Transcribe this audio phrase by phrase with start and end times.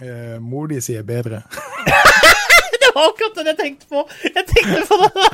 [0.00, 1.42] Eh, mor di sier bedre.
[2.80, 4.08] Det var akkurat det jeg tenkte på!
[4.22, 5.28] Jeg tenkte på det!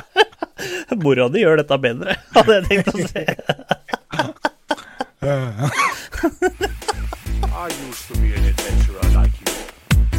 [1.03, 3.23] Mora di gjør dette bedre, hadde jeg tenkt å si.
[7.55, 9.53] I used to be an adventurer like you.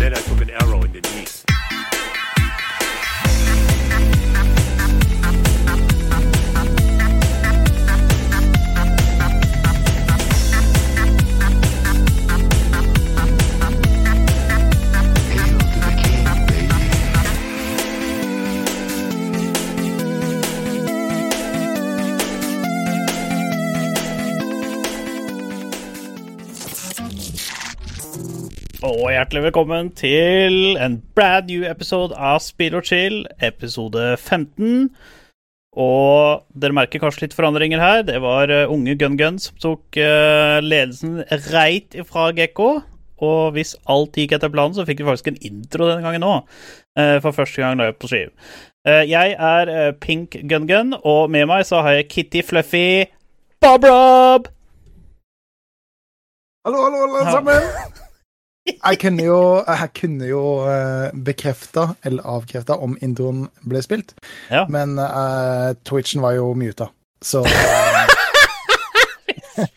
[0.01, 1.36] Then I took an arrow in the knees.
[28.97, 34.87] Og hjertelig velkommen til en brand new episode av Spill og chill, episode 15.
[35.77, 38.07] Og dere merker kanskje litt forandringer her.
[38.09, 41.19] Det var eh, unge Gun-Gun som tok eh, ledelsen
[41.51, 42.71] reit ifra Gekko.
[43.27, 46.57] Og hvis alt gikk etter planen, så fikk vi faktisk en intro denne gangen òg.
[47.21, 48.33] for første gang live på skive.
[48.89, 53.05] Eh, jeg er eh, Pink Gun-Gun, og med meg så har jeg Kitty Fluffy
[53.61, 54.49] Bob-Rob.
[56.65, 58.03] hallo, hallo, alle sammen!
[58.67, 64.15] Jeg kunne jo, jeg kunne jo uh, bekrefta eller avkrefta om introen ble spilt,
[64.51, 64.65] Ja.
[64.69, 66.89] men uh, Twitchen var jo muta,
[67.23, 68.15] så eh,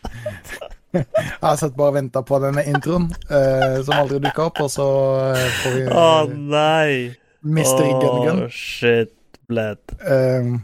[0.93, 1.05] Jeg
[1.43, 4.87] har sett bare og venta på denne introen, uh, som aldri dukka opp, og så
[5.35, 7.13] eh, får vi Å oh, nei.
[7.45, 7.85] Mr.
[8.01, 8.41] Gun-Gun.
[8.51, 9.13] Shit,
[9.47, 9.79] bled.
[10.01, 10.57] Uh,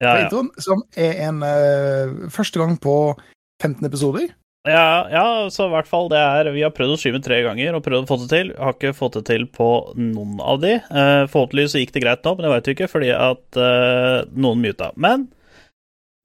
[0.00, 0.24] Ja, ja.
[0.24, 3.14] introen, som er en uh, første gang på
[3.62, 4.30] 15 episoder.
[4.68, 7.78] Ja, ja, så i hvert fall det er Vi har prøvd å skyve tre ganger
[7.78, 8.52] og prøvd å få det til.
[8.60, 10.74] Har ikke fått det til på noen av de.
[10.76, 14.16] Eh, Forhåpentligvis så gikk det greit nå, men det veit vi ikke, fordi at eh,
[14.36, 14.90] noen muta.
[15.00, 15.30] Men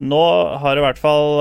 [0.04, 0.24] nå
[0.60, 1.40] har i hvert fall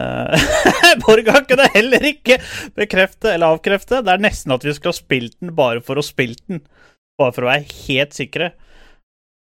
[1.04, 2.38] Borg har ikke det heller ikke
[2.78, 4.00] bekrefte eller avkrefte.
[4.06, 6.62] Det er nesten at vi skulle ha spilt den bare for å spille den.
[7.20, 8.52] Bare for å være helt sikre.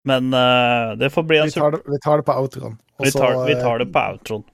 [0.09, 2.79] Men eh, det får bli en Vi tar det, vi tar det på outroen.
[2.99, 4.45] vi vi eh, tar det på outroen.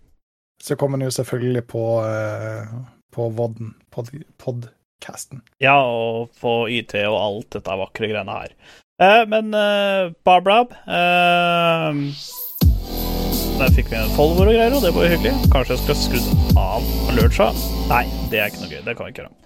[0.62, 2.72] Så kommer den jo selvfølgelig på, uh,
[3.12, 4.08] på Vodden, pod,
[4.40, 5.42] podcasten.
[5.62, 8.56] Ja, og på IT og alt dette vakre greiene her.
[8.96, 10.08] Eh, men eh,
[13.56, 15.34] Der fikk vi en follower og greier, og det var jo hyggelig.
[15.52, 16.20] Kanskje jeg skal skru
[16.60, 17.50] av alertsa?
[17.90, 18.82] Nei, det er ikke noe gøy.
[18.86, 19.36] Det kan vi ikke gjøre.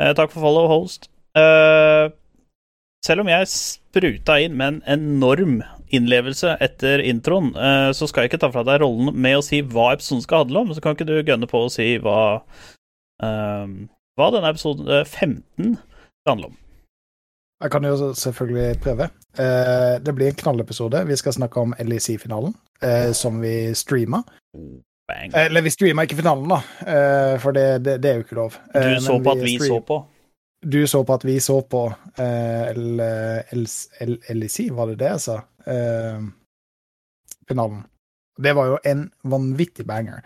[0.00, 1.08] Eh, takk for follow, host.
[1.36, 2.12] Eh,
[3.04, 5.60] selv om jeg spruta inn med en enorm
[5.96, 9.60] innlevelse etter introen, eh, så skal jeg ikke ta fra deg rollen med å si
[9.62, 10.74] hva episoden skal handle om.
[10.76, 12.18] Så kan ikke du gønne på å si hva
[13.22, 13.66] eh,
[14.18, 16.58] hva denne episode eh, 15 skal handle om.
[17.60, 19.10] Jeg kan jo selvfølgelig prøve.
[19.36, 21.02] Eh, det blir en knallepisode.
[21.10, 22.54] Vi skal snakke om LEC-finalen,
[23.12, 24.22] som vi streama.
[25.10, 25.34] Bang.
[25.36, 26.60] Eller vi streama ikke finalen, da,
[27.42, 28.56] for det, det, det er jo ikke lov.
[28.72, 29.98] Du så på at vi stream- så på.
[30.60, 31.86] Du så på at vi så på
[32.20, 32.76] eh,
[33.56, 35.36] LEC, var det det jeg sa?
[35.64, 36.20] Eh,
[37.48, 37.86] finalen.
[38.40, 40.20] Det var jo en vanvittig banger,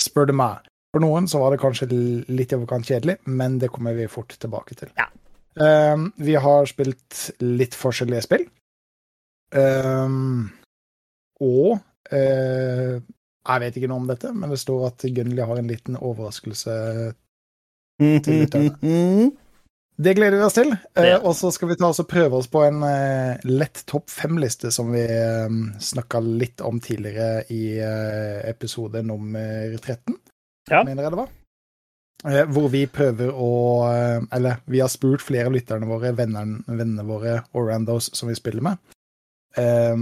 [0.00, 0.62] spør du meg.
[0.94, 4.34] For noen så var det kanskje litt i overkant kjedelig, men det kommer vi fort
[4.38, 4.90] tilbake til.
[4.98, 5.06] Ja.
[5.58, 8.46] Eh, vi har spilt litt forskjellige spill.
[9.54, 10.16] Eh,
[11.42, 11.68] og
[12.14, 15.98] eh, jeg vet ikke noe om dette, men det står at Gunnli har en liten
[15.98, 16.74] overraskelse
[17.98, 19.30] til lytterne.
[20.00, 20.70] Det gleder vi oss til.
[20.96, 24.08] Uh, og så skal vi ta oss og prøve oss på en uh, lett topp
[24.08, 25.50] fem-liste som vi uh,
[25.82, 30.16] snakka litt om tidligere i uh, episode nummer 13,
[30.70, 30.80] Ja.
[30.86, 31.28] mener jeg det var.
[32.20, 33.46] Eh, hvor vi prøver å
[33.88, 38.28] eh, Eller vi har spurt flere av lytterne våre, vennerne, vennene våre og randos som
[38.28, 38.76] vi spiller med,
[39.56, 39.96] eh,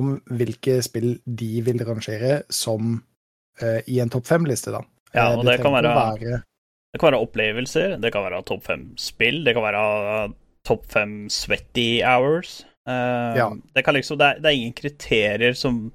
[0.00, 2.94] om hvilke spill de vil rangere som
[3.60, 4.80] eh, i en topp fem-liste, da.
[5.12, 6.40] Ja, Eh, og det kan være- være
[6.92, 9.82] Det kan være opplevelser, det kan være topp fem spill, det kan være
[10.68, 12.62] topp fem sweaty hours.
[12.88, 13.46] Uh, Ja.
[13.74, 15.86] Det kan liksom det er, det er ingen kriterier som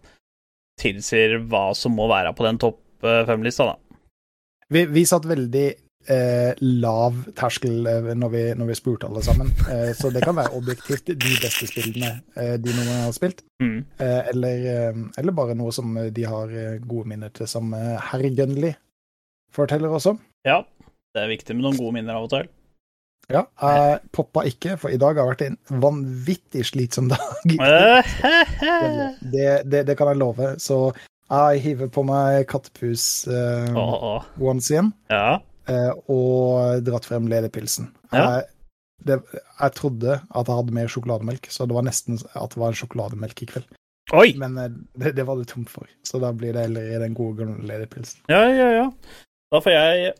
[0.79, 3.99] tilsier hva som må være på den topp eh, fem-lista, da.
[4.69, 5.65] Vi, vi satt veldig
[6.13, 9.49] eh, lav terskel eh, når, vi, når vi spurte alle sammen.
[9.73, 13.41] Eh, så det kan være objektivt de beste spillene eh, de noen gang har spilt.
[13.63, 13.79] Mm.
[13.97, 14.67] Eh, eller,
[15.17, 16.53] eller bare noe som de har
[16.85, 18.75] gode minner til, som herr Gunnli
[19.57, 20.13] forteller også.
[20.45, 20.61] Ja,
[21.17, 22.47] det er viktig med noen gode minner av og til.
[23.27, 27.23] Ja, jeg poppa ikke, for i dag har vært en vanvittig slitsom dag.
[29.33, 30.53] Det, det, det kan jeg love.
[30.63, 30.77] Så
[31.27, 33.73] jeg hiver på meg kattepus eh,
[34.39, 34.93] igjen.
[35.11, 35.39] ja.
[35.67, 37.89] eh, og dratt frem ledepilsen.
[38.13, 38.21] Ja.
[38.23, 38.47] Jeg,
[39.07, 42.71] det, jeg trodde at jeg hadde mer sjokolademelk, så det var nesten at det var
[42.71, 43.67] en sjokolademelk i kveld.
[44.15, 44.29] Oi!
[44.39, 47.17] Men eh, det, det var det tomt for, så da blir det heller i den
[47.17, 48.23] gode gamle ledepilsen.
[48.31, 48.87] Ja, ja, ja.
[49.51, 50.15] Da får jeg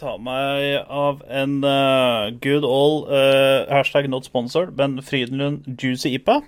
[0.00, 6.40] ta meg av en uh, good all uh, hashtag not sponsored, men Frydenlund Juicy IPA.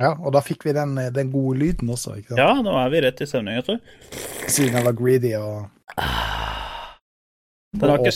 [0.00, 2.40] Ja, og da fikk vi den, den gode lyden også, ikke sant?
[2.40, 3.78] Ja, nå er vi rett i stemning, jeg tror.
[4.44, 5.70] Siden jeg var greedy og
[7.76, 8.12] Den var, ikke,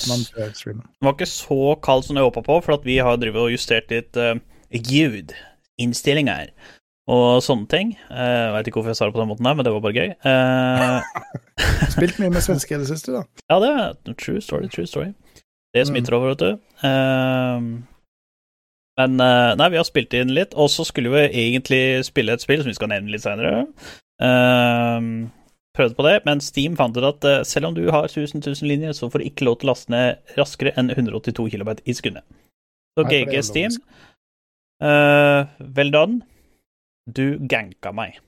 [0.64, 3.52] den var ikke så kald som jeg håpa på, for at vi har drevet og
[3.52, 4.36] justert litt uh,
[4.72, 5.34] ljud,
[5.80, 6.52] innstillinger
[7.10, 7.94] og sånne ting.
[8.08, 9.96] Uh, veit ikke hvorfor jeg sa det på den måten her, men det var bare
[9.96, 10.12] gøy.
[10.16, 11.12] Eh,
[11.94, 13.24] Spilt mye med svenske i det siste, da.
[13.50, 15.12] Ja, det er true story, true story.
[15.74, 16.52] Det smitter over, vet du.
[16.82, 17.82] Uh,
[19.00, 22.42] men eh, nei, vi har spilt inn litt, og så skulle vi egentlig spille et
[22.42, 23.62] spill som vi skal nevne litt seinere.
[25.76, 28.68] prøvde på det, men Steam fant ut at eh, selv om du har 1000 000
[28.68, 31.96] linjer, så får du ikke lov til å laste ned raskere enn 182 kB i
[31.96, 32.26] sekundet.
[32.98, 33.78] Så Nei, GG Steam,
[34.82, 35.46] uh,
[35.78, 36.20] vel done.
[37.06, 38.18] Du ganka meg.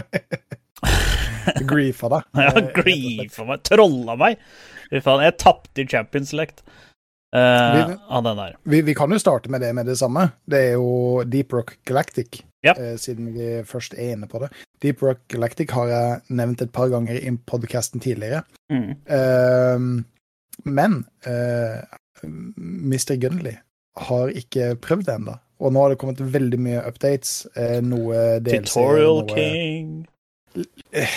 [1.70, 2.28] Griefa deg.
[2.38, 4.38] Ja, Eh, griefa meg, trolla meg.
[4.92, 6.62] Fy faen, jeg tapte i Champions Select
[7.34, 8.56] uh, Vi- av den der.
[8.68, 10.26] Vi, vi kan jo starte med det med det samme.
[10.46, 12.74] Det er jo Deep Rock Galactic, Ja.
[12.78, 14.50] uh, siden vi først er inne på det.
[14.84, 18.42] Deep Rock Galactic har jeg nevnt et par ganger i podkasten tidligere.
[18.72, 18.90] Mm.
[19.08, 20.02] Uh,
[20.68, 21.80] men eh,
[22.22, 23.16] Mr.
[23.16, 23.56] Gunley
[23.96, 25.38] har ikke prøvd det ennå.
[25.62, 27.46] Og nå har det kommet veldig mye updates.
[27.56, 29.90] eh, noe DLC, Tutorial noe, King.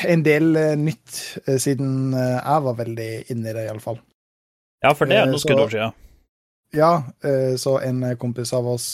[0.07, 3.99] En del eh, nytt eh, siden eh, jeg var veldig inne i det, iallfall.
[4.85, 6.01] Ja, for det er noe noen over skuddår siden.
[6.75, 6.89] Ja,
[7.61, 8.85] så en kompis av oss,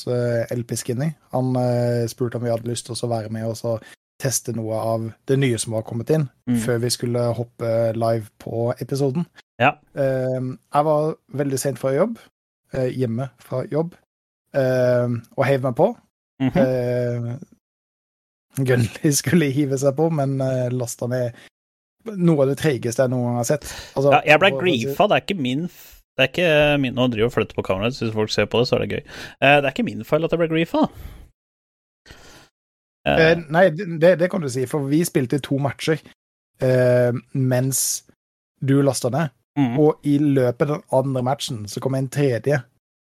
[0.54, 1.48] LP Skinny, han
[2.12, 3.72] spurte om vi hadde lyst til å være med og så
[4.22, 6.60] teste noe av det nye som var kommet inn, Mm.
[6.62, 9.26] før vi skulle hoppe live på episoden.
[9.58, 9.72] Ja.
[9.96, 12.20] Jeg var veldig sent fra jobb,
[12.76, 13.96] hjemme fra jobb,
[14.54, 15.90] og heiv meg på.
[16.44, 16.58] Mhm.
[16.62, 17.36] Eh,
[18.58, 21.40] Gunley skulle hive seg på, men uh, lasta ned
[22.18, 23.66] noe av det treigeste jeg noen gang har sett.
[23.94, 25.68] Altså, ja, jeg ble griefa, det er ikke min
[26.20, 28.68] det er ikke min, Nå driver og flytter på kameraet, hvis folk ser på det,
[28.68, 29.04] så er det gøy.
[29.40, 30.82] Uh, det er ikke min feil at jeg ble griefa.
[30.90, 31.22] Uh,
[33.08, 36.02] Eh, nei, det, det kan du si, for vi spilte to matcher
[36.62, 38.04] eh, mens
[38.62, 39.38] du lasta ned.
[39.58, 39.80] mm.
[39.82, 42.62] Og i løpet av den andre matchen så kom en tredje,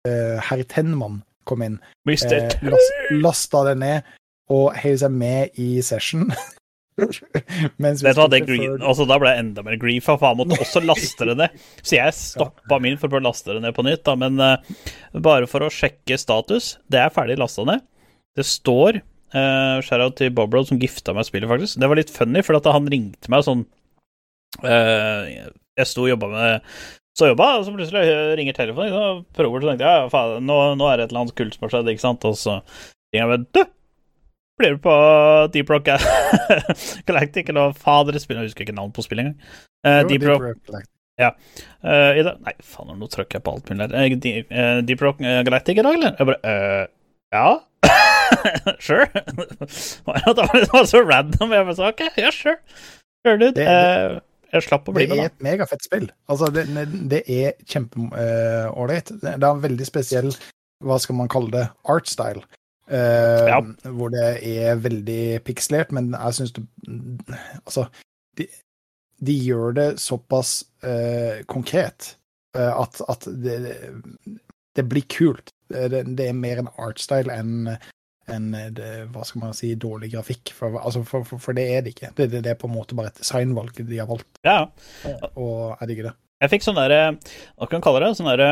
[0.09, 1.81] eh, herr Tenman, kom inn.
[2.09, 2.55] Eh,
[3.11, 4.15] lasta det ned
[4.53, 6.29] og heiv seg med i session.
[7.83, 10.83] mens vi det green, altså, Da ble jeg enda mer green, for han måtte også
[10.85, 11.63] laste det ned.
[11.83, 14.17] Så jeg stoppa min for å laste det ned på nytt, da.
[14.19, 14.83] Men uh,
[15.15, 17.85] bare for å sjekke status, det er ferdig lasta ned.
[18.39, 21.79] Det står uh, Shout-out til Bobrod som gifta meg spillet, faktisk.
[21.81, 23.67] Det var litt funny, for at han ringte meg sånn
[24.65, 26.73] uh, Jeg sto og jobba med
[27.19, 30.59] så jobba, og så plutselig ringer telefonen, og prøver så tenkte jeg ja, faen, nå,
[30.79, 33.25] nå er det et eller annet kult som har skjedd, ikke sant, og så ringer
[33.25, 33.63] jeg med Du,
[34.59, 34.95] blir du på
[35.55, 35.89] Deep Rock
[37.09, 38.19] Galactic, eller fader?
[38.19, 39.41] Jeg husker ikke navnet på spillet engang.
[39.87, 40.93] Uh, Jo, Deep Rock Galactic.
[41.19, 43.97] eh, i dag Nei, faen, nå trykker jeg på alt mulig her.
[44.05, 46.15] Eh, Di- eh, Deep Rock eh, Galactic i dag, eller?
[46.19, 46.87] Jeg bare eh,
[47.35, 47.49] Ja.
[48.87, 49.09] sure.
[49.15, 51.53] det var så random.
[51.57, 52.59] Jeg bare sa OK, ja, sure.
[53.27, 53.55] Sure, dude.
[53.59, 54.23] Det- ut,
[54.53, 56.07] jeg slapp å bli Det er et megafett spill.
[56.31, 56.63] Altså, det,
[57.11, 59.11] det er kjempeålreit.
[59.21, 60.31] det er en veldig spesiell,
[60.87, 62.41] hva skal man kalle det, art style.
[62.89, 63.61] Eh, Ja.
[63.85, 66.65] Hvor det er veldig pikselert, men jeg syns det
[67.67, 67.89] Altså,
[68.39, 68.47] de,
[69.21, 72.15] de gjør det såpass uh, konkret
[72.57, 73.59] uh, at, at det,
[74.77, 75.53] det blir kult.
[75.69, 77.75] Det, det er mer en artstyle enn
[78.29, 78.51] en,
[79.09, 80.53] hva skal man si, dårlig grafikk.
[80.53, 82.11] For, altså, for, for, for det er det ikke.
[82.17, 84.29] Det, det, det er på en måte bare et designvalg de har valgt.
[84.45, 84.67] Ja.
[85.33, 86.15] Og jeg digger det.
[86.45, 88.13] Jeg fikk sånn derre Hva kan man kalle det?
[88.19, 88.51] Sånn derre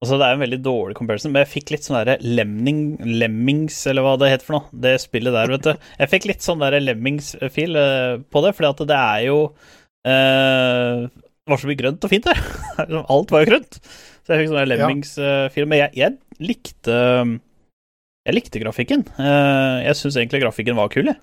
[0.00, 3.82] Altså, det er en veldig dårlig comparison, men jeg fikk litt sånn derre Lemning Lemmings,
[3.90, 4.78] eller hva det heter for noe.
[4.86, 5.90] Det spillet der, vet du.
[6.00, 9.36] Jeg fikk litt sånn derre Lemmings-fil eh, på det, fordi at det er jo
[10.08, 12.40] eh, Det var så mye grønt og fint der.
[13.12, 13.76] Alt var jo grønt.
[14.24, 15.68] Så jeg fikk sånn Lemmings-feel.
[15.68, 16.96] Men jeg, jeg likte
[18.24, 19.04] Jeg likte grafikken.
[19.20, 21.20] Eh, jeg syns egentlig grafikken var kul, jeg.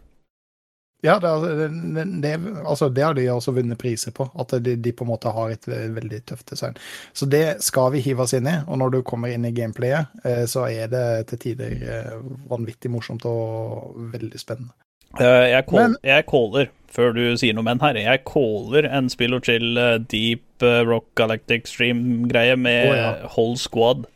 [1.06, 4.26] Ja, det, det, det, altså, det har de også vunnet priser på.
[4.40, 6.78] At de, de på en måte har et veldig tøft design.
[7.14, 8.56] Så det skal vi hive oss inn i.
[8.66, 12.18] Og når du kommer inn i gameplayet, eh, så er det til tider eh,
[12.50, 14.74] vanvittig morsomt og veldig spennende.
[15.22, 19.14] Eh, jeg, call, Men- jeg caller, før du sier noe men her, jeg caller en
[19.14, 19.78] spill og chill
[20.10, 23.16] deep rock galactic stream-greie med Å, ja.
[23.38, 24.08] whole squad.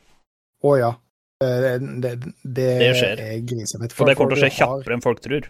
[0.66, 0.92] Å ja.
[1.42, 3.22] Det, skjer.
[3.22, 3.94] er grisefett.
[3.98, 5.48] Og det kommer til å skje kjappere enn folk tror.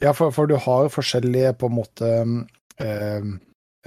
[0.00, 2.10] Ja, for, for du har forskjellige på en måte
[2.80, 3.30] eh,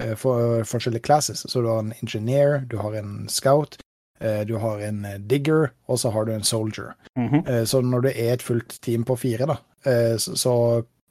[0.00, 1.44] eh, for, forskjellige classes.
[1.50, 3.78] Så du har en engineer, du har en scout,
[4.20, 6.94] eh, du har en eh, digger, og så har du en soldier.
[7.18, 7.46] Mhm.
[7.46, 10.56] Eh, Så når du er et fullt team på fire, da, eh, så, så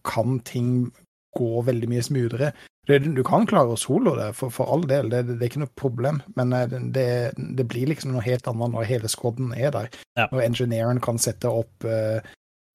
[0.04, 0.92] kan ting
[1.36, 5.08] gå veldig mye smoothere du kan klare å solo det, for, for all del.
[5.10, 6.22] Det, det, er ikke noe problem.
[6.36, 6.52] Men
[6.92, 9.88] det, det, blir liksom noe helt annet når hele squaden er der.
[10.20, 10.28] Ja.
[10.34, 11.88] Når engineeren kan sette opp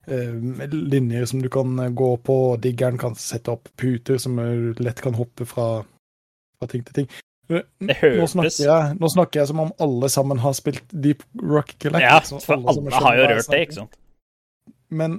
[0.09, 5.03] linjer som du kan gå på, og diggeren kan sette opp puter som du lett
[5.05, 5.71] kan hoppe fra,
[6.59, 7.11] fra ting til ting.
[7.49, 11.79] Det Nå snakker, jeg, nå snakker jeg som om alle sammen har spilt Deep Rock
[11.81, 12.35] Galactic.
[12.35, 13.97] Ja, for alle alle har jo rørt det, ikke sant?
[14.89, 15.19] men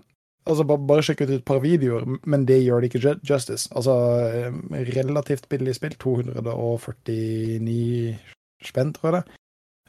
[0.49, 3.63] altså, bare, bare sjekk ut et par videoer, men det gjør det ikke justice.
[3.75, 3.93] Altså,
[4.33, 4.51] eh,
[4.95, 8.17] relativt billig spill, 249
[8.65, 9.25] spenn, tror jeg det.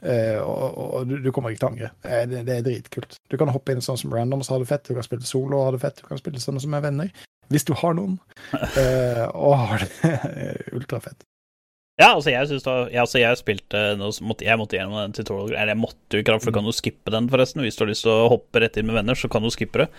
[0.01, 1.91] Eh, og og du, du kommer ikke til å angre.
[2.05, 3.19] Eh, det, det er dritkult.
[3.29, 5.67] Du kan hoppe inn sånn som randoms har det fett, du kan spille solo og
[5.67, 7.11] ha det fett, du kan spille sånne som er venner.
[7.51, 8.17] Hvis du har noen.
[8.81, 10.11] Eh, og har det
[10.77, 11.25] ultrafett.
[11.99, 13.79] Ja, altså jeg synes da, jeg, altså jeg spilte
[14.25, 16.73] måtte, Jeg måtte gjennom den tutorial Eller jeg måtte jo ikke, for du kan jo
[16.73, 17.61] skippe den, forresten.
[17.65, 19.83] Hvis du har lyst til å hoppe rett inn med venner, så kan du skippe
[19.83, 19.89] det.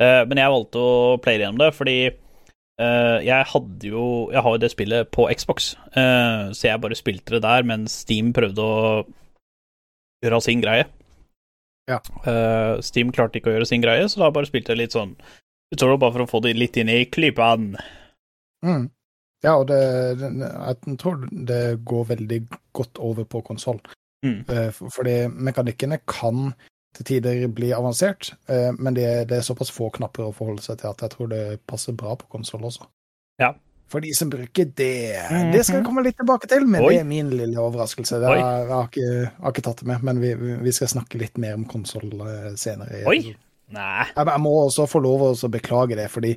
[0.00, 0.92] Uh, men jeg valgte å
[1.22, 5.74] playe gjennom det fordi uh, jeg hadde jo Jeg har jo det spillet på Xbox,
[5.92, 9.02] uh, så jeg bare spilte det der mens Steam prøvde å
[10.22, 10.86] gjøre sin greie.
[11.90, 11.98] Ja.
[12.22, 15.16] Uh, Steam klarte ikke å gjøre sin greie, så da bare spilte jeg litt sånn
[15.72, 17.80] utover bare for å få det litt inn i klypene.
[18.66, 18.86] Mm.
[19.42, 19.80] Ja, og det,
[20.20, 22.38] det, jeg tror det går veldig
[22.78, 23.80] godt over på konsoll.
[24.22, 24.44] Mm.
[24.46, 26.52] Uh, Fordi mekanikkene kan
[26.92, 30.78] til tider bli avansert, uh, men det, det er såpass få knapper å forholde seg
[30.82, 32.86] til at jeg tror det passer bra på konsoll også.
[33.42, 33.54] Ja.
[33.92, 35.20] For de som bruker det.
[35.28, 35.52] Mhm.
[35.52, 36.94] Det skal jeg komme litt tilbake til, men Oi.
[36.94, 38.20] det er min lille overraskelse.
[38.22, 39.10] Det har, jeg, har ikke,
[39.42, 40.32] har ikke tatt det med, men vi,
[40.64, 43.04] vi skal snakke litt mer om konsoll eh, senere.
[43.10, 43.34] Oi.
[43.72, 44.06] Nei.
[44.16, 46.36] Jeg, må også få lov å beklage det, fordi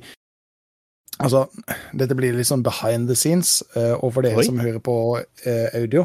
[1.16, 1.46] Altså,
[1.96, 4.44] dette blir litt sånn behind the scenes, eh, og for dere Oi.
[4.44, 4.96] som hører på
[5.48, 6.02] eh, audio,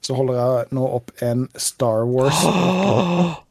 [0.00, 2.38] så holder jeg nå opp en Star Wars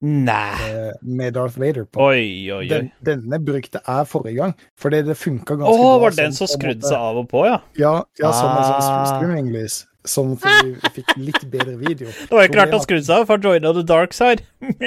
[0.00, 0.54] Nei.
[0.70, 1.98] eh, med Darth Vader på.
[2.12, 2.68] Oi, oi, oi.
[2.70, 5.98] Den, denne brukte jeg forrige gang, fordi det funka ganske ganske bra.
[6.04, 7.58] var det den som skrudde seg av og på, ja?
[7.80, 9.06] Ja, ja som en sånn Ah.
[9.16, 9.84] streaminglys.
[10.08, 12.06] Sånn at vi fikk litt bedre video.
[12.30, 14.44] Det var jo klart han skrudde seg av, for joina the dark side.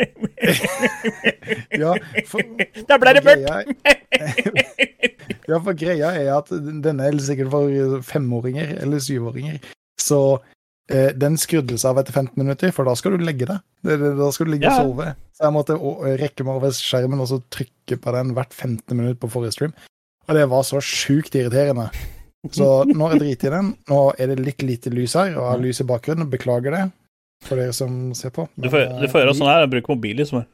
[1.78, 1.94] Ja,
[2.28, 2.42] for,
[2.88, 3.46] Der ble det mørkt!
[5.52, 9.60] ja, for greia er at denne er sikkert for femåringer eller syvåringer.
[10.00, 10.40] Så
[11.22, 13.62] den skrudde seg av etter 15 minutter, for da skal du legge deg.
[13.86, 15.12] Da skal du ligge og sove.
[15.38, 15.78] Så jeg måtte
[16.22, 19.76] rekke meg over skjermen og så trykke på den hvert 15 minutt på forrige stream.
[20.28, 21.90] Og det var så sjukt irriterende.
[22.54, 23.74] Så nå har jeg driti i den.
[23.90, 26.30] Nå er det litt lite lys her, og jeg har lys i bakgrunnen.
[26.32, 26.84] Beklager det
[27.46, 28.48] for dere som ser på.
[28.56, 30.46] Du får, du får gjøre sånn her, bruk mobil, liksom.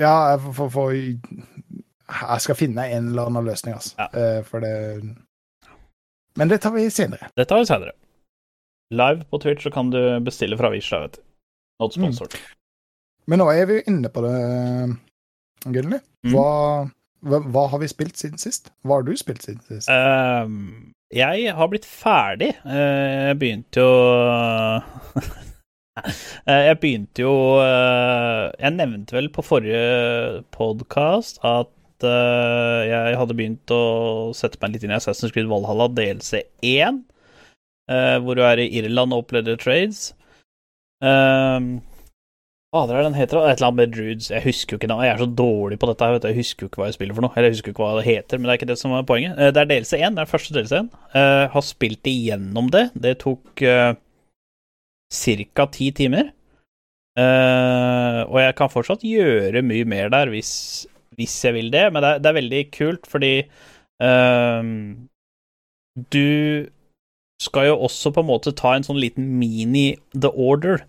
[0.00, 0.92] Ja, jeg, får, får, får,
[2.20, 3.96] jeg skal finne en eller annen løsning, altså.
[4.00, 4.08] Ja.
[4.16, 4.72] Eh, For det
[6.40, 7.28] Men det tar vi senere.
[7.36, 7.92] Det tar vi senere.
[8.92, 11.22] Live på Twitch så kan du bestille fra Visla, vet du.
[11.82, 12.14] Not Mm.
[13.26, 14.32] Men nå er vi jo inne på det,
[15.74, 15.98] Gunnli.
[16.26, 16.32] Mm.
[16.34, 16.46] Hva,
[17.22, 18.72] hva, hva har vi spilt siden sist?
[18.82, 19.90] Hva har du spilt siden sist?
[19.90, 20.46] Uh,
[21.14, 22.52] jeg har blitt ferdig.
[22.66, 23.92] Uh, jeg begynte jo
[26.48, 31.68] Eh, Jeg begynte jo eh, Jeg nevnte vel på forrige podkast at
[32.02, 37.11] jeg hadde begynt å sette meg litt inn i Assassin's Creed Valhalla DLC 1, eh,
[37.88, 40.12] hvor du er i Irland og opplevde trades.
[41.02, 41.80] Um,
[42.72, 43.36] hva er det den heter?
[43.44, 44.30] Et eller annet med Druids.
[44.32, 45.04] Jeg husker jo ikke navnet.
[45.10, 46.06] Jeg er så dårlig på dette.
[46.22, 46.28] du.
[46.30, 47.34] Jeg husker jo ikke hva jeg spiller for noe.
[47.36, 49.08] Eller jeg husker jo ikke hva det heter, men det er ikke det som er
[49.10, 49.34] poenget.
[49.36, 50.16] Eh, Det er delelse 1.
[50.16, 50.88] Det er første delelse 1.
[51.20, 52.86] Eh, har spilt igjennom det.
[52.96, 53.92] Det tok uh,
[55.12, 55.66] ca.
[55.76, 56.32] ti timer.
[57.12, 62.00] Uh, og jeg kan fortsatt gjøre mye mer der hvis, hvis jeg vil det, men
[62.00, 63.34] det er, det er veldig kult fordi
[64.00, 64.64] uh,
[66.08, 66.24] du
[67.42, 70.84] skal jo også på en måte ta en sånn liten mini The Order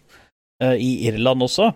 [0.63, 1.72] uh, i Irland også.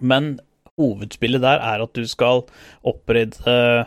[0.00, 0.36] Men
[0.76, 2.44] hovedspillet der er at du skal
[2.86, 3.86] opprette uh,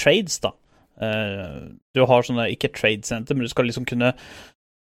[0.00, 0.54] trades, da.
[1.00, 4.14] Uh, du har sånne, ikke trade center, men du skal liksom kunne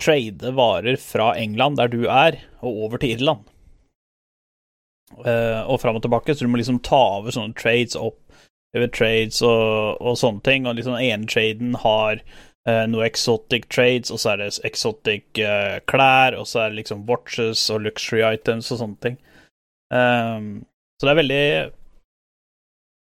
[0.03, 3.45] trade varer fra England, der du er, og over til Irland.
[5.15, 8.19] Eh, og fram og tilbake, så du må liksom ta over sånne trades opp
[8.75, 12.19] over trades og, og sånne ting, og liksom ene traden har
[12.69, 16.81] eh, noe exotic trades, og så er det exotic uh, klær, og så er det
[16.81, 19.17] liksom watches og luxury items og sånne ting.
[19.93, 20.65] Um,
[20.99, 21.43] så det er veldig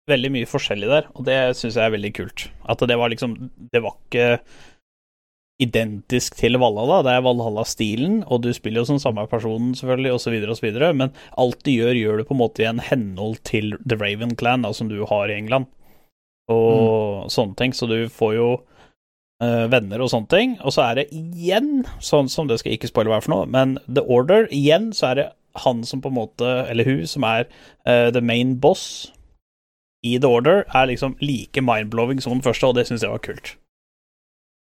[0.05, 2.43] Veldig mye forskjellig der, og det syns jeg er veldig kult.
[2.69, 3.31] At det var liksom
[3.73, 4.27] Det var ikke
[5.61, 10.33] identisk til Valhalla, det er Valhalla-stilen, og du spiller jo som samme personen, selvfølgelig, så
[10.61, 13.95] videre, men alt du gjør, gjør du på en måte i en henhold til The
[13.95, 15.69] Raven Clan, da, som du har i England,
[16.51, 18.49] og sånne ting, så du får jo
[19.43, 23.11] venner og sånne ting, og så er det igjen, sånn som det skal ikke spoile
[23.11, 25.25] hva for noe, men The Order, igjen så er det
[25.55, 27.45] han som på en måte, eller hun, som er
[27.87, 29.11] uh, the main boss
[30.05, 33.23] i The Order, er liksom like mindblowing som den første, og det syns jeg var
[33.23, 33.55] kult.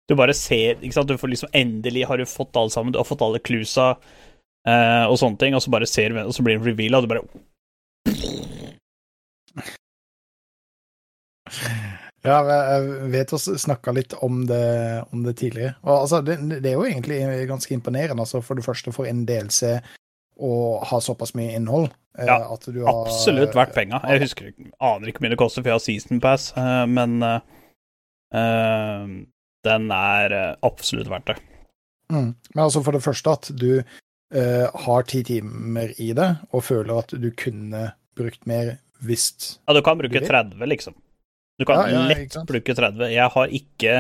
[0.09, 1.09] Du bare ser ikke sant?
[1.11, 5.05] Du får liksom Endelig har du fått alle sammen, du har fått alle cluesa uh,
[5.11, 7.27] og sånne ting, og så bare ser og så blir det reveal, og du bare
[12.27, 15.77] Ja, jeg vet vi snakka litt om det, om det tidligere.
[15.85, 17.21] Og altså, det, det, er jo egentlig
[17.51, 19.79] ganske imponerende, altså, for det første for en DLC
[20.39, 20.53] å
[20.87, 21.93] ha såpass mye innhold.
[22.19, 24.03] Eh, ja, at du har, absolutt verdt penga.
[24.11, 27.23] Jeg husker, aner ikke hvor mye det koster, for jeg har season pass, uh, men
[27.23, 29.07] uh,
[29.69, 31.39] den er absolutt verdt det.
[32.13, 32.33] Mm.
[32.55, 36.99] Men altså, for det første at du uh, har ti timer i det, og føler
[36.99, 40.97] at du kunne brukt mer hvis Ja, du kan bruke 30, liksom.
[41.59, 43.09] Du kan ja, ja, lett plukke 30.
[43.11, 43.95] Jeg har ikke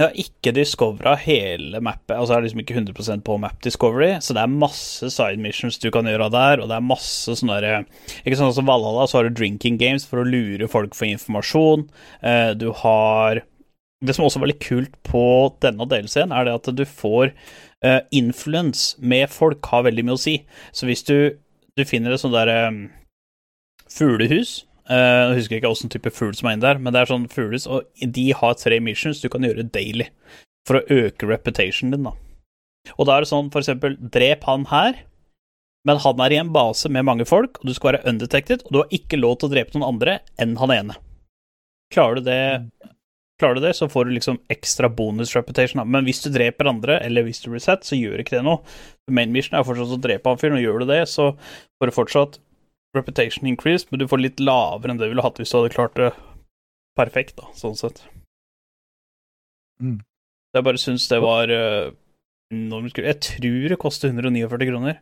[0.00, 2.14] jeg har ikke discovera hele mappet.
[2.14, 5.76] Altså jeg er liksom ikke 100% på map discovery, så det er masse side missions
[5.76, 7.84] du kan gjøre der, og det er masse sånne der,
[8.24, 11.84] Ikke sånn som Valhalla, så har du drinking games for å lure folk for informasjon.
[12.24, 13.42] Eh, du har
[14.00, 17.34] Det som også var litt kult på denne delscenen, er det at du får
[17.84, 20.38] uh, influence med folk har veldig mye å si.
[20.72, 21.36] Så hvis du,
[21.76, 22.86] du finner et sånt derre um,
[23.92, 27.10] fuglehus Uh, jeg husker ikke hvilken type fugl som er inne der, men det er
[27.12, 30.08] sånn fugler og de har tre missions du kan gjøre daily
[30.66, 32.16] for å øke reputationen din, da.
[32.96, 34.98] Og da er det sånn, for eksempel, drep han her,
[35.86, 38.72] men han er i en base med mange folk, og du skal være undetected, og
[38.72, 40.98] du har ikke lov til å drepe noen andre enn han ene.
[41.94, 42.42] Klarer du det,
[43.40, 45.86] klarer du det så får du liksom ekstra bonus reputation, da.
[45.88, 48.60] Men hvis du dreper andre, eller hvis du blir sett, så gjør ikke det noe.
[49.10, 51.32] Main mission er fortsatt å drepe han fyren, og gjør du det, så
[51.78, 52.40] får du fortsatt
[52.96, 55.74] reputation increase, men du får litt lavere enn det du ville hatt hvis du hadde
[55.74, 56.10] klart det
[56.98, 58.02] perfekt, da, sånn sett.
[59.80, 60.00] Mm.
[60.54, 61.92] Jeg bare syns det var uh,
[62.52, 63.06] enormt kult.
[63.06, 64.98] Jeg tror det koster 149 kroner.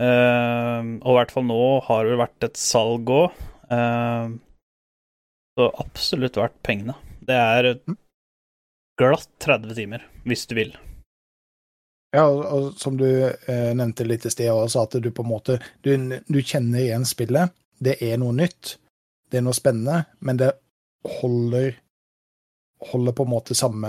[0.00, 3.42] Uh, og i hvert fall nå har det vært et salg òg.
[3.68, 4.38] Uh, ehm,
[5.56, 6.96] så absolutt verdt pengene.
[7.22, 7.98] Det er mm.
[9.00, 10.72] glatt 30 timer, hvis du vil.
[12.12, 15.30] Ja, og, og som du eh, nevnte litt i sted også, at du på en
[15.32, 15.94] måte du,
[16.28, 17.54] du, kjenner igjen spillet.
[17.82, 18.76] Det er noe nytt,
[19.32, 20.52] det er noe spennende, men det
[21.18, 21.72] holder
[22.92, 23.88] holder på en måte samme,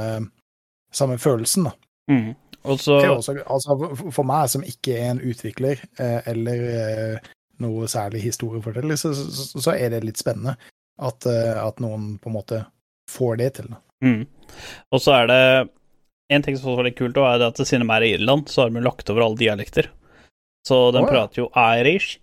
[0.93, 1.71] samme følelsen, da.
[2.11, 2.33] Mm.
[2.63, 2.93] Også...
[2.93, 7.31] Også, altså, for meg som ikke er en utvikler eh, eller eh,
[7.63, 10.55] noe særlig historieforteller, så, så, så, er det litt spennende
[11.01, 12.61] at, eh, at, noen på en måte
[13.11, 13.73] får det til.
[14.05, 14.23] Mm.
[14.93, 15.43] Og så er det
[16.31, 18.73] en ting som er litt kult, er at siden de er i Irland, så har
[18.73, 19.89] de lagt over alle dialekter.
[20.67, 21.11] Så de oh, ja.
[21.11, 22.19] prater jo irish.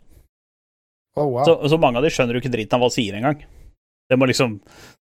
[1.19, 1.45] Oh, wow.
[1.45, 3.43] så, så, mange av de skjønner jo ikke driten av hva de sier engang.
[4.11, 4.57] Det må liksom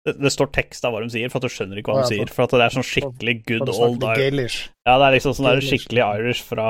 [0.07, 2.05] det, det, står tekst av hva de sier, for at du skjønner ikke hva oh,
[2.05, 2.33] ja, de sier.
[2.33, 4.69] For at det er sånn skikkelig good old Irish.
[4.87, 6.69] Ja, det er liksom sånn der skikkelig Irish fra,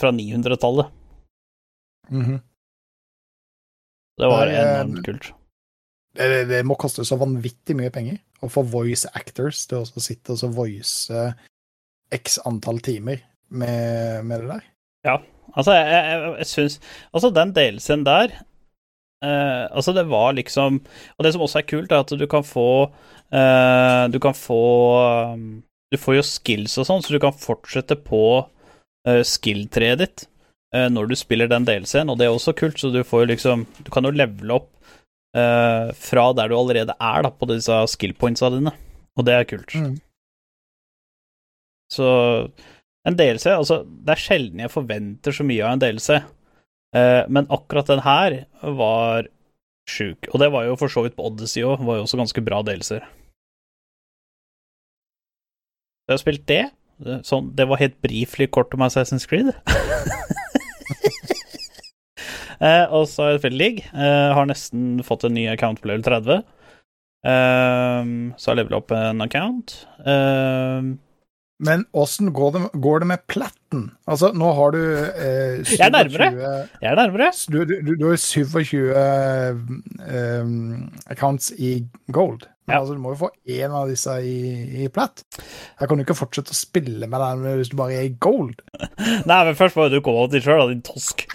[0.00, 0.96] fra 900-tallet.
[2.10, 2.40] Mm -hmm.
[4.20, 5.32] Det var enormt kult.
[6.16, 10.34] Det, det, må koste så vanvittig mye penger å få voice actors til å sitte
[10.34, 11.10] og voice
[12.10, 14.64] x antall timer med, med, det der.
[15.06, 15.16] Ja,
[15.54, 16.78] altså, jeg, jeg, jeg syns
[17.10, 18.34] Altså, den delscenen der
[19.24, 20.80] eh, Altså, det var liksom
[21.16, 22.68] Og det som også er kult, er at du kan få
[23.32, 24.62] eh, Du kan få
[25.34, 28.24] um, Du får jo skills og sånn, så du kan fortsette på
[29.08, 30.26] eh, skill-treet ditt
[30.76, 33.32] eh, når du spiller den delscenen, og det er også kult, så du får jo
[33.32, 34.70] liksom Du kan jo levele opp
[35.36, 38.72] uh, fra der du allerede er, da, på disse skill pointsa dine.
[39.18, 39.74] Og det er kult.
[39.74, 39.96] Mm.
[41.90, 42.06] Så
[43.08, 47.22] en DLC Altså, det er sjelden jeg forventer så mye av en DLC, uh, eh,
[47.28, 49.30] men akkurat den her var
[49.90, 50.28] sjuk.
[50.30, 52.62] Og det var jo for så vidt på Odyssey òg, var jo også ganske bra
[52.66, 53.08] DLC-er.
[56.06, 56.64] Jeg har spilt det.
[57.24, 59.54] Sånn, det var helt briefly kort om Assassin's Creed.
[62.60, 63.84] Eh, og så er spilt league.
[63.94, 66.42] Eh, har nesten fått en ny account på level 30.
[67.20, 69.78] Eh, så har jeg levela opp en account.
[70.04, 70.90] Eh,
[71.60, 73.90] men åssen går, går, det med platten?
[74.08, 76.52] Altså, nå har du eh, 27 Jeg er nærmere.
[76.80, 77.26] Jeg er nærmere.
[77.52, 79.50] Du, du, du har 27 eh,
[81.12, 81.74] accounts i
[82.16, 82.48] gold.
[82.64, 82.80] Men ja.
[82.80, 84.38] altså, du må jo få én av disse i,
[84.84, 85.26] i platt.
[85.80, 88.56] Her kan du ikke fortsette å spille med den hvis du bare er i gold.
[89.28, 91.26] Nei, men først må du komme opp til sjøl, din tosk.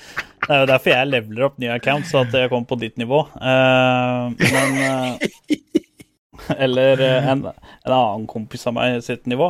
[0.46, 2.98] Det er jo derfor jeg leveler opp nye accounts, så at jeg kommer på ditt
[3.02, 3.24] nivå.
[3.42, 5.14] Uh, men uh,
[6.66, 9.48] Eller uh, en, en, annen kompis av meg sitt nivå.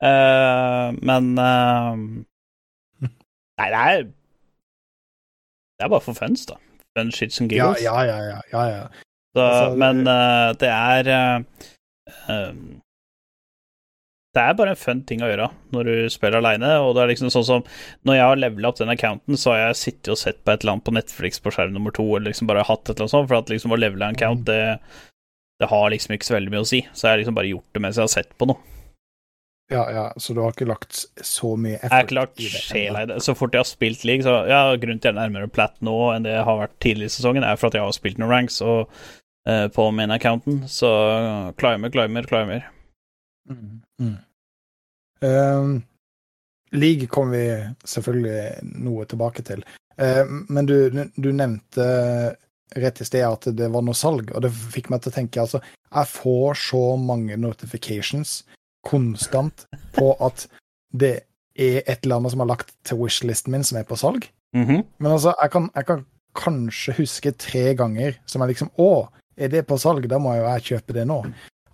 [0.00, 1.34] men
[3.58, 4.06] Nei, det er
[5.76, 6.56] Det er bare for funs, da.
[6.96, 7.82] Fun shits and giggles.
[7.82, 8.40] Ja, ja, ja.
[8.52, 8.84] ja, ja.
[9.36, 10.04] Så, altså, men
[10.58, 11.02] det er
[14.36, 16.70] det er bare en fun ting å gjøre når du spiller aleine.
[16.84, 17.66] Og det er liksom sånn som
[18.06, 20.62] når jeg har levela opp den accounten, så har jeg sittet og sett på et
[20.62, 23.16] eller annet på Netflix på skjerm nummer to, eller liksom bare hatt et eller annet
[23.16, 24.78] sånt, for at liksom å levele en account, det,
[25.62, 26.82] det har liksom ikke så veldig mye å si.
[26.92, 28.74] Så jeg har liksom bare gjort det mens jeg har sett på noe.
[29.68, 33.02] Ja, ja, så du har ikke lagt så mye effort Jeg har ikke lagt sjela
[33.04, 33.18] i det.
[33.20, 35.76] Så fort jeg har spilt league, så ja, grunnen til at jeg er nærmere plat
[35.84, 38.20] nå enn det jeg har vært tidligere i sesongen, er for at jeg har spilt
[38.20, 40.92] noen ranks og uh, på main-accounten, så
[41.60, 42.64] climber, climber, climber.
[43.48, 43.78] Mm.
[44.04, 44.16] Mm.
[45.24, 45.80] Uh,
[46.76, 49.64] League kommer vi selvfølgelig noe tilbake til.
[49.98, 50.76] Uh, men du,
[51.16, 51.88] du nevnte
[52.76, 55.40] rett i sted at det var noe salg, og det fikk meg til å tenke
[55.40, 58.42] altså, jeg får så mange notifications
[58.86, 59.64] konstant
[59.96, 60.44] på at
[60.92, 61.14] det
[61.58, 64.28] er et eller annet som er lagt til wishlisten min som er på salg.
[64.56, 64.84] Mhm.
[64.98, 66.04] Men altså, jeg kan, jeg kan
[66.38, 69.08] kanskje huske tre ganger som er liksom Å,
[69.38, 70.06] er det på salg?
[70.10, 71.22] Da må jo jeg kjøpe det nå.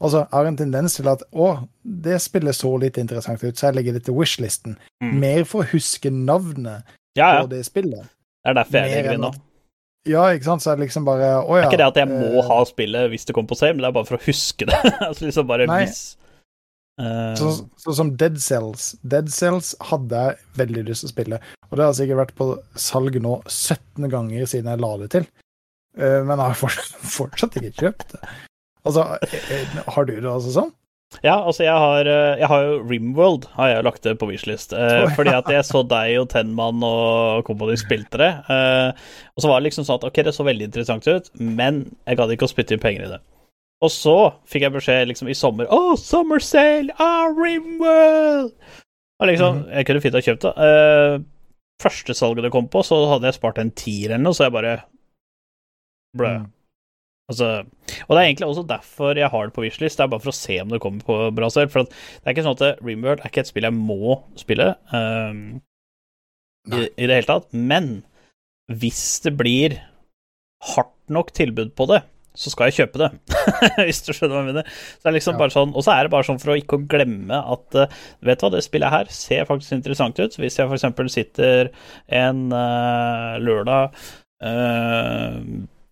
[0.03, 1.49] Altså, har en tendens til at å,
[1.85, 4.75] det spillet så litt interessant ut, så jeg legger det til wishlisten.
[5.05, 5.13] Mm.
[5.23, 6.83] Mer for å huske navnet
[7.17, 7.43] Ja, ja.
[7.45, 8.09] på det spillet.
[8.45, 9.31] Det er derfor jeg legger det nå.
[10.05, 10.61] Ja, ikke sant?
[10.61, 12.59] Så er det liksom bare Å Det er ikke det at jeg må eh, ha
[12.69, 14.81] spillet hvis det kommer på sale, men det er bare for å huske det.
[15.09, 15.79] altså liksom bare Nei.
[15.87, 16.03] hvis
[16.95, 18.93] Sånn så som Dead Cells.
[19.03, 21.39] Dead Cells hadde jeg veldig lyst til å spille,
[21.71, 22.47] og det har sikkert vært på
[22.79, 25.27] salg nå 17 ganger siden jeg la det til.
[25.99, 28.23] Eh, Men jeg har fortsatt, fortsatt ikke kjøpt det.
[28.85, 30.73] Altså, eh, eh, har du det altså sånn?
[31.23, 34.73] Ja, altså jeg har, eh, jeg har jo Rimworld har jeg lagt det på wishlist.
[34.75, 35.05] Eh.
[35.15, 38.31] Fordi at jeg så deg og Tenman og Company spilte det.
[38.51, 38.91] Eh,
[39.37, 42.19] og så var det liksom sånn at ok, det så veldig interessant ut, men jeg
[42.19, 43.21] gadd ikke å spytte inn penger i det.
[43.85, 44.17] Og så
[44.49, 46.95] fikk jeg beskjed liksom i sommer Å, summer sale!
[46.99, 48.53] Ah, Rimworld!
[49.21, 49.71] Og liksom, Mhm.
[49.79, 50.53] Jeg kunne fint ha kjøpt det.
[50.67, 51.19] Eh,
[51.85, 54.53] første salget det kom på, så hadde jeg spart en tier eller noe, så jeg
[54.57, 54.75] bare
[56.17, 56.29] Blø.
[56.41, 56.51] Mm.
[57.33, 57.47] Altså,
[58.05, 59.97] og det er egentlig også derfor jeg har det på wishlist.
[59.97, 61.73] Det er bare for å se om det kommer på bra selv.
[61.73, 64.75] For at det er ikke sånn at Rimworld er ikke et spill jeg må spille
[64.93, 65.45] um,
[66.69, 67.49] i, i det hele tatt.
[67.57, 67.95] Men
[68.73, 69.79] hvis det blir
[70.75, 72.03] hardt nok tilbud på det,
[72.37, 73.11] så skal jeg kjøpe det.
[73.87, 74.71] hvis du skjønner hva jeg mener.
[74.75, 75.41] Så det er liksom Ja.
[75.45, 78.41] bare sånn, Og så er det bare sånn for å ikke glemme at eh, vet
[78.41, 80.37] du hva, det spillet her ser faktisk interessant ut.
[80.41, 81.15] Hvis jeg f.eks.
[81.15, 81.71] sitter
[82.21, 83.95] en uh, lørdag
[84.45, 85.39] eh,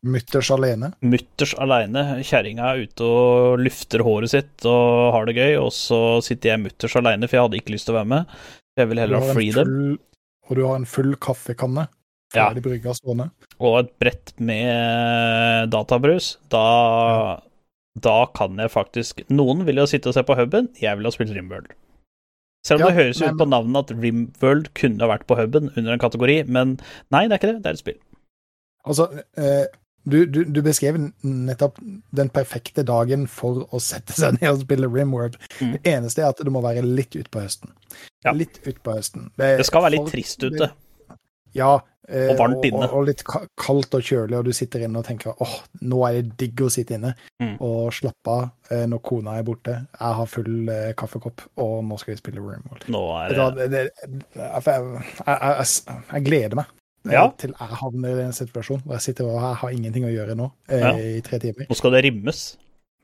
[0.03, 0.93] Mutters alene.
[1.07, 2.03] mutters alene.
[2.27, 6.62] Kjerringa er ute og lufter håret sitt og har det gøy, og så sitter jeg
[6.65, 8.33] mutters alene, for jeg hadde ikke lyst til å være med.
[8.81, 9.69] Jeg vil heller ha freedom.
[9.71, 9.99] full,
[10.49, 11.85] og du har en full kaffekanne
[12.35, 12.49] Ja.
[12.49, 13.31] ferdig brygga stående.
[13.61, 16.37] Og et brett med databrus.
[16.51, 17.41] Da,
[18.01, 21.12] da kan jeg faktisk Noen vil jo sitte og se på huben, jeg vil ha
[21.15, 21.69] spilt Rimworld.
[22.67, 23.35] Selv om Ja, det høres men...
[23.35, 26.79] ut på navnet at Rimworld kunne ha vært på huben under en kategori, men
[27.12, 27.62] nei, det er ikke det.
[27.62, 28.01] Det er et spill.
[28.87, 29.07] Altså,
[29.38, 29.67] eh,
[30.05, 31.79] du, du, du beskrev nettopp
[32.11, 35.37] den perfekte dagen for å sette seg ned og spille Rimworld.
[35.61, 35.77] Mm.
[35.77, 37.71] Det eneste er at det må være litt utpå høsten.
[38.25, 38.33] Ja.
[38.35, 39.31] Litt utpå høsten.
[39.38, 40.71] Det skal være litt for- trist ute.
[41.53, 41.75] Ja.
[42.09, 42.87] eh, Og varmt inne.
[42.88, 43.23] Og, og litt
[43.61, 46.71] kaldt og kjølig, og du sitter inne og tenker åh, nå er det digg å
[46.73, 47.57] sitte inne Mm.
[47.61, 49.73] og slappe av eh, når kona er borte.
[49.99, 52.87] Jeg har full eh, kaffekopp, og nå skal vi spille Rimworld.
[52.95, 53.37] Nå er det...
[53.38, 56.71] Da, det det, det, jeg, jeg, jeg, jeg, gleder meg
[57.11, 57.25] Ja.
[57.38, 60.37] til jeg havner i en situasjon hvor jeg sitter og jeg har ingenting å gjøre
[60.38, 60.93] nå eh, Ja.
[60.95, 61.67] i tre timer.
[61.69, 62.43] Nå skal det rimmes.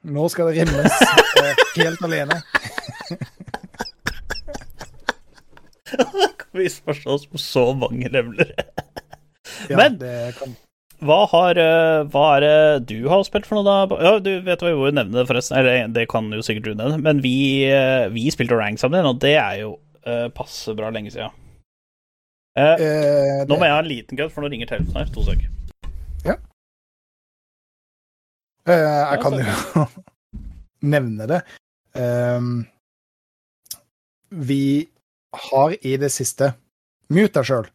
[0.07, 1.01] Nå skal det rimmes
[1.43, 2.37] eh, helt alene.
[5.89, 8.53] Kan vi misforstå oss på så mange leveler?
[9.69, 10.55] Ja, Men- det kan,
[11.03, 13.99] Hva har eh, Hva er det du har spilt for noe, da?
[14.03, 15.59] Ja, du vet hva vi må nevne det, forresten.
[15.61, 16.99] Eller det kan jo sikkert du nevne.
[17.03, 21.11] Men vi, eh, vi spilte rank sammen, og det er jo eh, passe bra lenge
[21.15, 21.31] siden.
[22.59, 25.11] Eh, eh, nå må jeg ha en liten cut, for nå ringer telefonen her.
[25.14, 25.44] To sek.
[28.66, 29.87] eh, jeg kan jo
[30.94, 31.42] nevne det.
[31.99, 32.66] Um,
[34.31, 34.88] vi
[35.49, 36.53] har i det siste
[37.09, 37.68] Mute deg sjøl.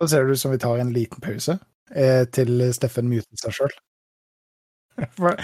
[0.00, 1.58] Så ser det ut som vi tar en liten pause
[1.94, 3.70] eh, til Steffen muter seg sjøl.
[5.20, 5.36] Nå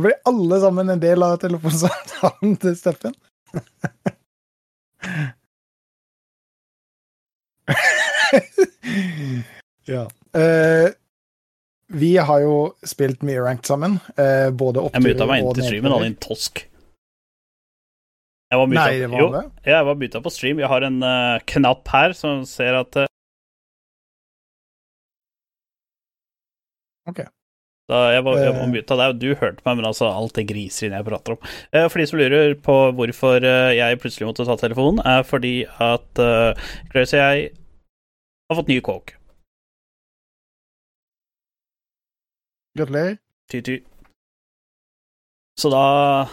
[0.00, 3.14] blir alle sammen en del av telefonsamtalen til Steffen.
[9.92, 10.04] ja.
[10.32, 10.88] Eh,
[11.92, 13.98] vi har jo spilt mye ranked sammen.
[14.16, 16.54] Eh, både Jeg oppturer muta meg inn til streamen, han din tosk.
[18.52, 19.42] Jeg var muta, Nei, det var jo, det.
[19.64, 20.58] jeg var muta på stream.
[20.60, 23.08] Jeg har en uh, knapp her som ser at eh,
[27.10, 27.22] Ok.
[27.90, 28.84] Da jeg var, jeg var Eh.
[28.94, 31.40] av deg, og du hørte meg, men altså alt det griseriet jeg prater om.
[31.74, 35.66] Eh, For de som lurer på hvorfor eh, jeg plutselig måtte ta telefonen, er fordi
[35.66, 36.54] at uh,
[36.94, 37.50] Grace og jeg
[38.48, 39.16] har fått ny kåk.
[42.78, 43.18] Gratulerer.
[43.50, 43.80] Ty-ty.
[45.60, 45.82] Så da,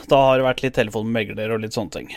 [0.07, 2.13] da har det vært litt telefon med megler og litt sånne ting.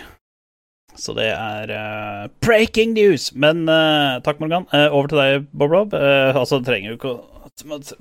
[0.94, 3.30] Så det er uh, breaking news!
[3.34, 4.68] Men uh, takk, Morgan.
[4.70, 5.96] Uh, over til deg, Bob Rob.
[5.96, 7.31] Altså, trenger jo ikke å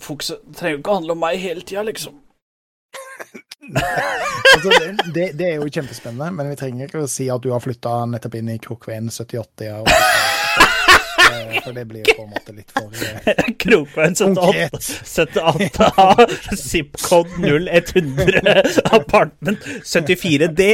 [0.02, 2.20] Fokuset trenger jo ikke å handle om meg hele tida, liksom.
[4.52, 7.52] Altså, det, det, det er jo kjempespennende, men vi trenger ikke å si at du
[7.54, 9.68] har flytta nettopp inn i Krokveien 78.
[9.70, 9.88] Ja, og-
[11.32, 14.88] Eh, for det blir på en måte litt for eh, Krokveien 78 konkret.
[15.08, 18.42] 78A, zip-code 0100,
[18.98, 20.68] apartment 74D.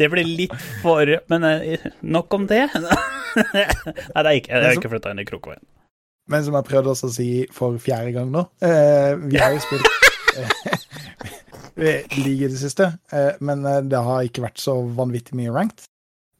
[0.00, 2.64] Det blir litt for Men eh, nok om det.
[2.74, 5.62] Nei, det er ikke, jeg har ikke flytta inn i Krokveien.
[6.30, 9.62] Men som jeg prøvde også å si for fjerde gang nå, eh, vi har jo
[9.64, 9.86] spilt
[11.80, 15.54] eh, League i det siste, eh, men eh, det har ikke vært så vanvittig mye
[15.54, 15.86] ranked.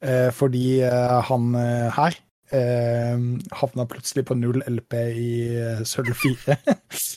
[0.00, 5.35] Eh, fordi eh, han eh, her havna plutselig på null LP i
[5.87, 6.57] sølv 4.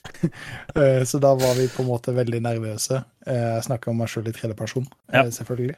[0.78, 3.00] eh, så da var vi på en måte veldig nervøse.
[3.26, 5.24] Jeg snakker om meg sjøl i tredjeperson, Ja.
[5.34, 5.74] selvfølgelig.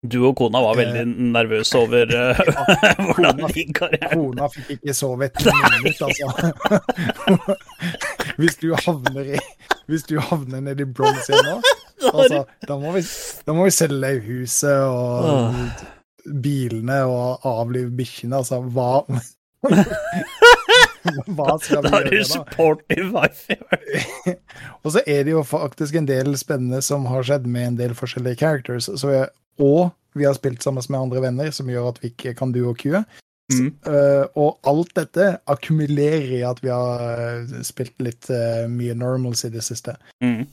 [0.00, 1.02] Du og kona var veldig
[1.34, 2.38] nervøse over eh,
[3.04, 4.14] hvordan det gikk karrieren.
[4.16, 6.26] Kona fikk ikke sove et minutt, altså.
[8.40, 9.40] Hvis du havner i
[9.90, 11.58] Hvis du havner nede i bronze igjen nå,
[12.14, 13.02] altså, da, må vi,
[13.44, 15.52] da må vi selge huset og
[16.44, 18.40] bilene og avlive bikkjene.
[18.40, 19.02] Altså, hva
[21.28, 22.30] Hva skal vi Da Da du gjøre da?
[22.30, 23.58] supportive wife.
[24.80, 27.92] Og så er det jo faktisk en del spennende som har skjedd med en del
[27.98, 28.88] forskjellige characters.
[28.88, 29.20] Så vi,
[29.60, 32.74] og vi har spilt sammen med andre venner, som gjør at vi ikke kan duo
[32.74, 33.04] queue.
[33.50, 33.70] Mm.
[33.82, 39.42] Uh, og alt dette akkumulerer i at vi har eh, spilt litt uh, mye normals
[39.46, 39.96] i det siste.
[40.22, 40.44] Mm.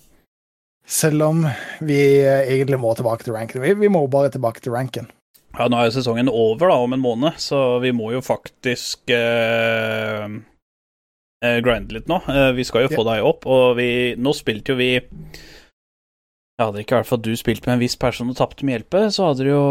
[0.88, 1.44] Selv om
[1.84, 3.62] vi egentlig må tilbake til ranken.
[3.62, 5.10] Vi, vi må bare tilbake til ranken.
[5.58, 9.12] Ja, nå er jo sesongen over da, om en måned, så vi må jo faktisk
[9.12, 10.30] uh,
[11.44, 12.22] grinde litt nå.
[12.56, 14.92] Vi skal jo få deg opp, og vi Nå spilte jo vi
[16.58, 18.80] Ja, hadde ikke vært for at du spilte med en viss person og tapte med
[18.80, 19.66] hjelpe, så hadde det jo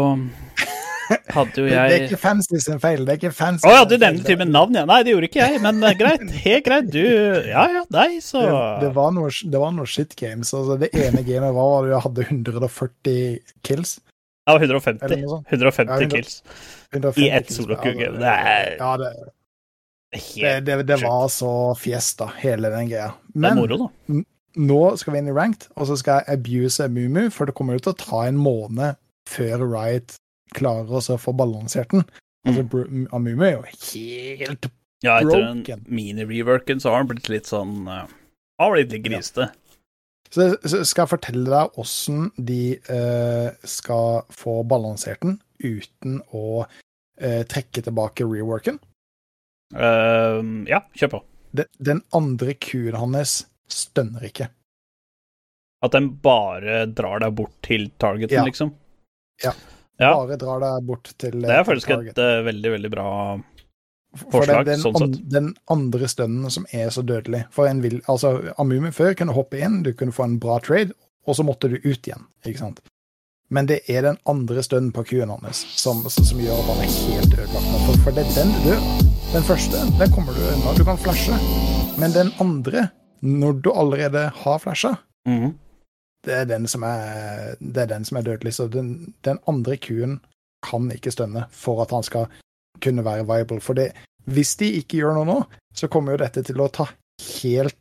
[1.07, 3.03] Hadde jo jeg det er ikke fancy sin feil.
[3.07, 4.83] Det er ikke fancy Å ja, du nevnte til og med navn, ja.
[4.87, 6.23] Nei, det gjorde ikke jeg, men eh, greit.
[6.45, 6.89] Helt greit.
[6.91, 7.03] Du
[7.47, 10.51] Ja ja, nei, så det, det, var noe, det var noe shit games.
[10.55, 13.17] Altså, det ene gamet var at du hadde 140
[13.67, 13.97] kills.
[14.47, 15.15] Ja, 150.
[15.51, 16.11] 150 Ja, 100.
[16.11, 16.39] kills
[16.95, 17.51] 150 i ett.
[17.51, 19.13] Ja, Det er Ja, det,
[20.15, 23.11] det, det, det var så fiesta, hele den greia.
[23.35, 24.23] Det er moro, da.
[24.57, 27.77] Nå skal vi inn i ranked, og så skal jeg abuse Mumu, for det kommer
[27.77, 28.97] jo til å ta en måned
[29.29, 30.15] før Riot
[30.55, 32.07] klarer å få balansert den.
[32.47, 33.07] Altså, Mm.
[33.11, 34.69] Amumu er jo helt
[35.03, 38.05] Ja, etter den mini-reworken så har han blitt litt sånn uh,
[38.57, 39.49] Har blitt litt grisete.
[40.31, 46.63] Så så skal jeg fortelle deg åssen de uh, skal få balansert den uten å
[46.63, 48.79] uh, trekke tilbake reworken.
[49.75, 50.41] Eh,
[50.71, 51.21] ja, kjør på.
[51.57, 54.49] Den, den andre kuen hans stønner ikke.
[55.85, 58.45] At den bare drar deg bort til targeten, Ja.
[58.47, 58.71] liksom.
[59.43, 59.51] Ja.
[59.99, 60.13] Ja.
[60.13, 61.47] Bare drar deg bort til targeten.
[61.49, 62.17] Det er faktisk target.
[62.17, 63.07] et uh, veldig, veldig bra
[64.17, 65.29] For forslag, den, den, sånn sett.
[65.29, 69.59] den andre stønnen som er så dødelig For en vil, altså, Amumi før kunne hoppe
[69.61, 70.93] inn, du kunne få en bra trade,
[71.27, 72.25] og så måtte du ut igjen.
[72.45, 72.79] ikke sant?
[73.49, 76.81] Men det er den andre stønnen på kuen hans som, som, som gjør at han
[76.83, 77.69] er helt ødelagt.
[77.85, 78.81] For, for det er den du dør.
[79.33, 80.73] Den første den kommer du unna.
[80.77, 81.37] Du kan flashe.
[81.99, 82.89] Men den andre,
[83.21, 84.95] når du allerede har flasha,
[85.27, 85.53] mm.
[86.25, 88.53] det er den som er, det er, den som er dødelig.
[88.53, 90.19] Så den, den andre kuen
[90.65, 92.27] kan ikke stønne for at han skal
[92.83, 93.61] kunne være viable.
[93.61, 93.91] For det,
[94.25, 95.39] hvis de ikke gjør noe nå,
[95.75, 96.89] så kommer jo dette til å ta
[97.41, 97.77] helt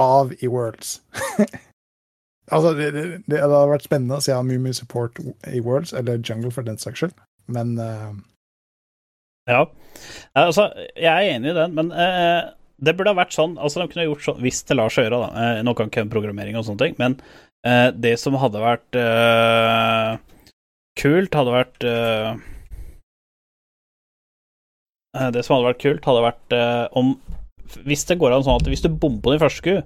[0.00, 0.98] av i Worlds.
[2.54, 5.20] altså, det, det, det hadde vært spennende å se Mumu support
[5.50, 8.14] i Worlds, eller Jungle for den saks skyld, men uh...
[9.50, 9.62] Ja.
[10.34, 12.42] Eh, Altså, jeg er enig i den, men eh,
[12.82, 15.20] det burde ha vært sånn Altså, de kunne gjort sånn hvis det lar seg gjøre,
[15.26, 15.44] da.
[15.58, 17.18] Eh, nå kan ikke programmering og sånne ting, men
[17.66, 20.16] eh, det som hadde vært eh,
[21.00, 22.34] kult, hadde vært eh,
[25.18, 27.14] eh, Det som hadde vært kult, hadde vært eh, om
[27.86, 29.76] Hvis det går an sånn at hvis du bommer på din første ku,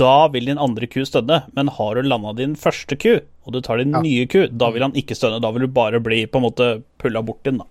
[0.00, 3.58] da vil din andre ku stønne, men har du landa din første ku, og du
[3.60, 4.00] tar din Ja.
[4.00, 5.36] nye ku, da vil han ikke stønne.
[5.44, 6.68] Da vil du bare bli på en måte
[7.02, 7.66] pulla bort din, da.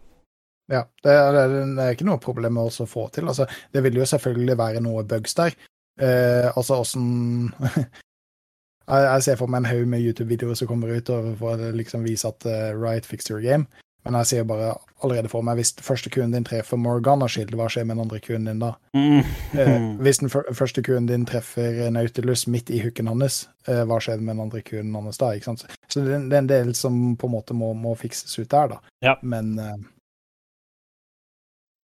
[0.72, 3.28] Ja, det er, det er- ikke noe problem å få til.
[3.28, 5.56] Altså, det vil jo selvfølgelig være noe bugs der.
[6.02, 7.54] Eh, altså åssen
[8.88, 12.28] jeg, ser for meg en haug med YouTube-videoer som kommer ut og får liksom vise
[12.28, 13.68] at uh, Riot fixed your game.
[14.06, 17.66] Men jeg ser bare allerede for meg, hvis første kuen din treffer Morgana Shield, hva
[17.74, 18.76] skjer med den andre kuen din da?
[18.94, 19.24] Mm.
[19.58, 24.22] Eh, hvis den første kuen din treffer Nautilus midt i hooken hans, eh, hva skjer
[24.22, 25.32] med den andre kuen hans da?
[25.42, 28.76] Så det, det er en del som på en måte må, må fikses ut der,
[28.76, 28.80] da.
[29.02, 29.18] Ja.
[29.26, 29.74] Men eh,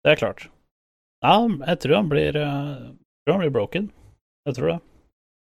[0.05, 0.47] Det er klart.
[1.25, 1.35] Ja,
[1.67, 2.87] jeg tror han blir eh,
[3.27, 3.91] tror han blir broken.
[4.49, 4.79] Jeg tror det.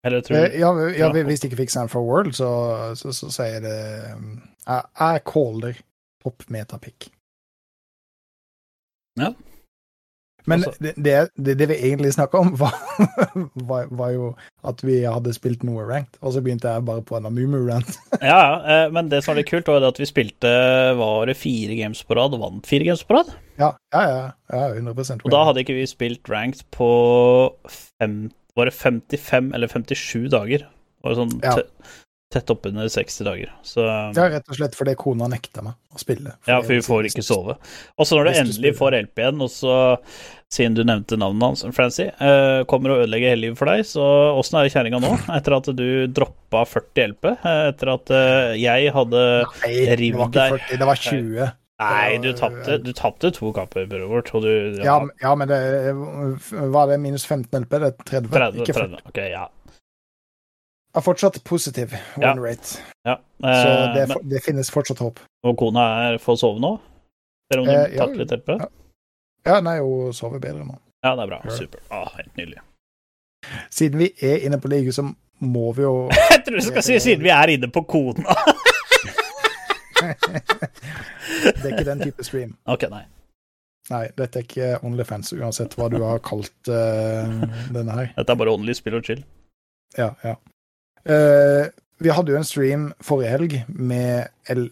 [0.08, 1.24] Eller tror eh, ja, ja, Ja.
[1.30, 2.50] hvis de ikke fikser han for World, så,
[3.00, 3.78] så, så sier det
[4.18, 5.80] um, Jeg, jeg caller
[6.24, 7.08] pop metapick.
[9.20, 9.32] Ja.
[10.50, 12.74] Men det, det, det, vi egentlig snakka om, var,
[13.70, 14.32] var, var jo
[14.68, 17.94] at vi hadde spilt noe ranked, og så begynte jeg bare på en Amumu-rant.
[18.22, 20.52] Ja, ja, eh, men det som var litt kult, var det at vi spilte
[21.00, 23.32] var det fire games på rad, og vant fire games på rad.
[23.62, 24.22] Ja, ja, ja,
[24.54, 26.92] ja 100 Og da hadde ikke vi spilt ranked på
[27.70, 30.68] fem, var det 55 eller 57 dager.
[31.02, 31.56] Var Det sånn Ja.
[32.32, 33.50] Te- tett oppunder 60 dager.
[33.68, 33.84] Så
[34.16, 36.34] Ja, rett og slett fordi kona nekta meg å spille.
[36.48, 37.58] Ja, for vi får ikke sove.
[38.00, 39.76] Og så når du endelig får LP igjen, og så,
[40.52, 44.04] siden du nevnte navnet hans, Francy, eh, kommer og ødelegger hele livet for deg, så
[44.40, 47.34] åssen er kjerringa nå, etter at du droppa 40 LP?
[47.36, 49.26] eh, Etter at eh, jeg hadde
[49.64, 50.62] Nei, det var ikke deg.
[50.62, 51.52] 40, det var 20.
[51.82, 55.58] Nei, du tapte, du tapte to kamper, bror vårt, du Ja, ja men det
[56.70, 57.80] var det minus 15 LP?
[57.82, 59.00] Det er 30, 30, ikke 40.
[59.02, 59.08] 30.
[59.10, 59.48] Ok, ja.
[60.96, 62.34] Er fortsatt positiv Ja.
[62.36, 63.16] rate, ja.
[63.40, 65.20] så Eh, det, er men, det finnes fortsatt håp.
[65.44, 66.80] og kona er får sove nå?
[67.52, 68.50] Ser om du Eh, tatt litt LP?
[68.60, 68.68] ja.
[69.46, 70.76] Ja, nei, hun sover bedre nå.
[71.04, 71.40] Ja, det er bra.
[71.50, 71.80] Super.
[71.90, 72.60] Ah, helt nydelig.
[73.74, 77.00] Siden vi er inne på ligaen, så må vi jo Jeg tror du skal si
[77.00, 78.36] siden vi er inne på kona.
[80.02, 82.56] Det er ikke den type stream.
[82.66, 83.04] ok, nei.
[83.90, 87.42] Nei, dette er ikke Onlyfans, uansett hva du har kalt uh,
[87.74, 88.12] denne her.
[88.16, 89.24] Dette er bare Only, spill og chill.
[89.98, 90.36] Ja, ja.
[91.06, 91.70] Eh,
[92.02, 94.72] vi hadde jo en stream forrige helg med LAC.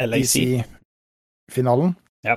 [0.00, 1.94] LEC-finalen.
[2.26, 2.36] Ja.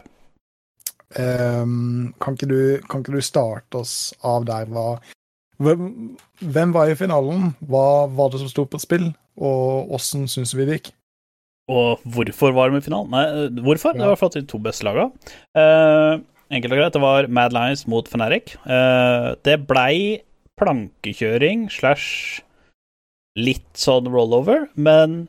[1.13, 4.65] Um, kan, ikke du, kan ikke du starte oss av der?
[4.73, 4.97] Hva,
[5.61, 7.51] hvem, hvem var i finalen?
[7.69, 9.11] Hva var det som sto på spill?
[9.37, 10.91] Og åssen syns vi det gikk?
[11.71, 13.13] Og hvorfor var de i finalen?
[13.13, 13.63] Nei, hvorfor?
[13.63, 13.93] hvorfor?
[13.93, 14.09] Det Ja.
[14.11, 15.05] var fordi de to beste laga.
[15.55, 16.19] Uh,
[16.51, 18.57] enkelt og greit, det var Mad Lions mot Fnatic.
[18.65, 20.21] Uh, det blei
[20.63, 22.41] plankekjøring slash
[23.39, 25.25] litt sånn rollover, men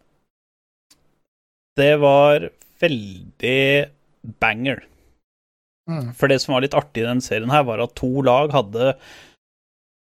[1.79, 2.51] det var
[2.83, 3.61] veldig
[4.40, 4.85] banger.
[5.90, 6.12] Mm.
[6.16, 8.94] For det som var litt artig i den serien her, var at to lag hadde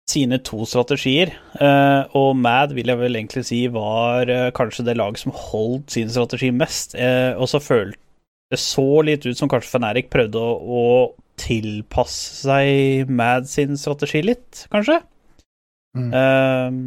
[0.09, 4.97] sine to strategier, eh, og Mad vil jeg vel egentlig si var eh, kanskje det
[4.99, 7.99] laget som holdt sin strategi mest, eh, og så følte
[8.53, 10.85] det så litt ut som kanskje Fnatic prøvde å, å
[11.41, 15.01] tilpasse seg Mad sin strategi litt, kanskje.
[15.95, 16.09] Mm.
[16.13, 16.79] Ehm,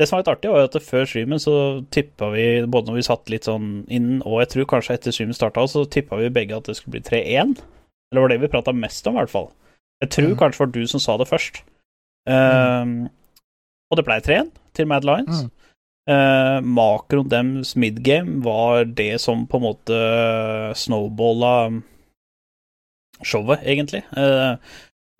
[0.00, 1.54] det som var litt artig, var at før streamen så
[1.94, 5.36] tippa vi, både når vi satt litt sånn inn, og jeg tror kanskje etter streamen
[5.36, 7.60] starta, så tippa vi begge at det skulle bli 3-1.
[8.12, 9.50] Eller var det vi prata mest om, i hvert fall.
[10.02, 10.38] Jeg tror Mm.
[10.40, 11.62] kanskje var du som sa det først.
[12.28, 13.08] Ehm,
[13.92, 15.42] Og det ble 3-1 til Mad Lions.
[15.44, 15.50] Mm.
[16.10, 21.82] Uh, makroen deres midgame var det som på en måte snowballa
[23.22, 24.02] showet, egentlig.
[24.16, 24.56] Uh,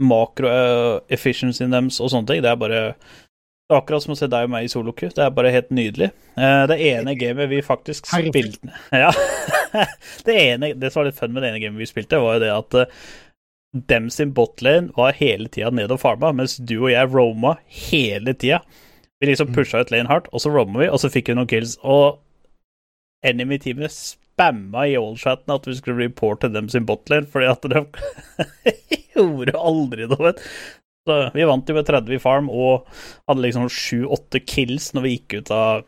[0.03, 4.45] Makro-efficiency deres og sånne ting, det er bare det er akkurat som å se deg
[4.45, 5.07] og meg i soloku.
[5.15, 6.11] Det er bare helt nydelig.
[6.37, 8.69] Eh, det ene gamet vi faktisk spilte
[9.05, 9.09] Ja.
[10.27, 12.43] det, ene, det som var litt fun med det ene gamet vi spilte, var jo
[12.43, 12.99] det at eh,
[13.89, 17.55] dem sin botlane var hele tida nede og farma, mens du og jeg roma
[17.89, 18.59] hele tida.
[19.23, 19.55] Vi liksom Mm.
[19.57, 21.79] pusha ut lane hardt, og så roma vi, og så fikk vi noen kills.
[21.87, 22.19] Og
[23.25, 23.89] enemy-teamene
[24.43, 27.83] spamma i all-chatten at vi skulle reporte dem sin botlane, fordi at de
[29.15, 30.33] gjorde aldri noe.
[30.33, 30.43] vet.
[31.07, 32.87] Så vi vant jo med 30 i farm og
[33.27, 35.85] hadde liksom 7-8 kills når vi gikk ut av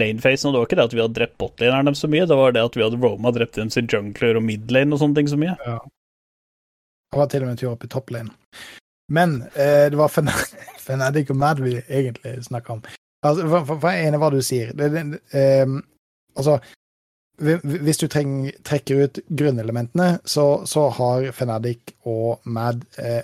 [0.00, 0.48] lanefacen.
[0.48, 2.56] Og det var ikke det at vi hadde drept botlaneren dem så mye, det var
[2.56, 5.40] det at vi hadde roma drept dem sin jungler og midlane og sånne ting så
[5.40, 5.56] mye.
[5.58, 8.32] Jeg var til og med en tur opp i topplane.
[9.12, 12.82] Men eh, det var Fnatic og Mad vi egentlig snakka om.
[13.24, 14.74] Altså, for, for, for i hva du sier.
[14.76, 15.64] Det, det, eh,
[16.36, 16.58] altså,
[17.38, 23.22] hvis du treng, trekker ut grunnelementene, så, så har Fnatic og Mad eh,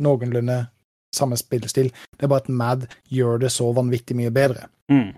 [0.00, 0.58] noenlunde
[1.16, 1.90] samme spillestil.
[1.90, 4.68] Det er bare at Mad gjør det så vanvittig mye bedre.
[4.92, 5.10] Mm.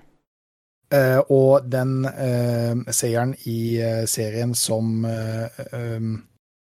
[0.93, 6.15] Eh, og den eh, seieren i eh, serien som eh, um,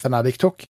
[0.03, 0.65] Fnatic tok,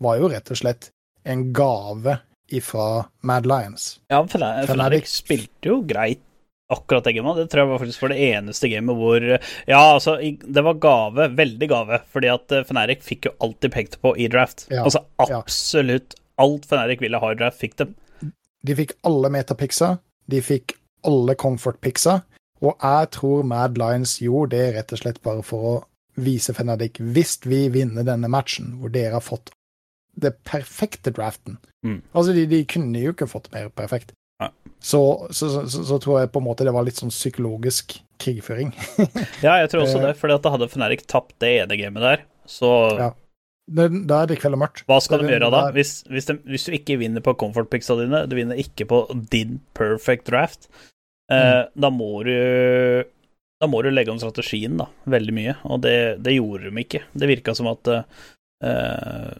[0.00, 0.90] var jo rett og slett
[1.28, 2.16] en gave
[2.50, 3.98] ifra Mad Lions.
[4.10, 6.22] Ja, Fnatic- spilte jo greit
[6.72, 7.38] akkurat det gamet.
[7.40, 11.28] Det tror jeg var faktisk var det eneste gamet hvor Ja, altså, det var gave,
[11.38, 14.66] veldig gave, fordi at Fenerik fikk jo alltid pekte på i draft.
[14.70, 15.40] Ja, altså ja.
[15.40, 17.94] absolutt alt Fenerik ville ha i draft, fikk dem.
[18.66, 19.94] De fikk alle metapiksa,
[20.30, 20.76] de fikk
[21.08, 22.20] alle comfort-piksa,
[22.60, 25.76] Og jeg tror Mad Lions gjorde det rett og slett bare for å
[26.20, 29.48] vise Fenerik, hvis vi vinner denne matchen, hvor dere har fått
[30.20, 31.56] det perfekte draften
[31.86, 32.02] Mm.
[32.12, 34.12] Altså, de, de kunne jo ikke fått mer perfekt.
[34.80, 38.70] Så, så, så, så, tror jeg på en måte det var litt sånn psykologisk krigføring.
[39.44, 42.22] Ja, jeg tror også det, at da hadde Fnatic tapt det ene gamet der.
[42.48, 43.10] Så Ja.
[43.70, 43.84] Da
[44.24, 44.80] er det kveld og mørkt.
[44.88, 45.60] hva skal de gjøre da?
[45.68, 48.86] er- Hvis, hvis, de, hvis du ikke vinner på comfort picksa dine, du vinner ikke
[48.90, 50.66] på din perfect draft,
[51.30, 51.36] eh,
[51.68, 51.68] Mm.
[51.84, 53.04] da må du
[53.60, 57.02] da må du legge om strategien da, veldig mye, og det, det gjorde de ikke.
[57.14, 57.86] Det virka som at
[58.64, 59.30] eh,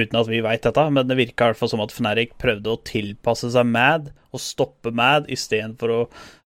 [0.00, 2.72] Uten at vi veit dette, men det virka i hvert fall som at Fnatic prøvde
[2.72, 6.02] å tilpasse seg Mad og stoppe Mad istedenfor å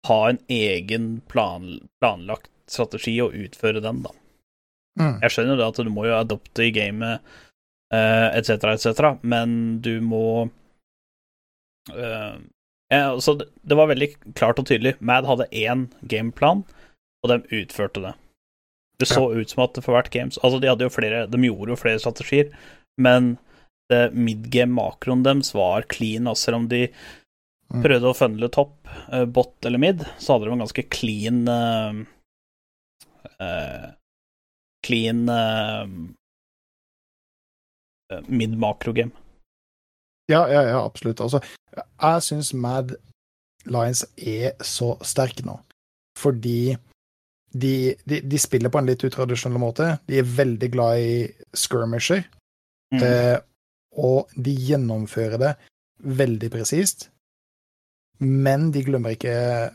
[0.09, 1.67] ha en egen plan,
[2.01, 4.13] planlagt strategi og utføre den, da.
[4.99, 5.19] Mm.
[5.23, 7.23] Jeg skjønner det at du må jo adopte i gamet,
[7.91, 10.25] etc., etc., men du må
[11.91, 12.35] uh,
[12.91, 14.97] ja, Så det, det var veldig klart og tydelig.
[14.99, 16.65] Mad hadde én gameplan,
[17.23, 18.15] og de utførte det.
[18.99, 21.73] Det så ut som at for hvert games Altså, de hadde jo flere De gjorde
[21.73, 22.51] jo flere strategier,
[23.01, 23.33] men
[23.91, 26.85] det midgame-makroen deres var clean, altså selv om de
[27.71, 27.85] Mm.
[27.85, 28.73] prøvde å funnele topp,
[29.13, 32.03] eh, bot eller mid, så hadde de en ganske clean uh,
[34.83, 35.85] Clean eh,
[38.27, 39.11] mid-makro-game.
[40.27, 41.21] Ja, ja, ja, absolutt.
[41.21, 41.39] Altså,
[41.77, 42.95] jeg syns Mad
[43.69, 45.59] Lions er så sterke nå,
[46.19, 46.75] fordi
[47.53, 49.93] de, de, de spiller på en litt utradisjonell måte.
[50.09, 51.15] De er veldig glad i
[51.53, 52.25] skirmisher,
[52.91, 53.03] Mm.
[53.03, 53.39] eh,
[53.97, 55.55] og de gjennomfører det
[55.99, 57.09] veldig presist.
[58.19, 59.71] Men de glemmer ikke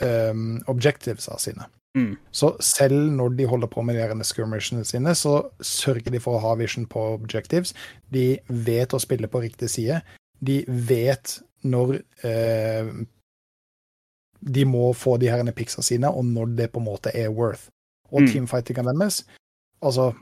[0.00, 1.66] um, objectivesa sine.
[1.96, 2.16] Mm.
[2.30, 6.42] Så selv når de holder på med de skirmishene sine, så sørger de for å
[6.44, 7.72] ha vision på objectives.
[8.12, 10.02] De vet å spille på riktig side.
[10.44, 12.90] De vet når eh,
[14.46, 17.70] de må få de her picksa sine, og når det på en måte er worth.
[18.12, 18.26] Og Mm.
[18.32, 19.24] teamfightinga deres
[19.82, 20.14] Altså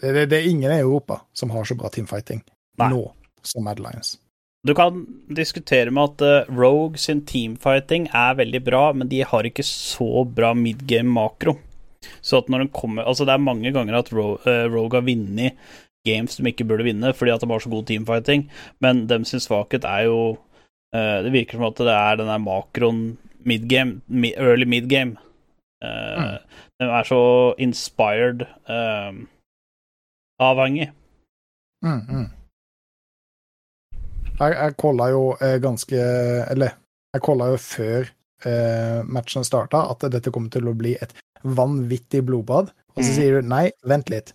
[0.00, 2.42] det, det, det er ingen i Europa som har så bra teamfighting
[2.80, 2.90] Nei.
[2.92, 3.02] nå
[3.42, 4.16] som Mad Lions.
[4.62, 5.02] Du kan
[5.34, 10.22] diskutere med at uh, Rogue sin teamfighting er veldig bra, men de har ikke så
[10.22, 11.56] bra midgame-makro.
[12.22, 15.06] Så at når den kommer Altså, det er mange ganger at Ro uh, Rogue har
[15.06, 15.58] vunnet
[16.06, 18.48] games de ikke burde vinne fordi at de har så god teamfighting,
[18.82, 20.16] men dem sin svakhet er jo
[20.94, 23.04] uh, Det virker som at det er den der makroen
[23.42, 25.18] midgame, mi early midgame.
[25.82, 26.38] Uh,
[26.82, 27.22] De er så
[27.62, 29.18] inspired eh,
[30.42, 30.90] avhengig.
[31.84, 32.28] Mm, mm.
[34.40, 35.98] Jeg, jeg kolla jo eh, ganske
[36.52, 36.76] Eller,
[37.14, 38.06] jeg kolla jo før
[38.46, 41.12] eh, matchen starta at dette kom til å bli et
[41.42, 42.70] vanvittig blodbad.
[42.94, 43.16] Og så Mhm.
[43.16, 44.32] sier du nei, vent litt.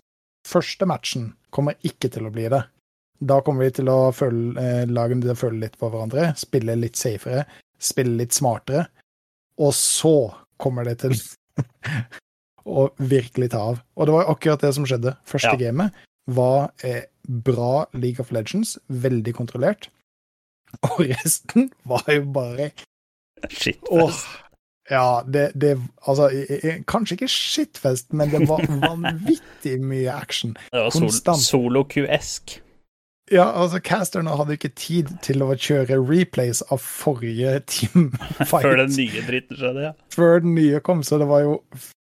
[0.48, 2.62] Første matchen kommer ikke til å bli det.
[3.20, 6.76] Da kommer vi til å føle, eh, lagene til å føle litt på hverandre, spille
[6.78, 7.44] litt safere,
[7.78, 8.86] spille litt smartere.
[9.58, 11.14] Og så kommer det til
[12.68, 13.80] å virkelig ta av.
[13.96, 15.16] Og det var akkurat det som skjedde.
[15.28, 15.60] Første Ja.
[15.68, 15.96] gamet
[16.28, 19.88] var eh, bra League of Legends, veldig kontrollert.
[20.92, 22.70] Og resten var jo bare
[23.48, 23.88] Shitfest.
[23.94, 24.22] Åh,
[24.90, 25.76] ja, det, det
[26.08, 26.26] Altså,
[26.90, 30.56] kanskje ikke shitfest, men det var vanvittig mye action.
[30.72, 31.38] Det var konstant.
[31.44, 32.58] solo-Q-esk.
[33.30, 38.94] Ja, altså, casterne hadde ikke tid til å kjøre replays av forrige teamfight Før den
[38.96, 39.92] nye dritten skjedde, ja.
[40.16, 41.58] før den nye kom, så det var jo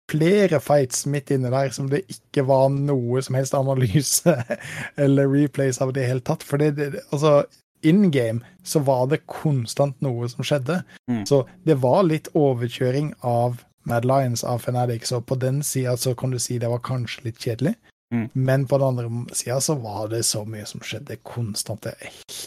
[0.08, 4.34] flere fights midt inne der som det ikke var noe som helst analyse
[5.02, 6.44] eller replays av det hele tatt.
[6.46, 7.42] For det, det, altså,
[7.86, 10.82] in game så var det konstant noe som skjedde.
[11.10, 11.24] Mm.
[11.28, 16.14] Så det var litt overkjøring av Mad Lions av Fnatic, så på den sida så
[16.14, 17.74] kan du si det var kanskje litt kjedelig.
[18.14, 18.28] Mm.
[18.32, 21.86] Men på den andre sida så var det så mye som skjedde konstant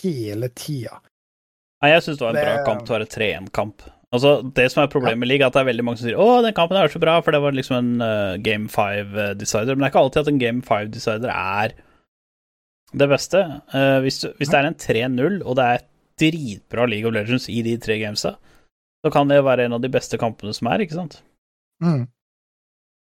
[0.02, 1.02] hele tida.
[1.82, 3.86] Nei, jeg syns det var en bra kamp Det var en 3-1-kamp.
[4.12, 6.20] Altså, Det som er problemet med League, er at det er veldig mange som sier
[6.20, 9.72] å, den kampen er så bra, for det var liksom en uh, Game 5-decider.
[9.72, 11.76] Men det er ikke alltid at en Game 5-decider er
[12.92, 13.44] det beste.
[13.72, 14.80] Uh, hvis, du, hvis det er en
[15.16, 15.86] 3-0, og det er
[16.22, 18.36] dritbra League of Legends i de tre gamesa,
[19.02, 21.22] så kan det være en av de beste kampene som er, ikke sant?
[21.82, 22.04] Mm.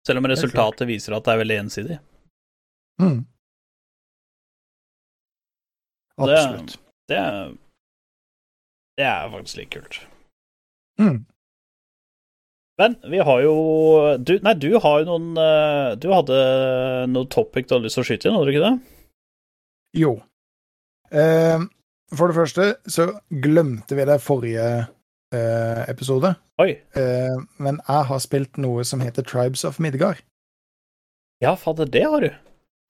[0.08, 1.98] Selv om resultatet viser at det er veldig ensidig.
[3.02, 3.20] Mm.
[6.22, 6.78] Absolutt.
[7.10, 7.58] Det, det,
[9.02, 10.02] det er faktisk litt kult.
[11.02, 11.20] Mm.
[12.82, 13.56] Men vi har jo
[14.18, 16.38] du, Nei, du har jo noen eh, Du hadde
[17.12, 18.98] noe topic du hadde lyst til å skyte inn, hadde du ikke det?
[20.02, 20.14] Jo.
[21.12, 21.68] Eh,
[22.16, 23.08] for det første så
[23.44, 24.68] glemte vi det forrige
[25.36, 26.34] eh, episode.
[26.64, 26.72] Oi.
[26.96, 30.24] Eh, men jeg har spilt noe som heter Tribes of Midgard.
[31.44, 32.32] Ja, fader, det har du.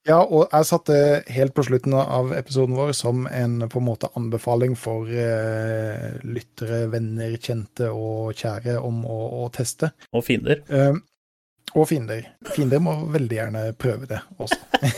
[0.09, 0.95] Ja, og jeg satte
[1.29, 6.87] helt på slutten av episoden vår som en på en måte anbefaling for eh, lyttere,
[6.89, 9.91] venner, kjente og kjære om å, å teste.
[10.17, 10.63] Og fiender.
[10.73, 10.97] Eh,
[11.75, 12.31] og fiender.
[12.49, 14.57] Fiender må veldig gjerne prøve det også.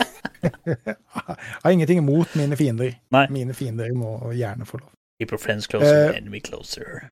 [0.44, 2.96] jeg har ingenting imot mine fiender.
[3.14, 3.26] Nei.
[3.36, 4.88] Mine fiender må gjerne få lov.
[5.20, 7.10] Keep your friends closer, Eh, enemy closer.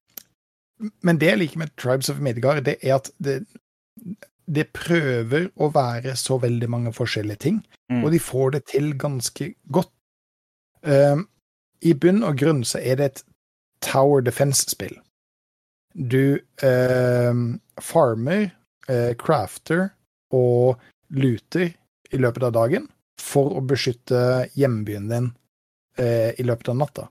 [1.04, 3.42] Men det jeg liker med Tribes of Midgard, det er at det,
[4.46, 8.04] det prøver å være så veldig mange forskjellige ting, Mm.
[8.04, 9.90] og de får det til ganske godt.
[10.82, 11.28] Um,
[11.82, 13.22] I bunn og grunn så er det et
[13.82, 14.96] Tower Defense-spill.
[15.94, 18.50] Du um, farmer,
[18.88, 19.90] uh, crafter
[20.32, 20.80] og
[21.10, 21.74] luter
[22.12, 22.88] i løpet av dagen
[23.20, 25.28] for å beskytte hjembyen din
[25.98, 27.08] uh, i løpet av natta.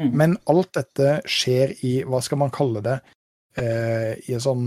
[0.00, 0.12] Mm.
[0.16, 2.98] Men alt dette skjer i, hva skal man kalle det,
[3.58, 4.66] uh, i en sånn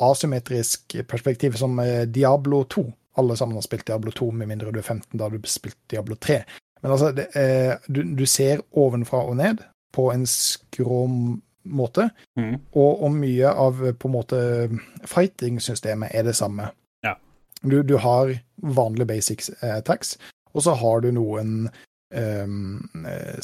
[0.00, 2.84] asymmetrisk perspektiv som eh, Diablo 2.
[3.20, 5.78] Alle sammen har spilt Diablo 2, med mindre du er 15, da har du spilt
[5.90, 6.42] Diablo 3.
[6.82, 11.06] Men altså, det, eh, du, du ser ovenfra og ned på en skrå
[11.64, 12.54] måte, Mm.
[12.72, 14.38] og, og mye av på en måte
[15.04, 16.70] fighting-systemet er det samme.
[17.04, 17.12] Ja.
[17.62, 20.18] Du, du har vanlige basic eh, attacks,
[20.54, 21.68] og så har du noen
[22.14, 22.46] eh,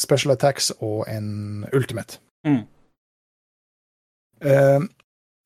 [0.00, 2.18] special attacks og en ultimate.
[2.46, 2.62] Mm.
[4.44, 4.84] Uh,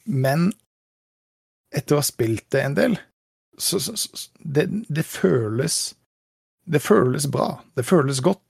[0.06, 0.52] men
[1.74, 2.98] etter å ha spilt det en del,
[3.58, 5.94] så, så, så det, det føles
[6.70, 7.58] Det føles bra.
[7.74, 8.40] Det føles godt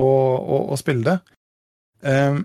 [0.00, 1.18] å, å, å spille det.
[2.04, 2.40] Um,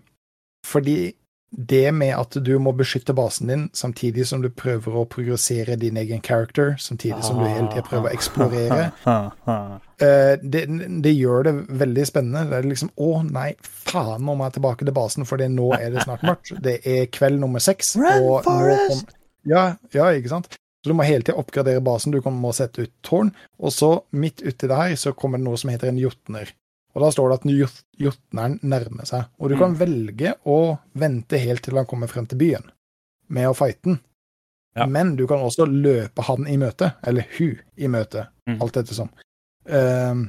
[0.67, 1.13] fordi
[1.49, 5.97] det med at du må beskytte basen din samtidig som du prøver å progressere din
[5.97, 8.91] egen character, samtidig som du hele tida prøver å eksplorere,
[10.05, 10.65] eh, det,
[11.01, 12.45] det gjør det veldig spennende.
[12.51, 15.95] Det er liksom Å, nei, faen, nå må jeg tilbake til basen, for nå er
[15.95, 16.53] det snart mørkt.
[16.61, 17.95] Det er kveld nummer seks.
[17.97, 19.07] Run, og nå kom-
[19.49, 19.63] Ja,
[19.95, 20.49] ja, ikke sant?
[20.79, 22.13] Så du må hele tida oppgradere basen.
[22.15, 25.59] Du må sette ut tårn, og så, midt uti det her, så kommer det noe
[25.59, 26.53] som heter en jotner.
[26.95, 29.27] Og da står det at jotneren nærmer seg.
[29.37, 32.65] Og du kan velge å vente helt til han kommer frem til byen
[33.29, 33.99] med å fighte den.
[34.77, 34.87] Ja.
[34.89, 38.61] Men du kan også løpe han i møte, eller hun i møte, Mm.
[38.63, 39.09] alt ettersom.
[39.69, 40.21] Um,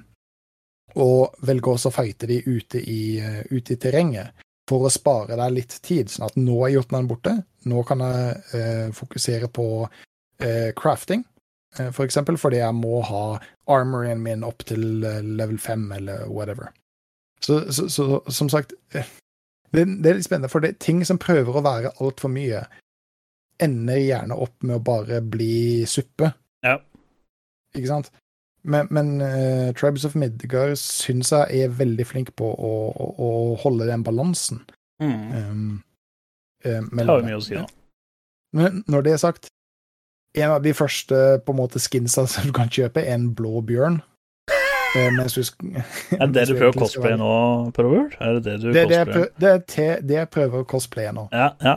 [1.01, 4.35] og velge også å fighte de ute i, uh, ute i terrenget
[4.71, 6.11] for å spare deg litt tid.
[6.13, 7.35] Sånn at nå er jotnaen borte,
[7.71, 11.25] nå kan jeg eh, fokusere på eh, crafting,
[11.79, 13.25] eh, for eksempel, fordi jeg må ha
[13.71, 16.71] armoryen min opp til eh, level 5 eller whatever.
[17.41, 19.09] Så, så, så som sagt, eh,
[19.73, 22.65] det, det er litt spennende, for det er ting som prøver å være altfor mye,
[23.61, 26.33] ender gjerne opp med å bare bli suppe.
[26.65, 26.79] Ja.
[27.77, 28.11] Ikke sant?
[28.63, 33.31] Men, men uh, Tribes of Midgard syns jeg er veldig flink på å, å, å
[33.63, 34.61] holde den balansen.
[35.01, 35.15] Mm.
[35.33, 35.83] Um,
[36.65, 37.65] eh, Det har jo mye å si, da.
[38.53, 39.49] Men når det er sagt,
[40.37, 43.63] en av de første på en måte skinsa som du kan kjøpe, er en blå
[43.67, 44.01] bjørn.
[44.91, 45.45] Eh, mens du
[46.19, 47.27] Er det det du prøver å cosplaye nå,
[47.77, 48.17] Probert?
[48.19, 50.67] Er det det du Det det, jeg prøver, det, er te, det jeg prøver å
[50.67, 51.29] cosplaye nå.
[51.31, 51.77] Ja, ja.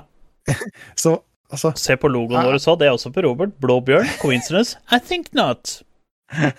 [0.97, 1.11] Så
[1.53, 2.47] altså Se på logoen Ah.
[2.49, 3.53] vår så, det er også på Robert.
[3.61, 4.09] Blå bjørn.
[4.17, 4.79] Coincidence?
[4.89, 5.75] I think not.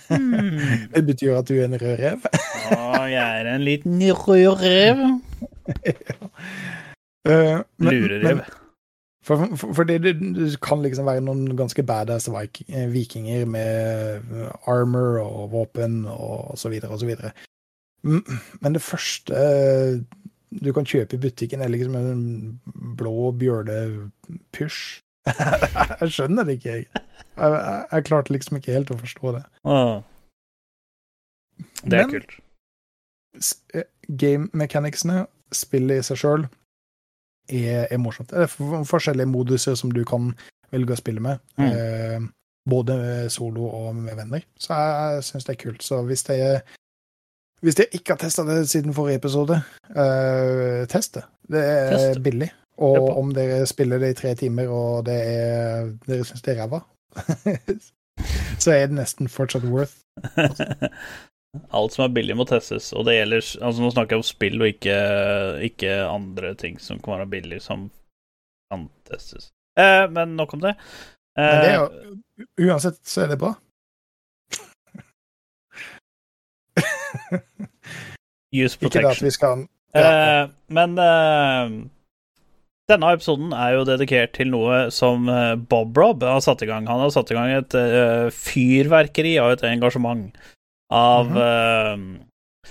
[0.08, 0.58] Hmm.
[0.94, 2.26] Det betyr at du er en rød rev.
[2.74, 5.06] Å, jeg er en liten rød rev.
[5.86, 6.20] ja.
[7.28, 8.44] uh, Lurerev.
[9.24, 14.20] For, for, for det, det, det kan liksom være noen ganske badass eh, vikinger med
[14.20, 17.32] eh, armor og våpen og så videre og så videre.
[18.04, 18.20] Mm,
[18.60, 20.02] Men det første eh,
[20.64, 22.60] du kan kjøpe i butikken, er liksom en
[22.96, 25.00] blå bjørnepysj.
[26.00, 26.86] jeg skjønner det ikke, jeg.
[26.94, 27.86] Jeg, jeg.
[27.92, 29.44] jeg klarte liksom ikke helt å forstå det.
[29.64, 30.02] Ah.
[31.84, 32.36] Det er Men- kult.
[33.74, 33.88] Eh,
[34.20, 36.42] Game mechanicsene, spillet i seg sjøl,
[37.48, 38.30] er, er morsomt.
[38.30, 40.32] Det er forskjellige moduser som du kan
[40.72, 41.40] velge å spille med.
[41.56, 41.66] Mm.
[41.70, 42.26] Eh,
[42.68, 42.96] både
[43.32, 44.44] solo og med venner.
[44.60, 45.82] Så jeg, jeg syns det er kult.
[45.84, 46.62] Så hvis dere
[47.64, 49.56] hvis dere ikke har testa det siden forrige episode,
[49.96, 51.22] uh, test det.
[51.48, 52.18] Det er Test.
[52.24, 52.50] billig.
[52.82, 56.64] Og om dere spiller det i tre timer, og det er, dere syns det er
[56.64, 56.80] ræva,
[58.62, 60.00] så er det nesten fortsatt worth.
[61.76, 62.90] Alt som er billig, må testes.
[62.98, 64.96] Og det gjelder Altså, nå snakker jeg om spill og ikke,
[65.68, 67.86] ikke andre ting som kan være billig, som
[68.72, 69.52] kan testes.
[69.78, 70.74] Eh, men nok om det.
[71.38, 72.08] Men det er Eh,
[72.38, 73.54] jo, uansett så er det bra.
[78.54, 78.82] use protection.
[78.86, 79.64] Ikke det at vi skal
[79.94, 81.70] Eh, men eh,
[82.90, 86.88] denne episoden er jo dedikert til noe som eh, Bob Rob har satt i gang.
[86.90, 90.36] Han har satt i gang et uh, fyrverkeri av et engasjement
[90.92, 92.18] av mm -hmm.
[92.18, 92.70] uh,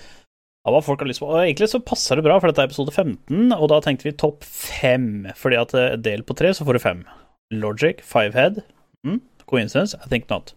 [0.68, 1.28] av hva folk har lyst på.
[1.28, 4.11] Og egentlig så passer det bra, for dette er episode 15, og da tenkte vi
[4.11, 5.28] topp fem.
[5.36, 7.03] Fordi at del på tre, så får du fem.
[7.51, 8.61] Logic, Fivehead.
[9.05, 9.97] Mm, coincidence?
[10.05, 10.53] I think not.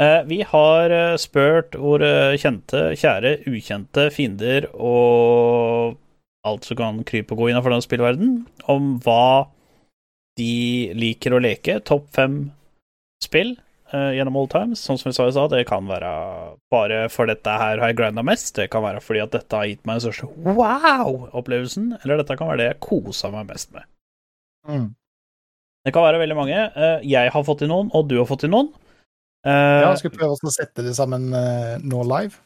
[0.00, 5.98] Uh, vi har spurt våre kjente, kjære, ukjente fiender og
[6.44, 8.32] alt som kan krype og gå innenfor den spillverden,
[8.70, 9.48] om hva
[10.38, 11.78] de liker å leke.
[11.86, 12.38] Topp fem
[13.22, 13.54] spill
[13.94, 14.82] uh, gjennom all times.
[14.82, 16.10] Sånn som vi sa i stad, det kan være
[16.74, 18.54] bare for dette her har jeg grinda mest.
[18.58, 20.28] Det kan være fordi at dette har gitt meg den største
[20.58, 21.92] wow-opplevelsen.
[22.02, 23.88] Eller dette kan være det jeg kosa meg mest med.
[24.68, 24.88] Mm.
[25.84, 26.64] Det kan være veldig mange.
[26.76, 28.72] Uh, Jeg har fått inn noen, og du har fått inn noen.
[29.44, 32.40] Uh, Ja, skal prøve å sette det sammen nå live?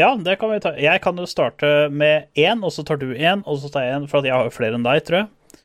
[0.00, 0.72] Ja, det kan vi ta.
[0.80, 3.96] Jeg kan jo starte med én, og så tar du én, og så tar jeg
[3.98, 5.58] én, for at jeg har jo flere enn deg, tror jeg.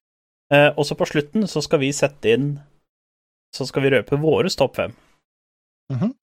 [0.52, 2.46] Eh, og så på slutten så skal vi sette inn
[3.52, 4.94] Så skal vi røpe våre topp fem.
[5.92, 6.14] Mhm.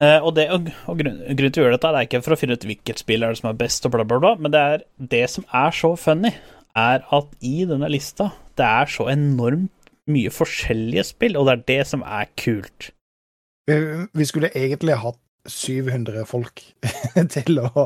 [0.00, 2.32] Eh, og det, og, og grunn, grunnen til å gjøre dette det er ikke for
[2.32, 4.54] å finne ut hvilket spill er det som er best, og bla, bla, bla, men
[4.54, 6.30] det er det som er så funny,
[6.78, 11.66] er at i denne lista det er så enormt mye forskjellige spill, og det er
[11.68, 12.92] det som er kult.
[13.68, 13.76] Vi,
[14.16, 16.60] vi skulle egentlig hatt 700 folk
[17.34, 17.84] til å,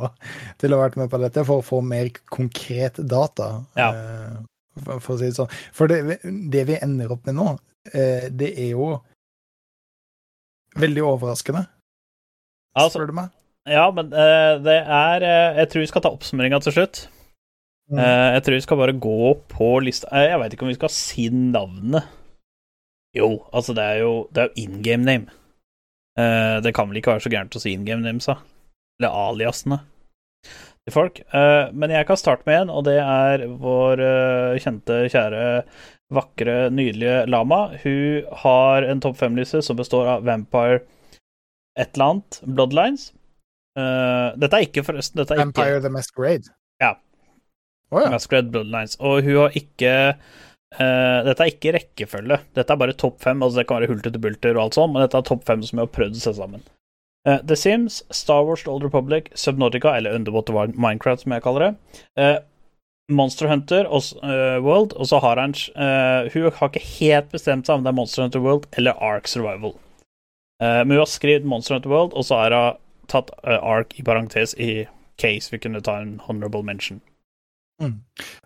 [0.59, 3.51] til å ha vært med på dette for å få mer konkret data.
[3.79, 3.91] Ja.
[3.95, 4.43] eh,
[4.83, 5.53] For, for å si det sånn.
[5.77, 6.19] For det,
[6.51, 7.53] det vi ender opp med nå,
[7.93, 8.89] eh, det er jo
[10.81, 11.67] veldig overraskende,
[12.75, 13.29] Altså, spør du meg.
[13.71, 15.23] ja, men eh, det er
[15.61, 17.05] Jeg tror vi skal ta oppsummeringa til slutt.
[17.93, 18.01] Mm.
[18.01, 19.17] Jeg tror vi skal bare gå
[19.53, 22.07] på lista Jeg veit ikke om vi skal si navnet.
[23.15, 25.29] Jo, altså, det er jo Det er jo in game name.
[26.19, 28.39] Eh, det kan vel ikke være så gærent å si in game names, da.
[29.01, 29.81] Eller aliasene
[30.45, 31.19] til folk.
[31.35, 35.43] Eh, men jeg kan starte med en, og det er vår eh, kjente, kjære,
[36.15, 37.65] vakre, nydelige Lama.
[37.83, 40.85] Hun har en topp fem-liste som består av Vampire
[41.75, 43.09] et eller annet, Bloodlines.
[43.75, 46.53] Dette er ikke, forresten dette er ikke Empire the Masquerade.
[46.79, 46.93] Ja.
[47.91, 48.13] Oh, ja.
[48.13, 48.95] Masquerade Bloodlines.
[49.03, 49.95] Og hun har ikke
[50.81, 52.41] eh, Dette er ikke rekkefølge.
[52.57, 53.43] Dette er bare topp fem.
[53.43, 55.63] Altså det kan være hulter til bulter og alt sånt, men dette er topp fem
[55.65, 56.65] som jeg har prøvd å se sammen.
[57.25, 61.67] Uh, The Sims, Star Wars The Old Republic, Subnautica, eller Underwater Minecraft, som jeg kaller
[61.67, 62.03] det.
[62.21, 62.37] Uh,
[63.13, 64.05] Monster Hunter og,
[64.65, 65.53] World, og så har han
[66.33, 69.75] Hun har ikke helt bestemt seg om det er Monster Hunter World eller Ark Survival.
[70.57, 72.81] Men hun har skrevet Monster Hunter World, og så har hun
[73.13, 74.87] tatt Ark i parentes i
[75.21, 77.03] case vi kunne ta en honorable mention.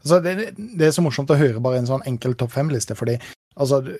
[0.02, 3.16] Altså, det, det er så morsomt å høre bare en sånn enkel topp fem-liste, fordi
[3.58, 3.92] altså, du,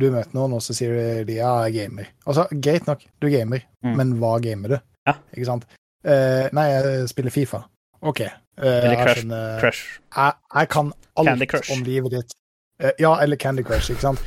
[0.00, 2.08] du møter noen, og så sier de ja, jeg er gamer.
[2.26, 3.94] Altså, greit nok, du er gamer, Mm.
[3.96, 4.78] men hva gamer du?
[5.08, 5.14] Ja.
[5.32, 5.62] Ikke sant?
[6.04, 7.62] Uh, nei, jeg spiller Fifa.
[8.02, 8.20] OK.
[8.60, 9.86] Uh, Eller jeg skjønner- Crush.
[10.16, 11.70] Jeg, jeg kan alt Crush.
[11.72, 12.34] om livet ditt.
[12.82, 14.20] Uh, ja, eller Candy Crush, ikke sant?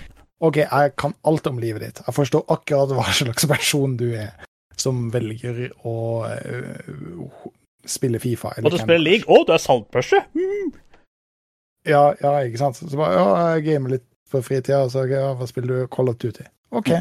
[0.44, 2.02] OK, jeg kan alt om livet ditt.
[2.08, 4.34] Jeg forstår akkurat hva slags person du er
[4.76, 5.94] som velger å
[7.90, 8.54] spille Fifa.
[8.64, 9.28] Og du spiller league.
[9.28, 10.24] Å, du er saltbørse!
[10.38, 10.74] Mm.
[11.90, 12.80] Ja, ja, ikke sant.
[12.80, 15.90] Så bare, ja, jeg gamer litt på fritida, og så ja, hva spiller du?
[15.94, 16.46] Call of Duty.
[16.74, 16.96] OK.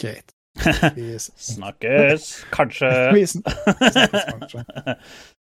[0.00, 0.34] Greit.
[0.96, 2.90] Vi Snakkes, kanskje.
[3.14, 4.64] vi snakkes kanskje.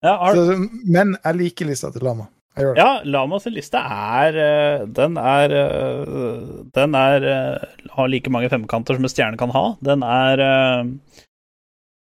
[0.02, 0.56] Ja, har, Så,
[0.90, 2.24] men jeg liker lista til Lama.
[2.58, 6.40] Ja Lamas liste er eh, Den er eh,
[6.74, 7.62] Den er eh,
[7.94, 9.62] Har like mange femkanter som en stjerne kan ha.
[9.80, 10.42] Den er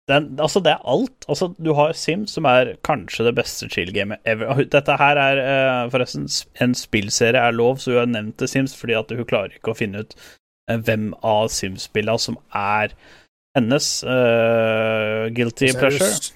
[0.08, 1.26] den, altså, det er alt.
[1.28, 4.64] Altså, du har Sims, som er kanskje det beste chill-gamet ever.
[4.72, 6.24] Dette her er eh, forresten
[6.64, 9.74] En spillserie er lov, så hun har nevnt det Sims fordi at hun klarer ikke
[9.74, 12.96] å finne ut eh, hvem av Sims-spillene som er
[13.58, 16.34] hennes uh, guilty Så det pleasure.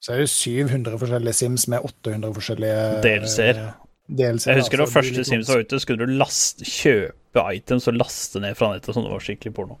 [0.00, 3.64] Så er det 700 forskjellige Sims med 800 forskjellige DLC-er.
[4.08, 7.98] eh, Jeg husker da, da første Sims var ute, skulle du laste, kjøpe items og
[8.00, 9.76] laste ned fra nettet, sånn det var skikkelig porno.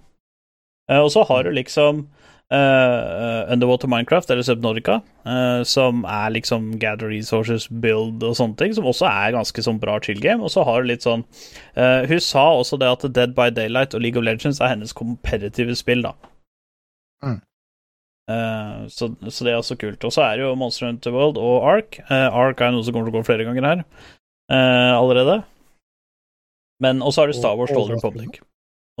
[0.90, 2.04] Uh, og så har du liksom
[2.54, 8.74] eh, Underwater Minecraft, eller Subnorica, uh, som er liksom gather resources, build og sånne ting,
[8.76, 10.42] som også er ganske sånn bra chill game.
[10.42, 11.26] Og så har du litt sånn
[11.76, 14.96] uh, Hun sa også det at Dead by Daylight og League of Legends er hennes
[14.96, 16.16] kompetitive spill, da.
[17.24, 17.40] Mm.
[18.30, 20.04] Eh, så, så det er også kult.
[20.04, 21.98] Og så er det jo Monster Hunter World og Ark.
[22.06, 25.40] Eh, Ark er noe som kommer til å gå flere ganger her eh, allerede.
[26.80, 27.92] Men også har du Star Wars Old.
[27.92, 28.40] Republic.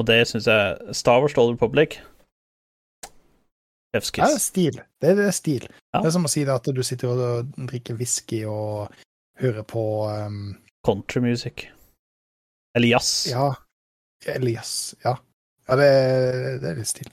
[0.00, 2.00] Og det syns jeg Star Wars Old Republic
[3.94, 4.76] Chef's Ja, det stil.
[5.02, 5.64] Det er, det er stil.
[5.94, 6.00] Ja.
[6.00, 8.92] Det er som å si det at du sitter og drikker whisky og
[9.40, 11.66] hører på um, Country music.
[12.76, 13.10] Eller jazz.
[13.32, 13.48] Ja.
[14.30, 14.94] Elias.
[15.04, 15.16] Ja.
[15.68, 15.88] Ja, det,
[16.62, 17.10] det er litt stil.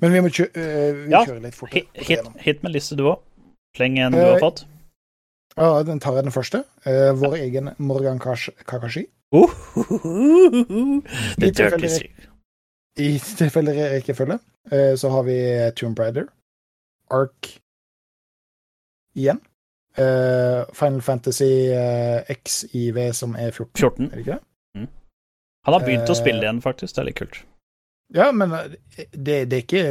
[0.00, 1.74] Men vi må kjø uh, vi Ja, kjøre litt fort.
[1.74, 3.22] Hit, hit, hit med liste, du òg.
[3.76, 4.62] Sleng en du Eh, har fått.
[5.56, 6.62] Ja, den tar jeg den første.
[6.86, 9.06] Uh, vår egen Morgan Kakashi.
[9.34, 9.50] Uh,
[11.40, 12.28] The I tilfelle- Dirty Secret.
[12.96, 14.44] I tilfelle rekkefølge eh,
[14.98, 15.36] så har vi
[15.78, 16.26] Tomb Raider,
[17.14, 17.52] Ark
[19.16, 19.38] igjen.
[19.96, 24.10] Eh, Final Fantasy eh, XIV som er 14, 14.
[24.10, 24.42] er det ikke det?
[25.66, 26.94] Han har begynt å Eh, spille igjen, faktisk.
[26.94, 27.38] Det er litt kult.
[28.14, 28.76] Ja, men eh,
[29.10, 29.84] det, det er ikke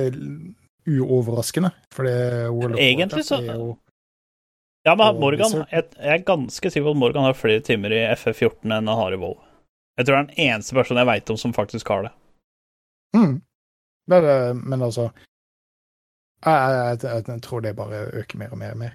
[0.88, 2.20] uoverraskende, for det
[2.54, 3.78] World of Egentlig Warcraft så- jo
[4.86, 8.04] Ja, men Morgan jeg, jeg er ganske sikker på at Morgan har flere timer i
[8.14, 9.40] FF14 enn han har i Vold.
[9.98, 12.12] Jeg tror det er den eneste personen jeg veit om som faktisk har det.
[13.18, 13.42] mm.
[14.08, 15.10] Men, men altså
[16.46, 18.94] jeg, jeg, jeg, tror det bare øker mer og mer og mer.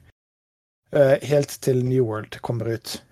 [0.96, 3.04] Uh, helt til New World kommer ut.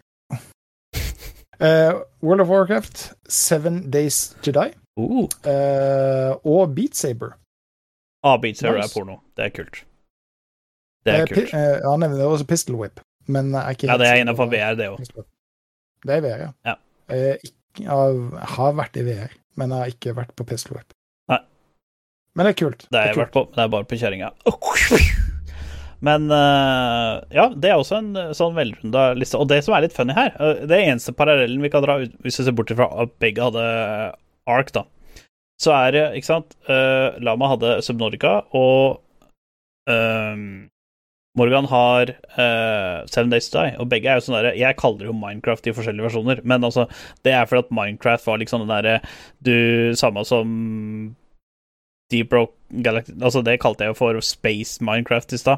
[1.61, 7.31] Uh, World of Warcraft, Seven Days Jedi Uh, eh, og Beat Saber.
[8.25, 8.91] ah, Beat Saber Nice.
[8.91, 9.17] er porno.
[9.37, 9.85] Det er kult.
[11.07, 11.53] Det er kult.
[11.91, 14.99] han nevner også Pistol Whip, men er ikke Ja, det er på- VR, det òg.
[16.03, 16.51] Det er VR, ja.
[16.67, 16.75] Ja.
[17.79, 17.87] Jeg
[18.57, 20.98] har vært i VR, men jeg har ikke vært på Pistol Whip.
[22.39, 22.87] Men det er kult.
[22.87, 23.25] Det har jeg kult.
[23.25, 24.31] vært på, men det er bare på kjerringa.
[26.07, 29.41] Men eh, ja, det er også en eh, sånn velrunda liste.
[29.41, 32.15] Og det som er litt funny her, eh, det eneste parallellen vi kan dra ut,
[32.23, 33.65] hvis vi ser bort fra at begge hadde
[34.49, 34.85] Ark, da,
[35.59, 36.55] så er det, ikke sant
[37.21, 39.01] Lama hadde Subnautica, og
[39.91, 40.71] ehm,
[41.37, 45.03] Morgan har uh, Seven Days to Die, og begge er jo sånn derre Jeg kaller
[45.03, 46.87] det jo Minecraft i forskjellige versjoner, men altså,
[47.27, 48.97] det er fordi at Minecraft var liksom den derre
[49.45, 50.55] Du Samme som
[52.11, 52.51] Deep Rock
[52.85, 55.57] Galaxy Altså, det kalte jeg jo for Space Minecraft i stad.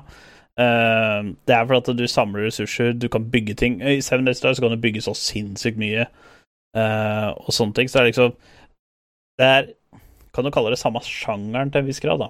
[0.60, 3.82] Uh, det er fordi at du samler ressurser, du kan bygge ting.
[3.82, 6.06] I Seven Days to Die så kan du bygge så sinnssykt mye,
[6.76, 7.90] uh, og sånne ting.
[7.90, 8.32] Så det er liksom
[9.38, 9.66] Det er
[10.34, 12.26] Kan du kalle det samme sjangeren til en viss grad, da?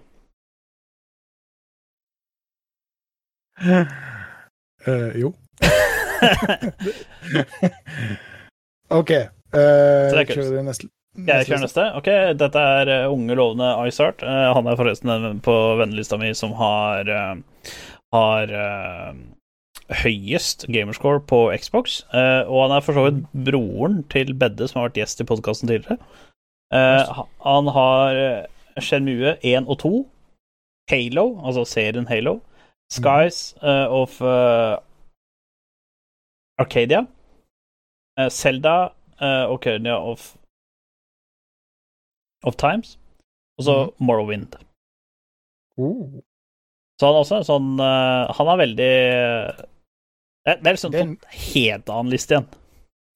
[4.87, 5.35] Uh, jo.
[9.01, 9.11] OK.
[9.11, 9.16] Uh,
[9.53, 10.39] det er kult.
[10.39, 10.89] kjører neste.
[11.27, 11.85] Jeg kjører neste.
[11.99, 12.09] Ok,
[12.39, 14.23] dette er eh, unge, lovende iSart.
[14.25, 17.35] Uh, han er forresten den på vennelista mi som har uh,
[18.14, 19.12] har uh,
[20.03, 22.03] høyest gamerscore på Xbox.
[22.12, 25.71] og han er for så vidt broren til Bedde, som har vært gjest i podkasten
[25.71, 25.99] tidligere.
[26.71, 28.21] Han har
[28.79, 29.91] Shenmue 1 og 2,
[30.93, 32.37] Halo, altså serien Halo,
[32.95, 34.23] Skies of
[36.62, 37.03] Arcadia,
[38.31, 38.77] Selda
[39.21, 40.37] uh, Ocarina of
[42.47, 42.99] Of Times,
[43.59, 44.07] og så mm.
[44.07, 44.57] Morrowind.
[45.78, 46.20] Oh.
[47.01, 48.88] Så han er også en sånn eh, Han er veldig
[50.45, 52.49] Det, det er liksom Det er en en- helt annen liste igjen.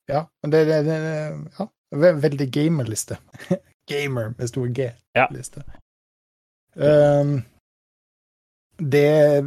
[0.08, 0.96] Ja, men det, det
[1.58, 1.66] ja,
[1.96, 3.18] ve- veldig gamerliste.
[3.90, 4.90] Gamer med stor G.
[5.16, 5.26] Ja.
[6.76, 7.42] Um,
[8.80, 9.44] det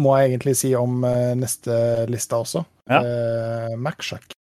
[0.00, 2.64] må jeg egentlig si om eh, neste liste også.
[2.88, 3.00] Ja.
[3.04, 4.32] Uh, Macshack.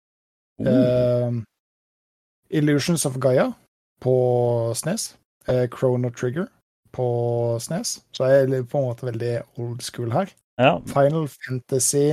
[0.62, 1.42] Uh.
[2.50, 3.52] Illusions of Gaia
[4.02, 5.16] på Snes.
[5.48, 6.46] eh, Chrono Trigger
[6.92, 8.00] på Snes.
[8.16, 10.30] Så jeg er på en måte veldig old school her.
[10.58, 12.12] ja, Final Fantasy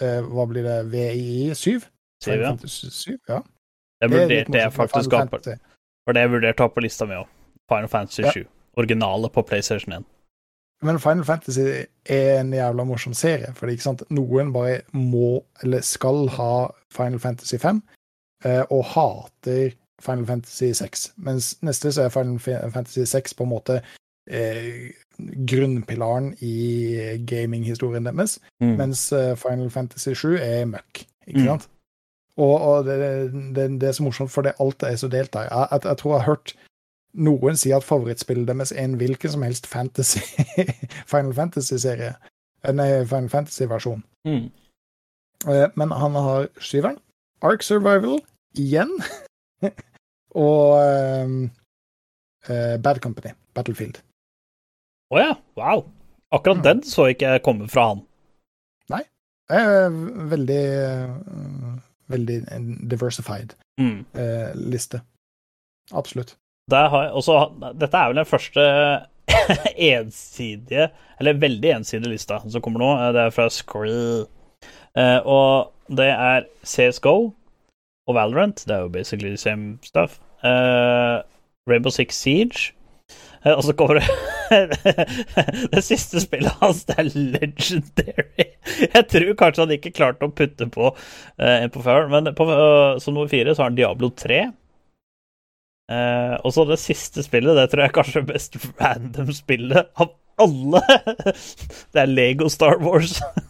[0.00, 0.78] eh, Hva blir det?
[0.92, 1.80] VII 7?
[2.20, 2.50] sier Final ja.
[2.54, 3.42] Fantasy 7, ja.
[4.00, 5.56] Det Det litt vurderte jeg faktisk Fantasy.
[6.06, 7.28] for det vurderte jeg å ha på lista mi òg.
[7.68, 8.32] Final Fantasy Ja.
[8.32, 8.46] 7.
[8.80, 10.04] Originale på PlayStation 1.
[10.82, 11.60] Men Final Fantasy
[12.08, 13.52] er en jævla morsom serie.
[13.54, 14.02] For ikke sant?
[14.10, 17.82] noen bare må, eller skal ha Final Fantasy 5,
[18.44, 21.12] eh, og hater Final Fantasy 6.
[21.16, 22.38] Mens neste så er Final
[22.72, 23.80] Fantasy 6 på en måte
[24.30, 24.90] eh,
[25.46, 28.38] grunnpilaren i gaminghistorien deres.
[28.60, 28.76] Mm.
[28.80, 31.46] Mens eh, Final Fantasy 7 er møkk, ikke Mm.
[31.46, 31.68] sant?
[32.40, 32.96] Og, og det,
[33.56, 35.42] det, det er så morsomt, for det alt er så delt der.
[35.50, 36.54] Jeg, jeg, jeg tror jeg har hørt
[37.14, 40.20] noen si at favorittspillet deres er en hvilken som helst fantasy
[41.10, 42.14] Final Fantasy-serie.
[42.72, 44.04] Nei, Final Fantasy-versjon.
[44.24, 44.46] Mm.
[45.50, 46.98] Eh, Men han har syveren,
[47.42, 48.20] Ark Survival
[48.56, 48.90] igjen,
[50.34, 50.76] og
[52.50, 54.00] uh, Bad Company, Battlefield.
[55.10, 55.84] Å ja, wow.
[56.32, 56.62] Akkurat Mm.
[56.62, 58.06] den så ikke jeg komme fra han.
[59.50, 59.90] Eh,
[60.30, 60.64] veldig
[61.26, 61.78] uh,
[62.10, 62.36] Veldig
[62.90, 64.04] diversified Mm.
[64.14, 65.00] uh, liste.
[65.92, 66.36] Absolutt.
[66.70, 67.36] Jeg også,
[67.80, 68.64] dette er vel den første
[69.90, 72.90] ensidige, eller veldig ensidige lista som kommer nå.
[73.16, 74.26] Det er fra Scree.
[74.94, 77.32] Uh, og det er CSGO
[78.10, 78.64] og Valorant.
[78.66, 80.18] Det er jo basically the same stuff.
[80.44, 81.22] Uh,
[81.70, 82.72] Rainbow Six Siege.
[83.46, 84.06] Uh, og så kommer det
[85.74, 88.46] Det siste spillet hans, det er legendary.
[88.94, 92.46] Jeg tror kanskje han ikke klarte å putte på eh, en på før, men på,
[92.98, 94.40] som nummer fire så har han Diablo 3.
[95.90, 100.12] Uh, og så det siste spillet, det tror jeg kanskje er mest random spillet av
[100.40, 100.82] alle.
[101.92, 103.18] det er Lego Star Wars.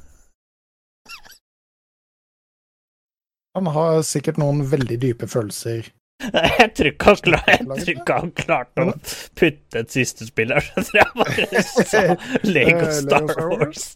[3.58, 5.88] Han har sikkert noen veldig dype følelser.
[6.20, 8.92] Jeg tror ikke han, klar, klarte å
[9.40, 12.02] putte et siste spill her, så jeg bare sa
[12.44, 13.86] Lego Eh, Star Wars.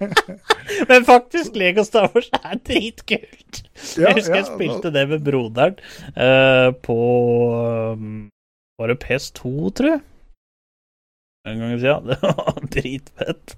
[0.90, 3.62] Men faktisk, Lego Star Wars er dritkult.
[3.98, 5.80] Jeg husker jeg spilte det med broderen
[6.14, 6.98] eh, på,
[7.98, 8.28] um,
[8.78, 10.04] Var det PS2, tror jeg?
[11.50, 11.98] En gang tida.
[12.12, 13.56] Det var dritfett.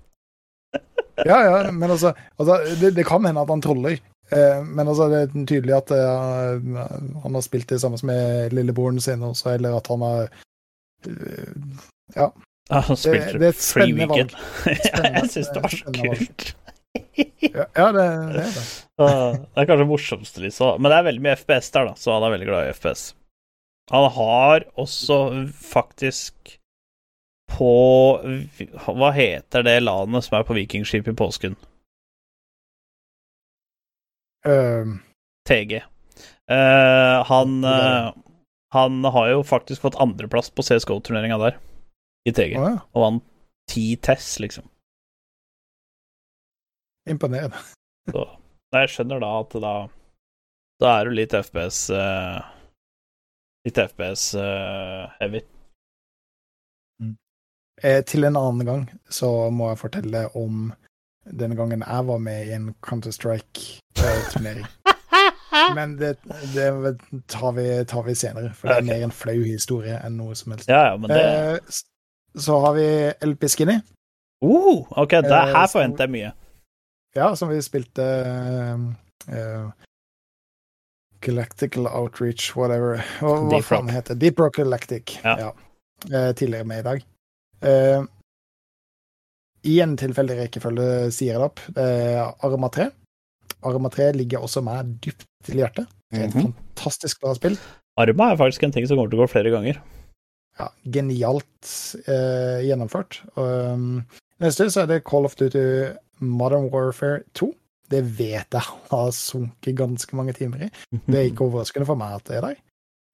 [1.26, 4.00] Ja, ja, men altså, altså det, det kan hende at han troller.
[4.30, 6.86] Eh, men altså, det er tydelig at eh,
[7.24, 10.24] han har spilt det sammen med lillebroren sin også, eller at han har
[11.08, 11.52] eh,
[12.16, 12.30] Ja.
[12.70, 13.92] Ja, han Det, spilte det er et Free.
[13.92, 14.36] Weekend.
[14.66, 16.44] jeg syns det var så kult.
[17.42, 18.62] Ja, ja det, det er det.
[18.96, 20.78] Det er kanskje morsomste, liksom.
[20.78, 23.02] Men det er veldig mye FPS der, da, så han er veldig glad i FPS.
[23.90, 25.18] Han har også
[25.58, 26.54] faktisk
[27.52, 27.72] på
[28.86, 31.58] Hva heter det landet som er på vikingskip i påsken?
[34.46, 34.92] Eh,
[35.48, 35.82] TG.
[36.50, 38.12] Uh, han, uh,
[38.74, 41.58] han har jo faktisk fått andreplass på CSGO-turneringa der,
[42.28, 42.56] i TG.
[42.58, 43.24] å ja, Og vant
[43.70, 44.66] ti Tess, liksom.
[47.08, 47.58] imponerende.
[48.12, 48.26] Så
[48.74, 49.72] jeg skjønner da at da
[50.82, 52.40] Da er du litt FPS uh,
[53.62, 55.42] Litt FPS eh, heavy.
[57.82, 60.72] Eh, til en annen gang så må jeg fortelle om
[61.24, 64.66] denne gangen jeg var med i en Counter-Strike-turnering.
[65.76, 66.16] Men det,
[66.54, 66.68] det
[67.28, 70.54] tar, vi, tar vi senere, for det er mer en flau historie enn noe som
[70.54, 70.68] helst.
[70.70, 71.58] Ja, ja, men det Eh,
[72.40, 72.86] så har vi
[73.28, 73.74] LP Skinny,
[74.44, 76.30] uh, Ok, det, eh, her forventer jeg mye.
[77.14, 78.06] ja, som vi spilte
[79.28, 79.68] uh,
[81.20, 83.04] Galactical Outreach, whatever.
[83.20, 84.20] Hva, hva faen heter det?
[84.24, 85.18] Deep Rock Galactic.
[85.22, 85.52] Ja.
[86.10, 87.04] Eh, tidligere med i dag.
[87.62, 88.04] Eh,
[89.64, 91.60] I en tilfeldig rekkefølge sier jeg det opp.
[91.78, 92.88] Eh, Arma 3.
[93.62, 95.86] Arma 3 ligger også meg dypt til hjertet.
[96.10, 96.52] Det er et Mhm.
[96.74, 97.56] fantastisk bra spill.
[97.96, 99.78] Arma er faktisk en ting som kommer til å gå flere ganger.
[100.58, 103.20] Ja, genialt eh, gjennomført.
[103.36, 104.04] Um,
[104.40, 107.54] neste så er det Call of Duty Modern Warfare 2.
[107.88, 110.70] Det vet jeg har sunket ganske mange timer i.
[111.06, 112.56] Det er ikke overraskende for meg at det er der.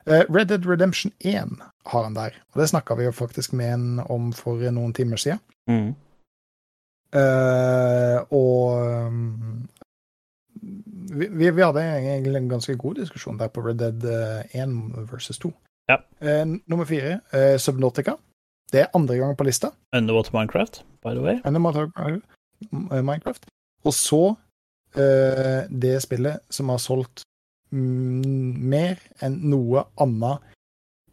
[0.06, 3.72] Eh, Red Dead Redemption 1 har han der, og det snakka vi jo faktisk med
[3.74, 5.40] en om for noen timer siden.
[5.68, 5.94] Mhm.
[7.16, 9.68] Eh, og um,
[11.08, 14.74] vi, vi, vi hadde egentlig en ganske god diskusjon der på Red Dead eh, 1
[15.10, 15.52] versus 2.
[15.88, 16.02] Ja.
[16.20, 18.18] Uh, nummer fire, uh, Subnautica.
[18.72, 19.70] Det er andre gang på lista.
[19.96, 21.38] Underwater Minecraft, by the way.
[21.44, 21.88] Underwater
[22.70, 23.46] Minecraft.
[23.46, 23.54] eh,
[23.86, 24.36] Og så
[24.96, 27.22] eh, det spillet som har solgt
[27.72, 30.44] mm, mer enn noe annet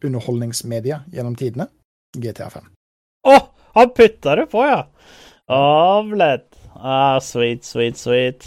[0.04, 1.70] underholdningsmedia gjennom tidene,
[2.12, 2.68] GTA 5.
[3.26, 3.36] Å,
[3.78, 4.82] han putta det på, ja!
[5.52, 6.48] Avlett.
[6.74, 8.46] Ah, sweet, sweet, sweet.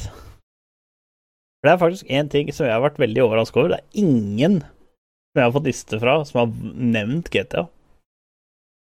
[1.59, 3.73] For det er faktisk én ting som jeg har vært veldig overraska over.
[3.73, 7.65] Det er ingen som jeg har fått liste fra, som har nevnt GTA.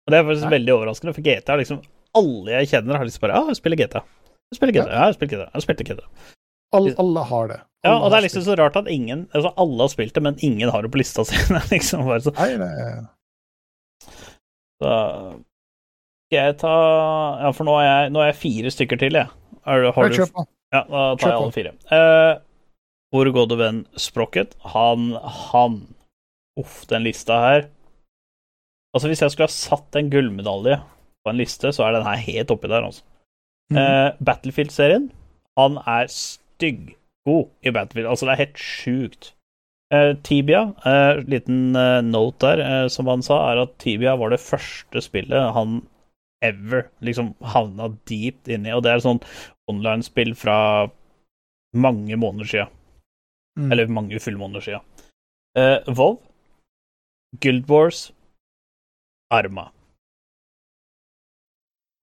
[0.05, 0.55] Og det er faktisk Nei.
[0.57, 1.80] veldig overraskende, for GTA liksom
[2.16, 4.01] Alle jeg kjenner, har liksom bare Ja, jeg spiller GTA.
[4.51, 4.91] Jeg spiller GTA.
[4.91, 5.47] Ja, jeg spiller GTA.
[5.55, 6.36] Jeg spilte GTA.
[6.76, 7.57] All, alle har det.
[7.86, 10.38] Ja, og det er liksom så rart at ingen Altså, alle har spilt det, men
[10.45, 11.38] ingen har det på lista si.
[11.72, 13.03] Liksom bare sånn Nei, nei, er
[14.82, 14.93] Så
[16.26, 16.76] skal jeg ta
[17.44, 19.30] Ja, for nå er jeg, nå er jeg fire stykker til, jeg.
[19.66, 20.46] Er, har Nei, du.
[20.74, 21.74] Ja, da tar jeg alle fire.
[21.90, 22.42] Uh,
[23.14, 25.80] hvor gode venn Sprocket, han Han
[26.60, 27.66] Uff, den lista her.
[28.96, 32.22] Altså, hvis jeg skulle ha satt en gullmedalje på en liste, så er den her
[32.24, 33.04] helt oppi der, altså.
[33.74, 33.80] Mhm.
[33.82, 35.10] Uh, Battlefield-serien,
[35.60, 38.08] han er styggod i Battlefield.
[38.08, 39.34] Altså, det er helt sjukt.
[39.92, 41.76] Uh, Tibia, uh, liten
[42.08, 45.82] note der, som han sa, er at Tibia var det første spillet han
[46.48, 49.28] ever liksom havna deep inni, og det er et sånt
[49.72, 50.58] online-spill fra
[51.76, 52.66] mange måneder sia.
[53.60, 53.72] Mm.
[53.72, 54.82] Eller mange fullmåneder sia.
[55.56, 56.20] Uh, Vov,
[57.41, 58.10] Guild Wars,
[59.32, 59.70] Arma.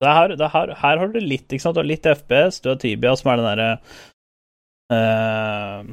[0.02, 1.76] Det er her, det er her, her har du litt, ikke sant?
[1.76, 3.68] Du har litt FPS, du har Tibia, som er den derre
[4.92, 5.92] uh,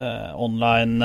[0.00, 1.02] uh, online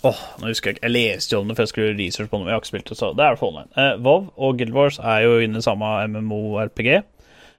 [0.00, 0.86] Åh, nå husker jeg ikke.
[0.86, 2.48] Jeg leste jo om det, for jeg skulle researche research på noe.
[2.48, 3.72] jeg har ikke spilt det, så det er i hvert fall online.
[3.76, 7.02] Eh, WoW og Guild Wars er jo inne i samme MMO-RPG,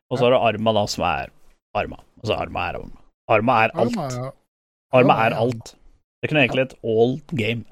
[0.09, 1.29] og så har du Arma, da, som er
[1.77, 2.01] Arma.
[2.23, 3.03] Altså, Arma er Arma.
[3.31, 3.99] Arma er alt.
[3.99, 4.31] Arma, ja.
[4.91, 5.75] Er er alt.
[6.21, 7.63] Det kunne egentlig et all game.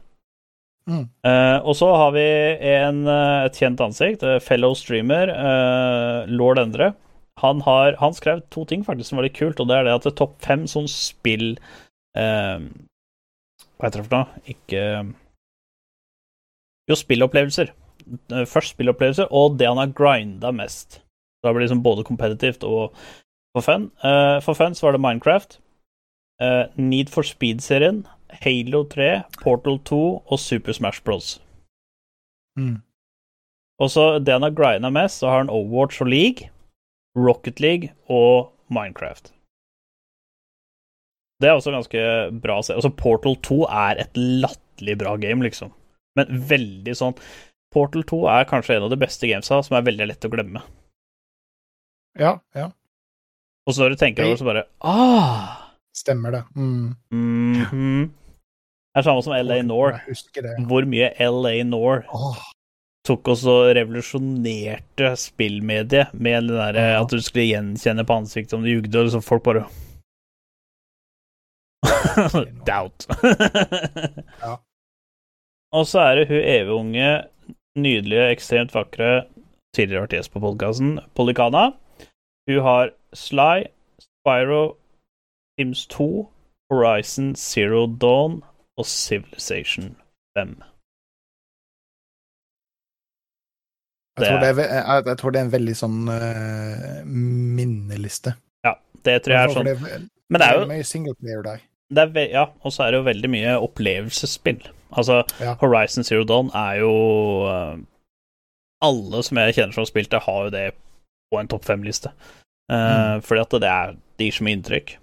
[0.89, 1.05] Mm.
[1.26, 2.26] Eh, og så har vi
[2.70, 6.93] en, eh, et kjent ansikt, eh, fellow streamer, eh, lord Endre.
[7.41, 9.93] Han, har, han skrev to ting faktisk som var litt kult, og det er det
[9.97, 11.57] at det er topp fem sånn spill
[12.17, 12.59] eh,
[13.80, 14.41] Hva heter det for noe?
[14.51, 14.82] Ikke
[16.89, 17.71] Jo, spillopplevelser.
[18.34, 21.01] Eh, Først spillopplevelser, og det han har grinda mest.
[21.43, 22.95] Da blir det liksom både kompetitivt og
[23.55, 23.91] for fun.
[24.03, 25.59] Eh, for fun så var det Minecraft.
[26.41, 28.05] eh, Need for Speed-serien.
[28.43, 31.39] Halo 3, Portal 2 og Super Smash Bros.
[32.57, 32.82] Mm.
[33.80, 36.49] Og så det han har grinda mest, så har han Overwatch og League,
[37.17, 39.34] Rocket League og Minecraft.
[41.40, 42.02] Det er også ganske
[42.44, 42.76] bra å se.
[42.76, 45.72] Altså, Portal 2 er et latterlig bra game, liksom.
[46.20, 47.16] Men veldig sånn
[47.74, 50.64] Portal 2 er kanskje en av de beste gamesa som er veldig lett å glemme.
[52.20, 52.72] Ja, ja.
[53.68, 55.66] Og så når du tenker over det, så bare ah!
[55.96, 56.44] Stemmer det.
[56.56, 56.96] Mm.
[57.12, 58.08] mhm.
[58.90, 60.00] Det er samme som LA Nor.
[60.68, 62.02] Hvor mye LA Nor
[63.06, 68.66] tok oss og revolusjonerte spillmediet med det derre at du skulle gjenkjenne på ansiktet om
[68.66, 69.64] du jugde, og liksom folk bare
[72.70, 73.08] Doubt.
[74.43, 74.56] Ja.
[75.72, 77.10] Og så er det hun evig unge,
[77.78, 79.26] nydelige, ekstremt vakre,
[79.76, 81.72] tidligere vært gjest på podkasten, Polikana.
[82.50, 83.68] Hun har Sly,
[84.02, 84.64] Spyro,
[85.60, 86.10] Sims 2,
[86.72, 88.41] Horizon Zero Dawn
[88.78, 89.97] og Civilization
[90.38, 90.58] 5.
[94.20, 98.36] jeg, tror er, jeg tror det er en veldig sånn uh, minneliste.
[98.66, 98.76] Ja,
[99.06, 100.10] det tror jeg er sånn.
[100.30, 101.60] Men det er jo
[101.98, 104.62] er ja, og så er det jo veldig mye opplevelsesspill.
[104.92, 105.56] Altså, Ja.
[105.62, 106.94] Horizon Zero Dawn er jo
[107.48, 107.78] eh,
[108.82, 110.74] Alle som jeg kjenner som har spilt det, har jo det
[111.34, 112.10] på en topp fem-liste.
[112.72, 114.98] Eh, Fordi at det, er, det gir så mye inntrykk.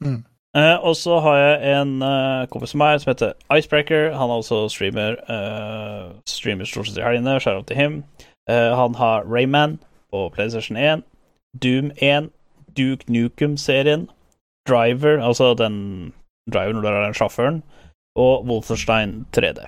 [0.00, 0.24] Mm.
[0.56, 4.12] Uh, og så har jeg en uh, kompis som meg som heter Icebreaker.
[4.18, 5.14] Han er også streamer.
[6.26, 7.40] Streamer stort sett i helgene.
[7.40, 8.04] Shout out til him.
[8.48, 9.78] Han har Rayman
[10.10, 11.02] på PlayStation 1,
[11.62, 12.30] Doom 1,
[12.76, 14.08] Duke Nukem-serien,
[14.68, 16.12] Driver, altså den
[16.50, 17.60] Driver når du er den sjåføren,
[18.18, 19.66] og Wolfenstein 3D.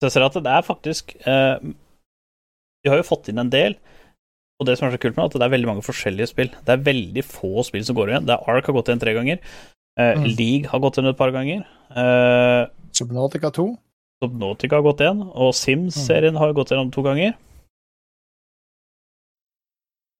[0.00, 1.58] Så jeg ser at det er faktisk eh,
[2.84, 3.74] Vi har jo fått inn en del,
[4.60, 6.50] og det som er så kult med at det er veldig mange forskjellige spill.
[6.64, 8.26] Det er veldig få spill som går igjen.
[8.28, 9.38] Det er Ark har gått igjen tre ganger.
[10.00, 10.24] Eh, Mm.
[10.38, 11.66] League har gått igjen et par ganger.
[11.92, 12.62] Eh,
[12.96, 13.66] Subnautica 2.
[14.24, 17.34] Subnautica har gått igjen, og Sims-serien har jo gått gjennom to ganger.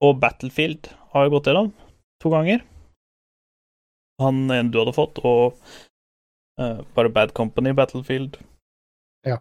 [0.05, 1.73] Og Battlefield har jeg gått gjennom
[2.23, 2.65] to ganger.
[4.21, 5.57] Han en du hadde fått, og
[6.61, 8.37] uh, bare Bad Company, Battlefield.
[9.29, 9.41] Ja.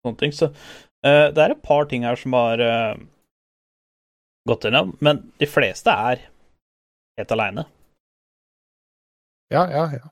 [0.00, 0.32] Sånne ting.
[0.36, 2.96] Så uh, det er et par ting her som har uh,
[4.48, 6.26] gått gjennom, men de fleste er
[7.20, 7.66] helt aleine.
[9.52, 10.10] Ja, ja, ja.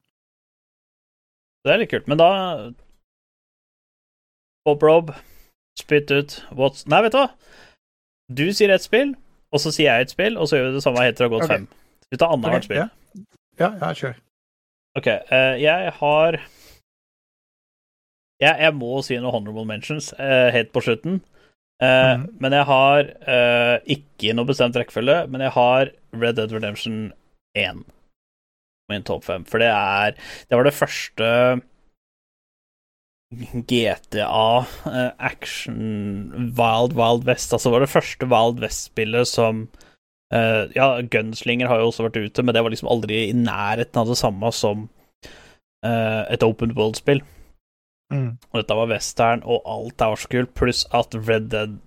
[1.64, 2.09] Det er litt kult.
[2.11, 2.30] Men da
[4.64, 5.12] Bob Rob,
[5.80, 7.28] spytt ut what's Nei, vet du hva?
[8.32, 9.12] Du sier ett spill,
[9.55, 11.32] og så sier jeg et spill, og så gjør vi det samme til det har
[11.36, 11.66] gått fem.
[12.11, 12.82] Vi tar annethvert okay, spill.
[12.82, 12.88] ja.
[13.62, 14.16] Ja, ja, kjør.
[14.98, 16.40] Ok, Uh, jeg har
[18.42, 21.20] jeg, jeg må si noen honorable mentions uh, helt på slutten.
[21.82, 22.26] Eh, Mhm.
[22.40, 27.12] Men jeg har uh, ikke noe bestemt rekkefølge, men jeg har Red Dead Redemption
[27.59, 27.82] 1
[28.90, 29.44] min topp fem.
[29.44, 30.14] For det er
[30.48, 31.61] Det var det første
[33.68, 37.53] GTA eh, action Wild Wild West.
[37.53, 39.66] Altså det var det første Wild West-spillet som
[40.32, 44.03] eh, Ja, Gunslinger har jo også vært ute, men det var liksom aldri i nærheten
[44.03, 44.89] av det samme som
[45.85, 47.22] eh, et open world-spill.
[48.12, 48.37] Mm.
[48.53, 51.78] Og dette var western, og alt er så kult, pluss at Red Dead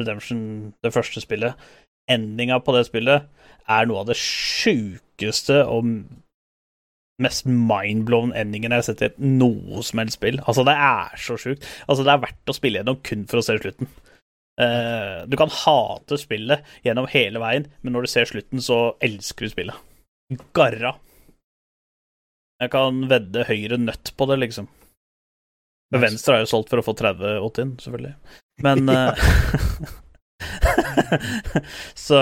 [0.00, 1.54] Redemption, det første spillet,
[2.10, 3.28] endinga på det spillet,
[3.70, 5.86] er noe av det sjukeste og
[7.22, 10.40] mest mindblown endingen jeg har sett i et noe som helst spill.
[10.46, 11.66] Altså, det er så sjukt.
[11.86, 13.90] Altså, det er verdt å spille gjennom kun for å se slutten.
[14.60, 19.46] Uh, du kan hate spillet gjennom hele veien, men når du ser slutten, så elsker
[19.46, 19.86] du spillet.
[20.56, 20.96] Garra.
[22.60, 24.68] Jeg kan vedde høyre nøtt på det, liksom.
[25.90, 28.14] Men Venstre er jo solgt for å få 30 opt-in, selvfølgelig.
[28.62, 29.16] Men uh,
[31.94, 32.20] Så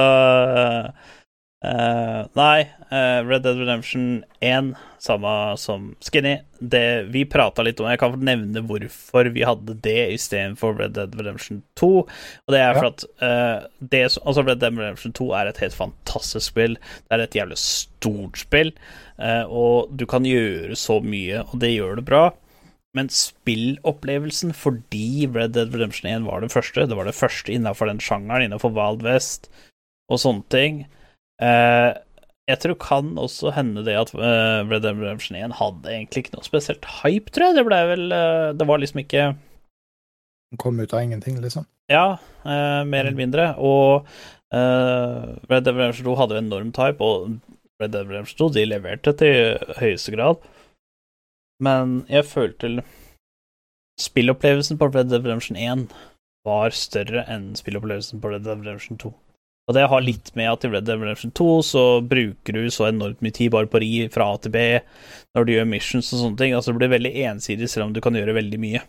[1.64, 2.61] eh, Nei,
[2.92, 8.16] uh, Red Dead Redemption 1, samme som Skinny, det vi prata litt om Jeg kan
[8.24, 11.90] nevne hvorfor vi hadde det istedenfor Red Dead Redemption 2.
[12.04, 15.78] Og det er for at uh, det, altså Red Dead Redemption 2 er et helt
[15.78, 16.76] fantastisk spill.
[17.06, 18.74] Det er et jævlig stort spill,
[19.50, 22.28] og du kan gjøre så mye, og det gjør det bra.
[22.94, 27.90] Men spillopplevelsen, fordi Red Dead Redemption 1 var det første, det var det første innenfor
[27.90, 29.50] den sjangeren, innenfor Wild West
[30.09, 30.86] og sånne ting
[32.49, 36.39] Jeg tror kan også hende det at eh, Red Dead Redemption 1 hadde egentlig ikke
[36.39, 37.59] noe spesielt hype, tror jeg.
[37.59, 39.26] Det blei vel eh, Det var liksom ikke
[40.57, 41.66] Kom ut av ingenting, liksom.
[41.93, 42.16] Ja,
[42.49, 43.51] eh, mer eller mindre.
[43.61, 44.07] Og
[44.57, 47.36] eh, Red Dead Redemption 2 hadde jo enormt hype, og
[47.82, 50.41] Red Dead Redemption 2 de leverte til høyeste grad.
[51.61, 52.78] Men jeg følte
[54.01, 55.84] spillopplevelsen på Red Dead Redemption 1
[56.49, 59.12] var større enn spillopplevelsen på Red Dead Redemption 2.
[59.68, 62.88] Og det har litt med at i Red Dead Redemption 2 så bruker du så
[62.88, 64.62] enormt mye tid bare på ri fra A til B
[65.36, 66.54] når du gjør missions og sånne ting.
[66.56, 68.82] Altså det blir veldig ensidig, selv om du kan gjøre veldig mye.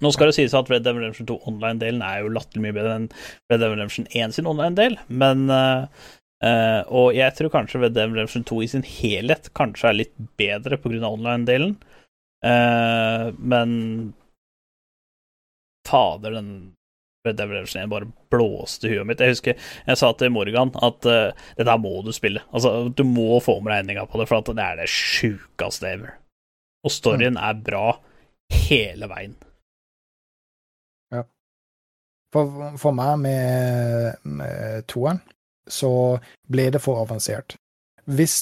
[0.00, 2.96] Nå skal det sies at Red Dead Redemption 2 online-delen er jo latterlig mye bedre
[3.00, 3.10] enn
[3.52, 5.48] Red Dead Redemption 1 sin online-del, men
[6.40, 10.14] Uh, og jeg tror kanskje Red Dead Redemption 2 i sin helhet kanskje er litt
[10.40, 11.02] bedre pga.
[11.04, 11.74] online-delen.
[12.40, 13.74] Uh, men
[15.84, 16.52] fader, den
[17.26, 19.20] Red Dead Redemption 1 bare blåste huet mitt.
[19.20, 22.40] Jeg husker jeg sa til Morgan at uh, det der må du spille.
[22.52, 26.14] Altså, du må få med regninga på det, for det er det sjukeste ever.
[26.84, 27.42] Og storyen Mm.
[27.44, 27.86] er bra
[28.50, 29.36] hele veien.
[32.30, 32.46] For,
[32.78, 35.18] for meg med, med toeren,
[35.66, 35.88] så
[36.46, 37.56] ble det for avansert.
[38.06, 38.36] Hvis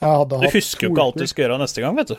[0.00, 2.16] jeg hadde Du husker jo ikke alt du skal gjøre neste gang, vet du.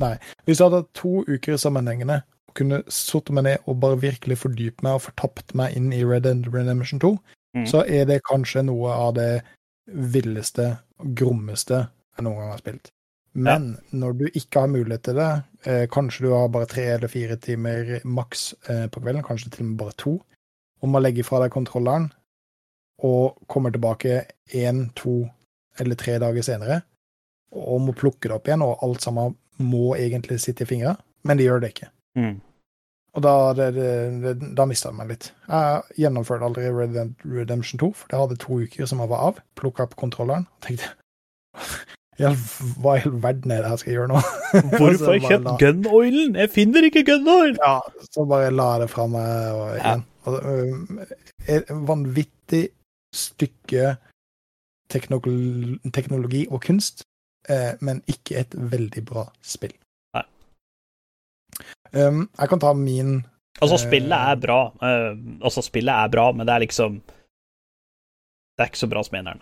[0.00, 0.14] Nei.
[0.48, 4.38] Hvis jeg hadde hatt to uker sammenhengende og kunne satt meg ned og bare virkelig
[4.42, 7.16] fordype meg og fortapt meg inn i Red Dead Redemption 2,
[7.54, 7.66] Mm.
[7.70, 9.44] så er det kanskje noe av det
[9.86, 11.84] villeste og grommeste
[12.16, 12.90] jeg noen gang har spilt.
[13.34, 17.08] Men når du ikke har mulighet til det, eh, kanskje du har bare tre eller
[17.08, 20.16] fire timer maks eh, på kvelden, kanskje til og med bare to,
[20.82, 22.12] og må legge fra deg kontrolleren
[23.02, 24.24] og kommer tilbake
[24.54, 25.28] én, to
[25.78, 26.82] eller tre dager senere
[27.54, 31.38] og må plukke det opp igjen, og alt sammen må egentlig sitte i fingra, men
[31.38, 31.90] de gjør det ikke.
[32.18, 32.36] Mm.
[33.14, 33.66] Og da, det,
[34.24, 35.28] det, da mista jeg meg litt.
[35.46, 39.26] Jeg gjennomførte aldri Red Dead Redemption 2, for det hadde to uker som jeg var
[39.28, 39.36] av.
[39.58, 40.90] Plukka opp kontrolleren og tenkte
[42.18, 44.18] Hva i all verden er det jeg skal gjøre nå?
[44.78, 46.36] Hvorfor har jeg kjøpt la- gun-oilen?
[46.38, 47.56] Jeg finner ikke gun-oil!
[47.58, 47.76] Ja,
[48.14, 50.04] så bare la jeg det fra meg og igjen.
[50.24, 51.00] Og, øhm,
[51.50, 52.62] et vanvittig
[53.14, 53.96] stykke
[54.90, 57.02] teknologi, teknologi og kunst,
[57.50, 59.74] eh, men ikke et veldig bra spill.
[61.94, 63.20] Um, jeg kan ta min
[63.62, 63.82] Altså, Eh.
[63.86, 64.56] spillet er bra.
[64.82, 65.14] Uh,
[65.46, 66.96] altså, spillet er bra, men det er liksom
[68.56, 69.40] Det er ikke så bra som eneren.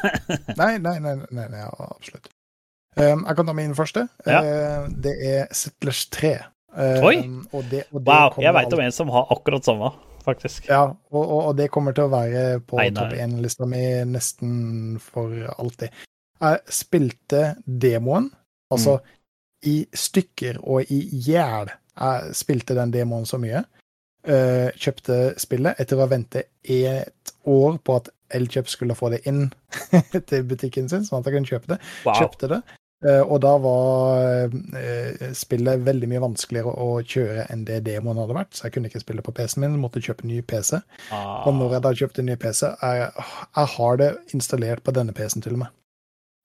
[0.60, 2.28] Nei, nei, nei, nei, nei absolutt.
[2.94, 4.04] Um, jeg kan ta min første.
[4.26, 4.40] Ja.
[4.42, 6.34] Uh, det er Settlers 3.
[6.74, 7.16] Um, Oi!
[7.54, 9.90] Og det, og det Wow, jeg veit om en som har akkurat samme,
[10.26, 10.68] faktisk.
[10.70, 15.90] Ja, og, og, det kommer til å være på topp én-lista mi nesten for alltid.
[16.42, 18.30] Jeg spilte demoen,
[18.74, 19.10] altså Mm.
[19.70, 21.70] i stykker og i hjel.
[21.94, 23.64] Jeg spilte den demoen så mye.
[24.24, 29.20] Uh, kjøpte spillet etter å ha ventet et år på at Elkjøp skulle få det
[29.28, 29.50] inn
[30.30, 31.78] til butikken sin, sånn at jeg kunne kjøpe det.
[32.06, 32.16] Wow.
[32.22, 32.62] Kjøpte det.
[33.04, 38.38] Uh, og da var uh, spillet veldig mye vanskeligere å kjøre enn det demoen hadde
[38.38, 40.78] vært, så jeg kunne ikke spille på PC-en min, måtte kjøpe ny PC.
[41.12, 45.12] Ah, Og når jeg da kjøpte ny PC, jeg, jeg har det installert på denne
[45.16, 45.74] PC-en til og med.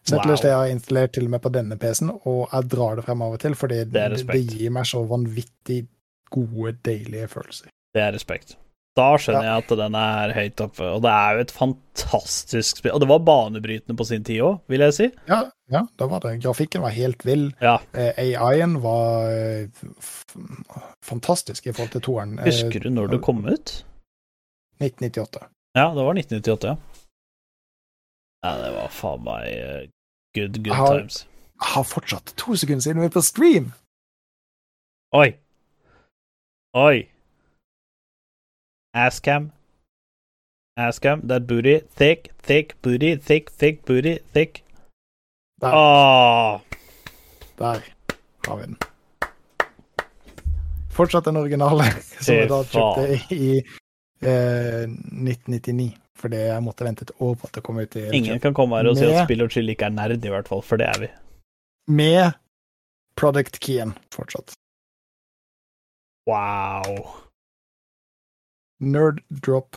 [0.07, 0.45] Settlers Wow.
[0.47, 3.21] det har jeg installert til og med på denne PC-en, og jeg drar det frem
[3.21, 5.87] av og til, fordi Det det, gir meg så vanvittig
[6.31, 7.67] gode, deilige følelser.
[7.93, 8.55] det er respekt.
[8.97, 12.91] Da skjønner jeg at den er høyt oppe, og det er jo et fantastisk spill.
[12.95, 15.07] Og det var banebrytende på sin tid òg, vil jeg si.
[15.29, 16.39] Ja, ja, da var det.
[16.43, 17.53] Grafikken var helt vill.
[17.61, 19.67] Ja, Eh, AI-en var eh,
[21.05, 22.39] fantastisk i forhold til toeren.
[22.39, 23.83] Eh, Husker du når det kom ut?
[24.81, 25.45] 1998.
[25.77, 26.75] Ja, det var 1998, ja.
[28.43, 29.89] Ja, det var faen meg eh,
[30.37, 31.25] good, good Har- times.
[31.61, 33.71] Har fortsatt to sekunder siden vi er på stream!
[35.13, 35.33] Oi.
[36.77, 37.09] Oi.
[38.93, 39.51] Asscam.
[40.77, 44.63] Asscam, that booty, thick, thick booty, thick, thick booty, thick.
[45.61, 46.61] Der, Åh.
[47.59, 47.81] der
[48.47, 48.77] har vi den.
[50.89, 51.83] Fortsatt den originale,
[52.23, 53.49] som jeg da kjøpte i
[54.23, 55.89] eh, 1999.
[56.19, 58.75] Fordi jeg måtte vente et år på at det kom ut i Ingen kan komme
[58.81, 60.89] her og si at spill og chill ikke er nerd, i hvert fall, for det
[60.91, 61.09] er vi.
[61.95, 62.33] Med
[63.19, 64.51] product keyen fortsatt.
[66.27, 66.99] Wow.
[68.79, 69.75] Nerd drop.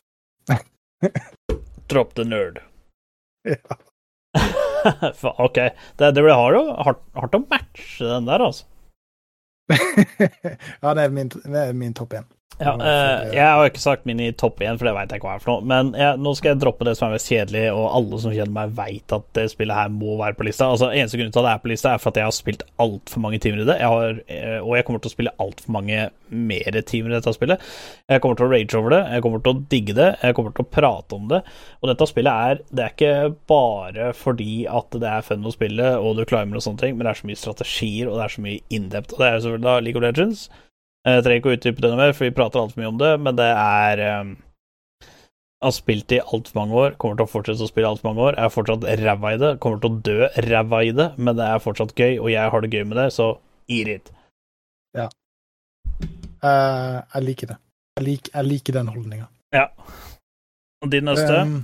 [1.89, 2.61] Drop the nerd.
[3.45, 3.79] Ja.
[5.39, 5.55] Ok,
[5.99, 8.65] det, det blir hardt, å- hardt, hardt å matche den der, altså.
[9.71, 12.27] ja, det er min, det er min topp én.
[12.61, 15.29] Ja, eh, jeg har ikke sagt min i topp én, for det veit jeg ikke
[15.31, 15.67] hva er for noe.
[15.69, 18.55] Men jeg, nå skal jeg droppe det som er mest kjedelig, og alle som kjenner
[18.55, 20.69] meg, veit at det spillet her må være på lista.
[20.69, 22.65] Altså, Eneste grunn til at det er på lista, er for at jeg har spilt
[22.83, 23.79] altfor mange timer i det.
[23.81, 27.35] Jeg har, eh, og jeg kommer til å spille altfor mange mere timer i dette
[27.37, 27.69] spillet.
[28.13, 30.57] Jeg kommer til å rage over det, jeg kommer til å digge det, jeg kommer
[30.57, 31.43] til å prate om det.
[31.81, 35.95] Og dette spillet er Det er ikke bare fordi at det er fun å spille,
[35.99, 38.37] og du climber og sånne ting, men det er så mye strategier, og det er
[38.37, 39.15] så mye in-depth.
[39.15, 40.49] Og det er jo selvfølgelig da League of Legends.
[41.09, 43.13] Jeg trenger ikke å utdype det noe mer, for vi prater altfor mye om det,
[43.27, 44.33] men det er um,
[45.63, 48.39] har spilt i altfor mange år, kommer til å fortsette å spille altfor mange år.
[48.39, 51.49] Jeg er fortsatt ræva i det, kommer til å dø ræva i det, men det
[51.49, 53.33] er fortsatt gøy, og jeg har det gøy med det, så
[53.71, 54.13] eat it.
[56.43, 57.57] Uh, jeg liker det.
[57.97, 59.29] Jeg, lik, jeg liker den holdninga.
[59.55, 59.69] Ja.
[60.83, 61.39] Og din neste?
[61.39, 61.55] Um,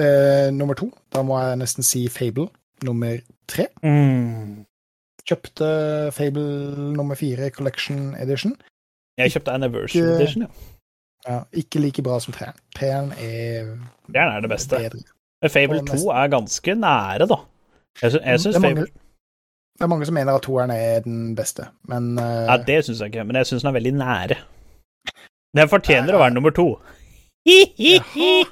[0.00, 0.88] uh, nummer to.
[1.12, 2.48] Da må jeg nesten si Fable
[2.86, 3.20] nummer
[3.50, 3.68] tre.
[3.84, 4.64] mm.
[5.28, 5.68] Kjøpte
[6.16, 6.44] Fable
[6.96, 8.54] nummer fire Collection Edition.
[9.18, 10.48] Jeg kjøpte Anniversary Ikke- Edition, ja.
[11.28, 12.56] Ja, ikke like bra som treeren.
[12.76, 13.76] Treeren er
[14.08, 14.76] Det er det beste.
[14.78, 15.50] bedre.
[15.50, 17.36] Fable Og 2 er ganske nære, da.
[18.02, 21.34] Jeg, sy jeg syns er Fable Det er mange som mener at toeren er den
[21.36, 22.24] beste, men uh...
[22.24, 24.36] Ja, det syns jeg ikke, men jeg syns den er veldig nære.
[25.56, 26.66] Den fortjener å være nummer to.
[27.48, 28.44] Hi-hi-hi!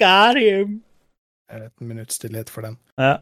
[0.00, 0.82] Got him!
[1.52, 2.78] Et minutts stillhet for den.
[2.98, 3.16] Ja.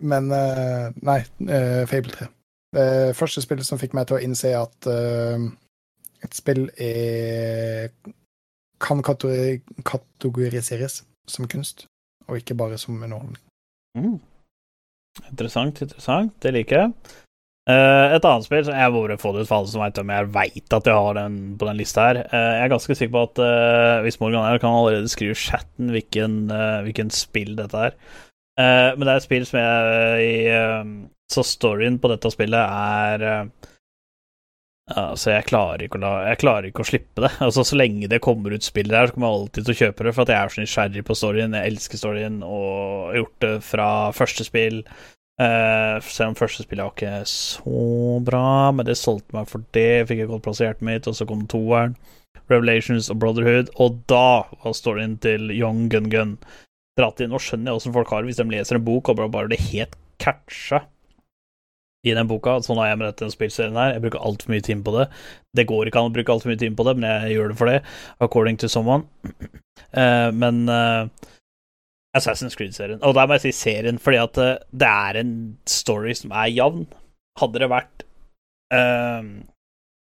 [0.00, 2.28] Men eh, nei, eh, Fable 3.
[2.76, 5.46] Det første spillet som fikk meg til å innse at eh,
[6.22, 7.90] et spill er
[8.82, 11.88] kan kategori kategoriseres som kunst,
[12.28, 13.40] og ikke bare som underholdning.
[13.98, 14.18] Mm.
[15.32, 16.36] Interessant, interessant.
[16.42, 16.92] Det liker jeg.
[17.68, 20.28] Et annet spill som jeg bare få det ut for alle som vet om jeg
[20.32, 22.20] veit at jeg har den på den lista her.
[22.30, 23.42] Jeg er ganske sikker på at
[24.06, 26.38] hvis Morgan her kan allerede skrive chatten hvilken,
[26.86, 27.98] hvilken spill dette er.
[28.58, 30.94] Eh, men det er et spill som jeg i, eh,
[31.30, 33.68] Så storyen på dette spillet er eh,
[34.88, 37.28] Altså, jeg klarer, ikke å la, jeg klarer ikke å slippe det.
[37.44, 40.06] Altså, Så lenge det kommer ut spill der, så kommer jeg alltid til å kjøpe
[40.06, 41.56] det, for at jeg er så nysgjerrig på storyen.
[41.58, 42.70] Jeg elsker storyen og
[43.10, 44.80] har gjort det fra første spill.
[45.38, 47.82] Uh, selv om første spillet var ikke så
[48.26, 50.08] bra, men det solgte meg for det.
[50.08, 51.92] Fikk jeg godt plass i hjertet mitt, og så kom toeren,
[52.48, 56.34] Revelations og Brotherhood, og da var storyen til Young Gun Gun
[56.98, 57.32] dratt inn.
[57.32, 59.60] Nå skjønner jeg åssen folk har det hvis de leser en bok og bare, det
[59.70, 60.84] helt catcha
[62.06, 62.58] i den boka.
[62.62, 63.96] Sånn har jeg med dette spillserien her.
[63.96, 65.08] Jeg bruker altfor mye tid på det.
[65.56, 67.58] Det går ikke an å bruke altfor mye tid på det, men jeg gjør det
[67.58, 67.80] for det,
[68.24, 69.08] according to someone.
[69.90, 71.10] Uh, men uh,
[72.16, 75.32] Assassin's Creed-serien, og der må jeg si serien, fordi at eh, det er en
[75.68, 76.86] story som er jevn.
[77.38, 78.04] Hadde det vært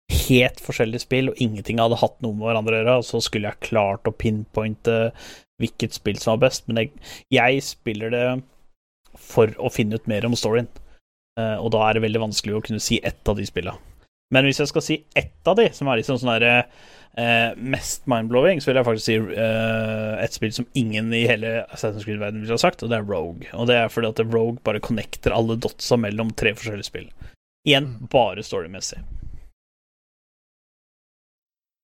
[0.09, 3.69] helt forskjellige spill, og ingenting hadde hatt noe med hverandre å gjøre, så skulle jeg
[3.69, 4.97] klart å pinpointe
[5.59, 6.93] hvilket spill som var best, men jeg,
[7.33, 8.25] jeg spiller det
[9.19, 10.69] for å finne ut mer om storyen.
[11.39, 13.77] Eh, og da er det veldig vanskelig å kunne si ett av de spillene.
[14.29, 16.55] Men hvis jeg skal si ett av de, som er liksom sånn derre
[17.17, 21.63] eh, mest mindblowing, så vil jeg faktisk si eh, et spill som ingen i hele
[21.65, 23.49] Assassin's Creed-verdenen ville ha sagt, og det er Rogue.
[23.57, 27.09] Og det er fordi at Rogue bare connecter alle dotsa mellom tre forskjellige spill.
[27.67, 29.01] Igjen bare storymessig.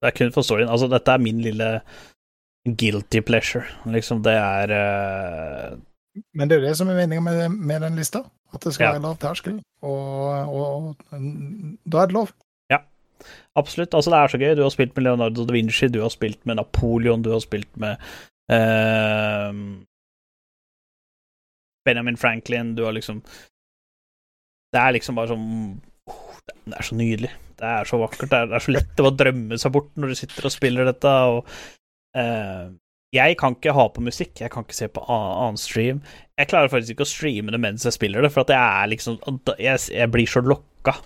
[0.04, 0.70] Det er kun for storyen.
[0.70, 1.80] Altså, dette er min lille
[2.66, 3.66] guilty pleasure.
[3.86, 5.78] Liksom, det er uh...
[6.34, 8.24] Men det er jo det som er meninga med, med den lista.
[8.56, 8.92] At det skal Ja.
[8.96, 9.58] være lav terskel.
[9.84, 12.32] Og, og, og da er det lov.
[12.72, 12.78] Ja,
[13.56, 13.94] Absolutt.
[13.94, 14.56] Altså, det er så gøy.
[14.56, 17.70] Du har spilt med Leonardo da Vinci, du har spilt med Napoleon, du har spilt
[17.78, 18.00] med
[18.52, 19.52] uh...
[21.86, 23.22] Benjamin Franklin, du har liksom
[24.74, 25.46] Det er liksom bare sånn
[26.10, 27.32] oh, Det er så nydelig.
[27.60, 28.30] Det er så vakkert.
[28.32, 30.88] Det er, det er så lett å drømme seg bort når du sitter og spiller
[30.90, 31.12] dette.
[31.32, 31.52] Og,
[32.16, 36.02] jeg kan ikke ha på musikk, jeg kan ikke se på annen stream.
[36.40, 38.90] Jeg klarer faktisk ikke å streame det mens jeg spiller det, for at jeg er
[38.92, 39.20] liksom
[39.62, 40.98] Jeg, jeg blir så lokka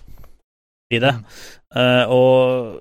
[0.90, 1.12] i det.
[1.78, 2.80] Eh, og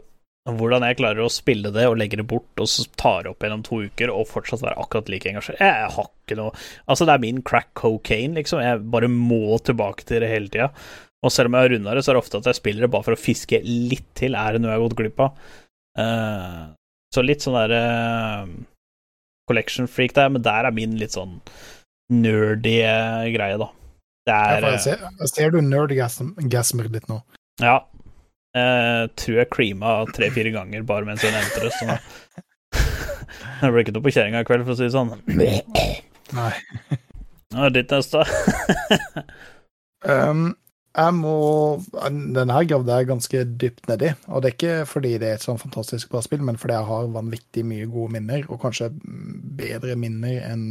[0.50, 3.44] hvordan jeg klarer å spille det og legge det bort, og så tar det opp
[3.46, 6.54] gjennom to uker og fortsatt være akkurat like engasjert Jeg har ikke noe
[6.88, 8.64] Altså, det er min crack cocaine, liksom.
[8.64, 10.72] Jeg bare må tilbake til det hele tida.
[11.26, 12.92] Og selv om jeg har runda det, så er det ofte at jeg spiller det
[12.94, 14.38] bare for å fiske litt til.
[14.40, 15.50] Er det noe jeg har gått glipp av?
[16.00, 16.62] Eh,
[17.14, 17.84] så litt sånn derre
[19.50, 21.40] collection freak der, men der er min litt sånn
[22.14, 23.70] nerdy eh, greie, da.
[24.30, 27.22] Det er ja, jeg ser, ser du nerdgasmer litt nå.
[27.64, 27.80] Ja.
[28.58, 31.74] Uh, tror jeg creama tre-fire ganger bare mens jeg nevnte det.
[31.78, 31.94] Sånn.
[33.62, 35.14] jeg ble ikke noe på kjerringa i kveld, for å si det sånn.
[36.38, 36.52] Nei.
[37.56, 38.26] Ja, ditt neste.
[40.00, 40.54] Um,
[40.98, 41.34] jeg må
[42.36, 44.10] Den her gravde jeg ganske dypt nedi.
[44.28, 46.88] Og det er ikke fordi det er et sånn fantastisk bra spill, men fordi jeg
[46.90, 48.90] har vanvittig mye gode minner, og kanskje
[49.60, 50.66] bedre minner enn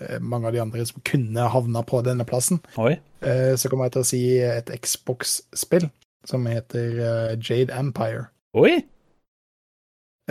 [0.00, 2.60] eh, mange av de andre som kunne havna på denne plassen.
[2.80, 2.94] Oi.
[3.20, 5.90] Eh, Så kommer jeg til å si et Xbox-spill
[6.28, 8.28] som heter eh, Jade Empire.
[8.56, 8.80] Oi.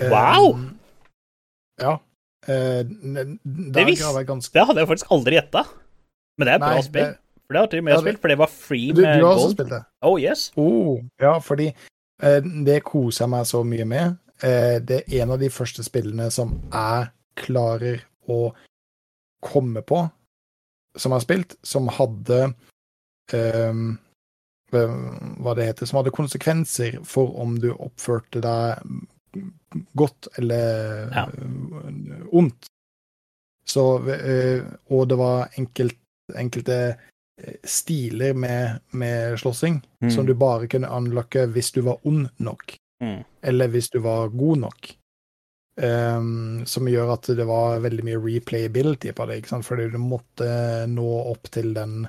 [0.02, 0.12] Wow!
[0.12, 0.56] Wow!
[1.82, 1.98] Ja.
[2.50, 2.82] Uh,
[3.46, 5.62] Det visste- ganske Det hadde jeg faktisk aldri gjetta.
[6.40, 7.04] Men det er et bra spill.
[7.12, 7.18] det-
[7.52, 9.20] For det har til og med jeg det- spilt, for det var free Du, med
[9.20, 9.56] du har også gold.
[9.58, 9.80] spilt det?
[10.08, 10.52] Oh, yes.
[10.56, 11.66] Oh, ja, fordi
[12.24, 14.18] eh, det koser jeg meg så mye med.
[14.42, 18.00] Eh, det er en av de første spillene som jeg klarer
[18.30, 18.54] å
[19.44, 20.00] komme på,
[20.96, 22.54] som jeg har spilt, som hadde
[23.34, 23.74] eh,
[24.72, 28.80] Hva det heter Som hadde konsekvenser for om du oppførte deg
[30.00, 31.26] godt eller Ja.
[31.28, 32.68] eh, ondt.
[33.68, 35.98] Så eh, Og det var enkelt,
[36.36, 36.98] enkelte
[37.64, 40.10] stiler med, med slåssing Mm.
[40.12, 43.24] som du bare kunne unlocke hvis du var ond nok, Mm.
[43.44, 44.92] eller hvis du var god nok.
[45.82, 49.66] Um, som gjør at det var veldig mye replayability på det, ikke sant?
[49.66, 52.08] fordi du måtte nå opp til den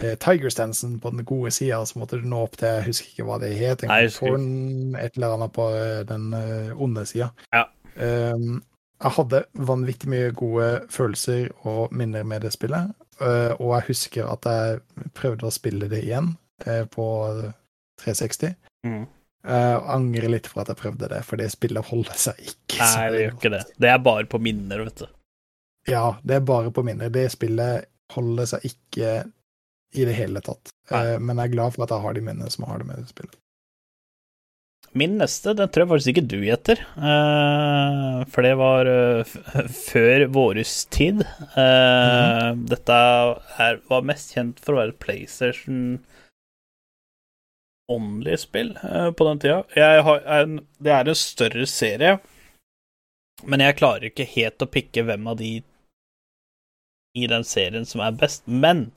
[0.00, 3.26] eh, Tiger-stansen på den gode sida, så måtte du nå opp til Jeg husker ikke
[3.28, 7.28] hva det het, en Nei, et eller annet på eh, den eh, onde sida.
[7.52, 7.66] Ja.
[8.00, 8.62] Um,
[9.02, 12.94] jeg hadde vanvittig mye gode følelser og minner med det spillet.
[13.24, 16.34] Eh, og jeg husker at jeg prøvde å spille det igjen
[16.66, 17.06] eh, på
[18.02, 18.54] 360.
[18.86, 19.02] Mm.
[19.42, 22.78] Uh, angrer litt for at jeg prøvde det, for det spillet holder seg ikke.
[22.78, 23.62] Nei, det gjør ikke det.
[23.82, 25.08] Det er bare på minner, vet du.
[25.90, 27.10] Ja, det er bare på minner.
[27.10, 29.14] Det spillet holder seg ikke
[29.92, 30.70] i det hele tatt.
[30.90, 32.88] Eh, men jeg er glad for at jeg har de minnene som jeg har det
[32.88, 33.38] med det spillet.
[34.92, 36.80] Min neste, den tror jeg faktisk ikke du gjetter.
[37.00, 39.36] Uh, for det var uh,
[39.72, 41.22] før våres tid.
[41.56, 42.98] Eh, Dette
[43.64, 45.78] er, var mest kjent for å være PlayStation
[47.92, 49.62] Only-spill eh, på den tida.
[50.04, 52.18] Har en, det er en større serie,
[53.48, 55.54] men jeg klarer ikke helt å pikke hvem av de
[57.16, 58.44] i den serien som er best.
[58.44, 58.90] Men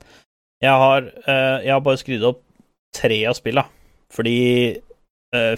[0.63, 2.43] jeg har, jeg har bare skrevet opp
[2.95, 3.65] tre av spilla,
[4.13, 4.38] fordi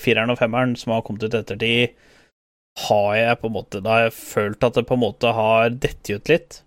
[0.03, 1.97] fireren og femmeren som har kommet ut etter ettertid,
[2.77, 5.71] har jeg på en måte Da har jeg følt at det på en måte har
[5.73, 6.59] dett ut litt.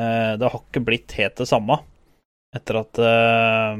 [0.00, 1.82] Eh, det har ikke blitt helt det samme
[2.52, 3.76] etter at uh,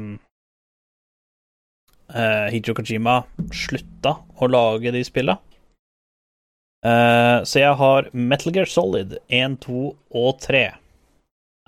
[2.09, 3.19] eh, Hideo Kojima
[3.53, 5.35] slutta å lage de spilla.
[6.81, 10.63] Uh, så jeg har Metal Gear Solid 1, 2 og 3.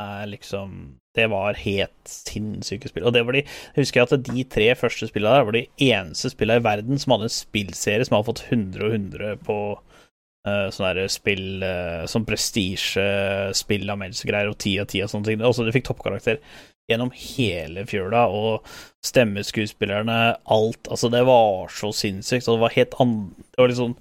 [0.01, 3.07] Er liksom Det var helt sinnssyke spill.
[3.07, 6.31] Og det var de jeg husker at de tre første spillene der var de eneste
[6.33, 10.67] spillene i verden som hadde en spillserie som hadde fått 100 og 100 på uh,
[10.75, 15.45] sånne der spill uh, Som prestisjespill, anmeldelsegreier og 10 og 10 og sånne ting.
[15.45, 16.41] Også de fikk toppkarakter
[16.89, 18.67] gjennom hele fjøla, og
[19.05, 23.17] stemmeskuespillerne, alt Altså, det var så sinnssykt, og det var helt an...
[23.41, 23.95] Det var liksom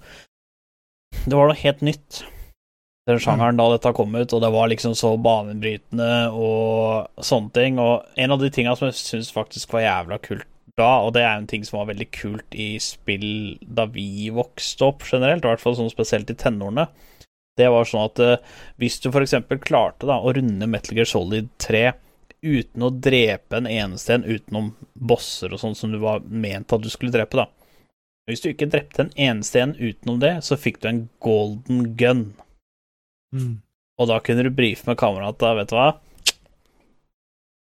[1.25, 2.25] Det var noe helt nytt
[3.09, 7.81] den sjangeren da dette kom ut, og det var liksom så banebrytende og sånne ting.
[7.83, 11.23] Og en av de tinga som jeg syns faktisk var jævla kult da, og det
[11.23, 13.29] er jo en ting som var veldig kult i spill
[13.63, 16.89] da vi vokste opp generelt, i hvert fall sånn spesielt i tenårene,
[17.55, 21.53] det var sånn at uh, hvis du eksempel klarte da å runde Metal Gear Solid
[21.63, 21.93] 3
[22.45, 26.83] uten å drepe en eneste en utenom bosser og sånn som du var ment at
[26.83, 27.47] du skulle drepe, da.
[28.29, 32.27] Hvis du ikke drepte en eneste en utenom det, så fikk du en golden gun.
[34.01, 35.89] Og da kunne du brife med kamerata, vet du hva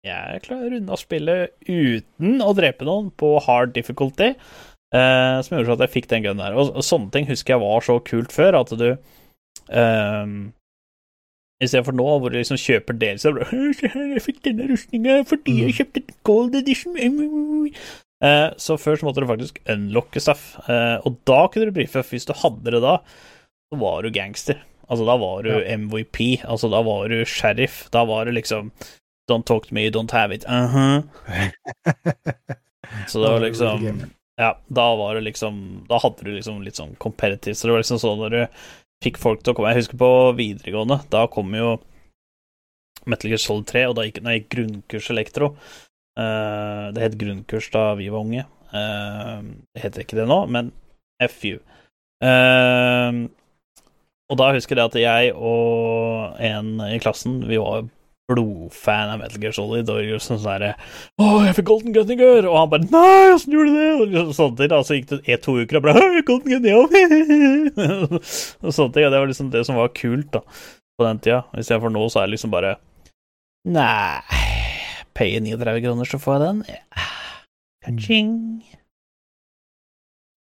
[0.05, 4.34] Jeg klarer å runde av spillet uten å drepe noen på hard difficulty,
[4.94, 6.59] eh, som gjorde at jeg fikk den gunnen der.
[6.59, 10.34] Og, og sånne ting husker jeg var så kult før, at du eh,
[11.62, 13.40] I stedet for nå, hvor du liksom kjøper delser
[13.86, 16.98] Jeg fikk denne rustninga fordi jeg kjøpte gold edition.
[18.24, 22.05] Eh, så før så måtte du faktisk unlocke stuff, eh, og da kunne du brife.
[22.10, 22.98] Hvis du hadde det da,
[23.70, 24.60] så var du gangster.
[24.89, 25.77] Altså, da var du Ja.
[25.78, 26.43] MVP.
[26.44, 27.89] Altså, da var du sheriff.
[27.90, 28.73] Da var du liksom
[29.31, 30.44] Don't talk to me, don't have it.
[30.44, 31.02] Uh-huh.
[33.09, 36.97] Så det var liksom Ja, da var det liksom Da hadde du liksom litt sånn
[37.01, 37.55] competitive.
[37.55, 38.43] Så det var liksom sånn når du
[39.05, 41.78] fikk folk til å komme Jeg husker på videregående, da kom jo
[43.06, 45.55] Metal Gear Solid 3, og da gikk, gikk grunnkurs elektro
[46.15, 48.44] Uh, Det het grunnkurs da vi var unge.
[48.70, 49.43] Uh,
[49.74, 50.69] det heter ikke det nå, men
[51.27, 51.56] FU.
[52.23, 53.11] Eh,
[54.32, 57.84] og da husker jeg at jeg og en i klassen, vi var
[58.30, 60.70] blodfan av Metal Gear Solid, og gjorde sånn sånn derre
[61.20, 62.48] Å, jeg fikk Golden Gun i går!
[62.48, 63.90] Og han bare Nei, åssen gjorde du det?
[63.92, 64.76] Og liksom sånne ting.
[64.88, 66.80] Så gikk det et, to uker, og bare Golden Gun, ja!
[68.64, 69.05] og sånne ting.
[69.05, 70.40] Og det var liksom det som var kult, da,
[70.96, 71.42] på den tida.
[71.52, 72.78] Istedenfor nå, så er det liksom bare
[73.64, 74.20] Nei
[75.14, 76.64] Paye 39 kroner, så får jeg den.
[76.72, 77.10] Ja.
[77.84, 78.32] Ka-ching.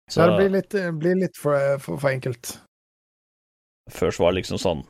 [0.10, 2.56] Så det blir litt, blir litt for, for, for enkelt.
[3.92, 4.84] Før så var det liksom sånn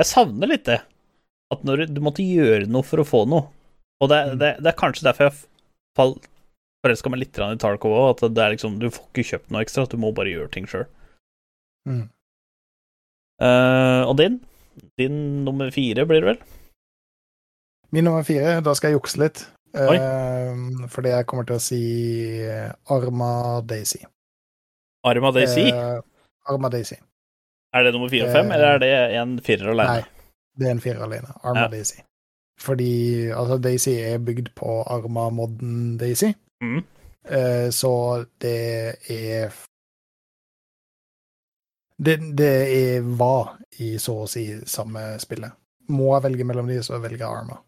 [0.00, 0.80] Jeg savner litt det.
[1.52, 3.46] At når du, måtte gjøre noe for å få noe.
[4.00, 4.38] Og det, Mm.
[4.40, 5.36] det, det er kanskje derfor jeg
[5.98, 6.28] falt
[6.82, 8.08] forelska meg litt i Tarkov òg.
[8.16, 10.66] At det er liksom Du får ikke kjøpt noe ekstra, du må bare gjøre ting
[10.66, 10.86] sjøl.
[11.86, 12.08] Mm.
[14.08, 14.40] og din?
[14.98, 16.38] Din nummer fire blir det vel?
[17.92, 19.42] Min nummer fire, da skal jeg jukse litt.
[19.74, 21.80] Eh, fordi jeg kommer til å si
[22.92, 24.02] Arma Daisy.
[25.04, 25.66] Arma Daisy?
[25.72, 26.00] Uh,
[26.48, 26.96] Arma Daisy.
[27.74, 28.90] Er det nummer fire og fem, eh, eller er det
[29.22, 29.98] en firer alene?
[30.00, 31.34] Nei, det er en firer alene.
[31.42, 31.68] Arma Ja.
[31.72, 32.00] Daisy.
[32.60, 36.32] Fordi altså, Daisy er bygd på Arma-modden Daisy,
[36.62, 36.84] Mm.
[37.24, 39.50] eh, så det er
[42.02, 42.52] det, det
[42.98, 45.52] er var i så å si samme spillet.
[45.88, 47.58] Må jeg velge mellom de, så velger jeg Arma.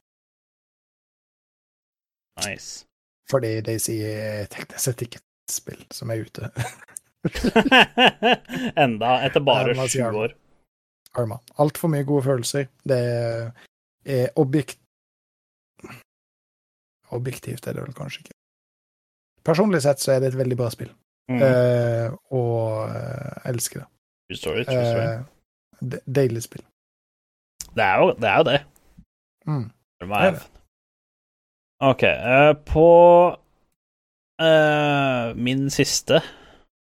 [2.44, 2.84] Nice.
[3.30, 6.50] Fordi Daisy er teknisk sett ikke et spill som er ute.
[8.84, 10.34] Enda, etter bare sju år.
[11.14, 11.38] Arma.
[11.62, 12.66] Altfor mye gode følelser.
[12.84, 12.98] Det
[14.04, 14.78] er objekt...
[17.14, 18.34] Objektivt er det vel kanskje ikke.
[19.46, 20.92] Personlig sett så er det et veldig bra spill,
[21.24, 21.38] Mm.
[21.40, 23.86] uh, og eh, jeg elsker det.
[24.28, 25.06] True story, true story.
[25.06, 25.22] Uh,
[25.88, 26.60] De deilig spill.
[27.72, 28.28] Det er jo det.
[28.28, 28.58] Er jo det.
[29.48, 29.62] Mm.
[30.02, 30.42] Det er det.
[31.80, 32.02] OK.
[32.02, 32.84] eh, på
[34.44, 36.20] eh, min siste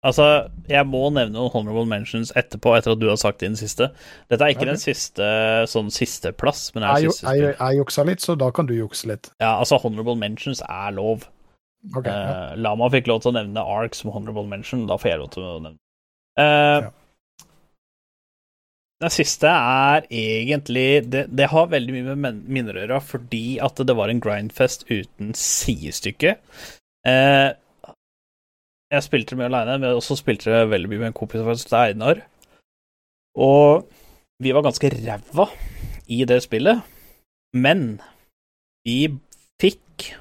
[0.06, 0.26] Altså,
[0.70, 3.88] jeg må nevne noen honorable mentions etterpå, etter at du har sagt din siste.
[4.30, 4.74] Dette er ikke okay.
[4.76, 5.30] den siste
[5.72, 8.76] sånn sisteplass, men det er Jeg, siste jeg, jeg juksa litt, så da kan du
[8.78, 9.32] jukse litt.
[9.42, 11.26] Ja, altså, honorable mentions er lov.
[11.94, 12.20] Ok, ja.
[12.52, 15.34] Eh, Lama fikk lov til å nevne Ark som honorable mention, da får jeg lov
[15.36, 15.78] til å nevne
[16.42, 16.94] uh, Ja.
[19.04, 23.82] Den siste er egentlig det, det har veldig mye med minner å gjøre, fordi at
[23.84, 26.38] det var en grindfest uten sidestykke.
[27.06, 27.50] Eh,
[28.94, 31.52] jeg spilte det mye aleine, men også spilte det veldig mye med en kompis av
[31.52, 32.22] det er Einar.
[33.36, 33.88] Og
[34.44, 35.48] vi var ganske ræva
[36.12, 36.84] i det spillet,
[37.56, 38.00] men
[38.86, 39.10] vi
[39.62, 40.12] fikk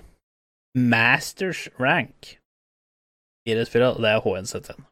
[0.75, 2.35] Masters rank
[3.47, 4.83] i det spillet, og det er HNZ1.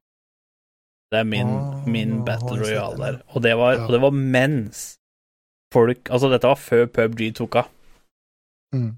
[1.13, 3.19] Det er min, Ah, min Battle HNZ1, Royale der.
[3.29, 4.99] Og det var, og det var mens
[5.73, 7.69] folk Altså, dette var før PubG tok av.
[8.73, 8.97] Mm.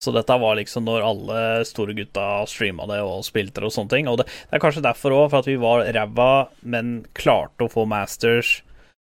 [0.00, 3.92] Så dette var liksom når alle store gutta streama det og spilte det og sånne
[3.92, 4.06] ting.
[4.08, 6.30] Og det, det er kanskje derfor òg, for at vi var ræva,
[6.64, 8.60] men klarte å få Masters.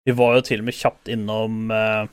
[0.06, 2.04] Vi var jo til og med kjapt innom uh,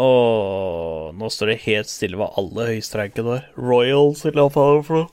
[0.00, 3.42] Åh, nå står det helt stille hva alle høystreikene var.
[3.58, 5.10] Royals, eller hva faen for noe.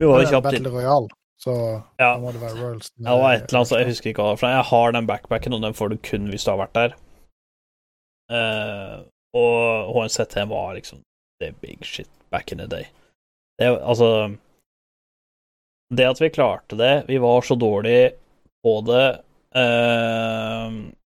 [0.00, 0.64] Vi var jo kjapt inn.
[0.66, 1.08] Battle Royale,
[1.40, 1.54] så
[2.00, 2.10] Ja.
[2.16, 2.90] da må det være Royals.
[2.98, 4.52] Ja, det var et eller annet, så jeg husker ikke hva det var.
[4.58, 6.98] Jeg har den backpacken, og den får du kun hvis du har vært der.
[8.30, 9.00] Eh,
[9.36, 11.02] og HNZT var liksom
[11.40, 12.88] the big shit back in the day.
[13.58, 14.36] Det, altså
[15.94, 18.12] Det at vi klarte det Vi var så dårlige
[18.62, 19.20] på det,
[19.56, 20.72] eh,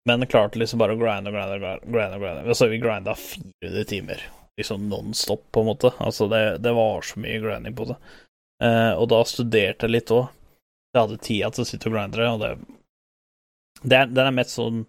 [0.05, 2.19] men klarte liksom bare å grinde og grinde og grinde.
[2.19, 2.45] grinde.
[2.47, 4.23] Altså, vi grinda 400 timer,
[4.59, 5.91] liksom non stop, på en måte.
[5.99, 7.97] Altså, det, det var så mye grinding på det.
[8.63, 10.31] Eh, og da studerte jeg litt òg.
[10.95, 12.53] Jeg hadde tida til å sitte og grinde og det,
[13.83, 14.85] det Den er mest sånn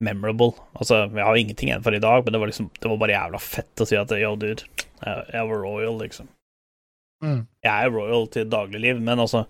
[0.00, 0.52] memorable.
[0.78, 3.16] Altså, jeg har ingenting igjen for i dag, men det var liksom Det var bare
[3.16, 4.66] jævla fett å si at yo, dude,
[5.02, 6.28] jeg, var royal, liksom.
[7.24, 7.42] Mm.
[7.66, 9.44] Jeg er royal til dagligliv, men altså,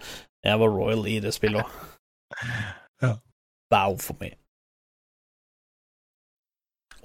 [0.45, 1.79] jeg var royal i det spillet òg.
[2.99, 3.13] Ja.
[3.71, 4.33] Bow for me.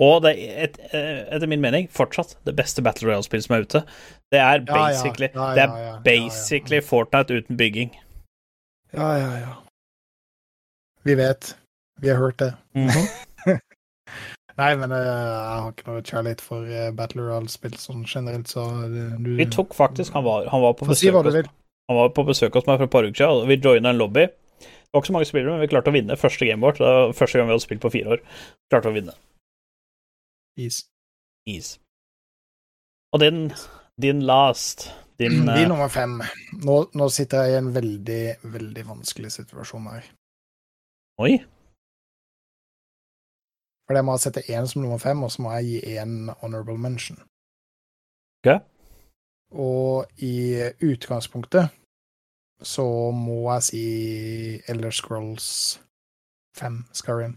[0.01, 3.67] Og det er, et, eh, etter min mening, fortsatt det beste Battle Royale-spillet som er
[3.67, 3.83] ute.
[4.33, 7.93] Det er Ja, ja, basically ja, ja, Det er basically Fortnite uten bygging.
[8.93, 9.53] Ja, ja, ja.
[11.05, 11.55] Vi vet.
[12.01, 12.53] Vi har hørt det.
[14.59, 18.67] Nei, men eh, jeg har ikke noe kjærlighet for eh, Battle Royale-spill sånn generelt, så
[18.85, 21.39] eh, du Vi tok faktisk Han var, han var på besøk hos.
[21.89, 24.01] Han var på besøk hos meg for et par uker siden, og vi joina en
[24.01, 24.27] lobby.
[24.63, 26.79] Det var ikke så mange spillere, men vi klarte å vinne første gamet vårt.
[26.79, 28.21] Det var første gang vi hadde spilt på fire år.
[28.69, 29.15] Klarte å vinne.
[30.61, 30.83] Is.
[31.49, 31.71] Is.
[33.13, 33.47] Og din,
[34.01, 36.19] din last Din er nummer fem.
[36.61, 38.21] Nå, nå sitter jeg i en veldig,
[38.53, 40.07] veldig vanskelig situasjon her.
[41.25, 41.35] Oi.
[43.87, 46.77] For jeg må sette én som nummer fem, og så må jeg gi én honorable
[46.79, 47.17] mention.
[48.43, 48.61] Ok.
[49.53, 50.33] Og i
[50.81, 51.69] utgangspunktet
[52.63, 53.83] så må jeg si
[54.71, 55.47] Elder Scrolls
[56.57, 57.35] 5, Skyrim.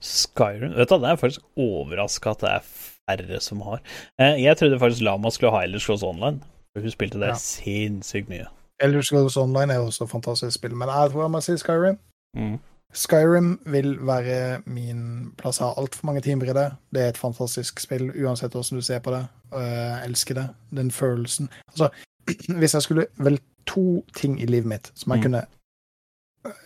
[0.00, 3.80] Skyrim Vet du, Det er faktisk overraska at det er færre som har.
[4.20, 6.40] Eh, jeg trodde faktisk Lama skulle ha Elder Scrolls Online.
[6.78, 7.34] Hun spilte det Ja.
[7.34, 8.46] sinnssykt mye.
[8.80, 11.98] Elder Scrolls Online er også et fantastisk spill, men jeg tror jeg må si Skyrim.
[12.36, 12.58] Mm.
[12.92, 15.60] Skyrim vil være min plass.
[15.60, 16.72] Jeg har altfor mange timer i det.
[16.94, 19.22] Det er et fantastisk spill, uansett hvordan du ser på det.
[19.52, 20.48] Jeg elsker det.
[20.76, 21.48] Den følelsen.
[21.68, 21.88] Altså,
[22.58, 25.22] hvis jeg skulle vel to ting i livet mitt som jeg Mm.
[25.22, 25.46] kunne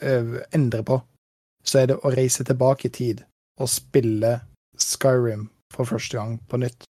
[0.03, 1.01] øh, endre på,
[1.65, 3.23] så er det å reise tilbake i tid
[3.61, 4.41] og spille
[4.79, 6.85] Skyrim for første gang på nytt,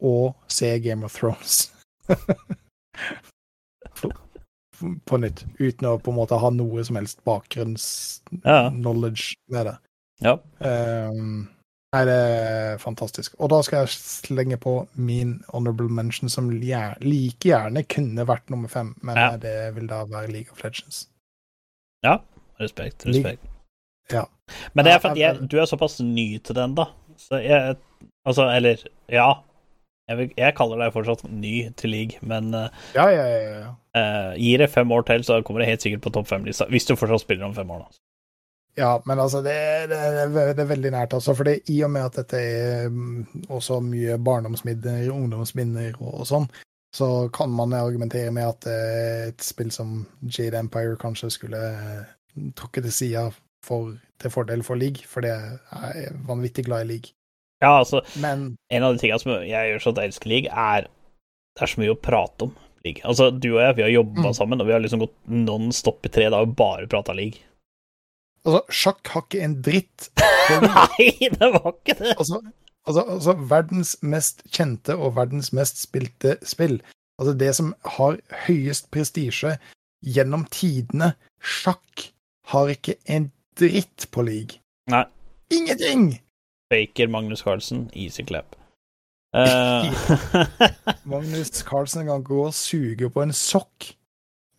[0.00, 1.72] og se Game of Thrones.
[5.08, 9.76] på nytt, uten å på en måte ha noe som helst bakgrunns-knowledge med det.
[10.22, 10.34] Ja.
[10.60, 11.48] Um,
[11.94, 13.30] nei, det er fantastisk.
[13.42, 18.68] Og da skal jeg slenge på min honorable mention, som like gjerne kunne vært nummer
[18.72, 19.36] fem, men Ja.
[19.36, 20.96] det vil da være League of Legends.
[22.04, 22.18] Ja.
[22.60, 23.06] Respekt.
[23.06, 23.42] Respekt.
[24.12, 24.24] Ja.
[24.74, 26.84] Men det er fordi jeg, du er såpass ny til den, da.
[27.18, 27.76] Så jeg
[28.26, 28.76] Altså, eller
[29.10, 29.32] Ja.
[30.12, 32.68] Jeg, vil, jeg kaller deg fortsatt ny til league, men eh,
[32.98, 33.74] Ja, ja, ja.
[33.96, 36.68] eh, gir det fem år til, så kommer det helt sikkert på topp fem-lista.
[36.72, 38.00] Hvis du fortsatt spiller om fem år, da.
[38.78, 39.54] Ja, men altså, det,
[39.90, 39.98] det,
[40.32, 41.34] det, er- veldig nært, altså.
[41.36, 46.46] For i og med at dette er mm, også mye barndomsminner, ungdomsminner og, og sånn,
[46.96, 51.60] så kan man argumentere med at eh, et spill som Jade Empire kanskje skulle
[52.56, 53.26] trukket til sida
[53.64, 57.12] for, til fordel for League, for det er vanvittig glad i League.
[57.62, 60.50] Ja, altså, Men en av de tingene som jeg gjør så at jeg elsker league,
[60.50, 60.88] er
[61.56, 62.52] det er så mye å prate om.
[62.84, 63.02] league.
[63.06, 64.34] Altså, du og jeg, vi har jobba Mm.
[64.34, 67.38] sammen, og vi har liksom gått non stop i tre dager og bare prata league.
[68.44, 70.08] Altså, sjakk har ikke en dritt.
[70.66, 72.16] Nei, det var ikke det!
[72.18, 72.40] altså,
[72.88, 76.80] altså, altså verdens mest kjente og verdens mest spilte spill.
[77.20, 78.18] Altså det som har
[78.48, 79.54] høyest prestisje
[80.02, 81.12] gjennom tidene.
[81.38, 82.08] Sjakk
[82.50, 84.58] har ikke en dritt på league.
[84.90, 85.04] Nei.
[85.54, 86.18] Ingenting!
[86.72, 88.56] Baker, Magnus Carlsen, easy clap.
[89.36, 89.92] Uh...
[91.04, 93.92] Magnus Carlsen kan gå og suge på en sokk.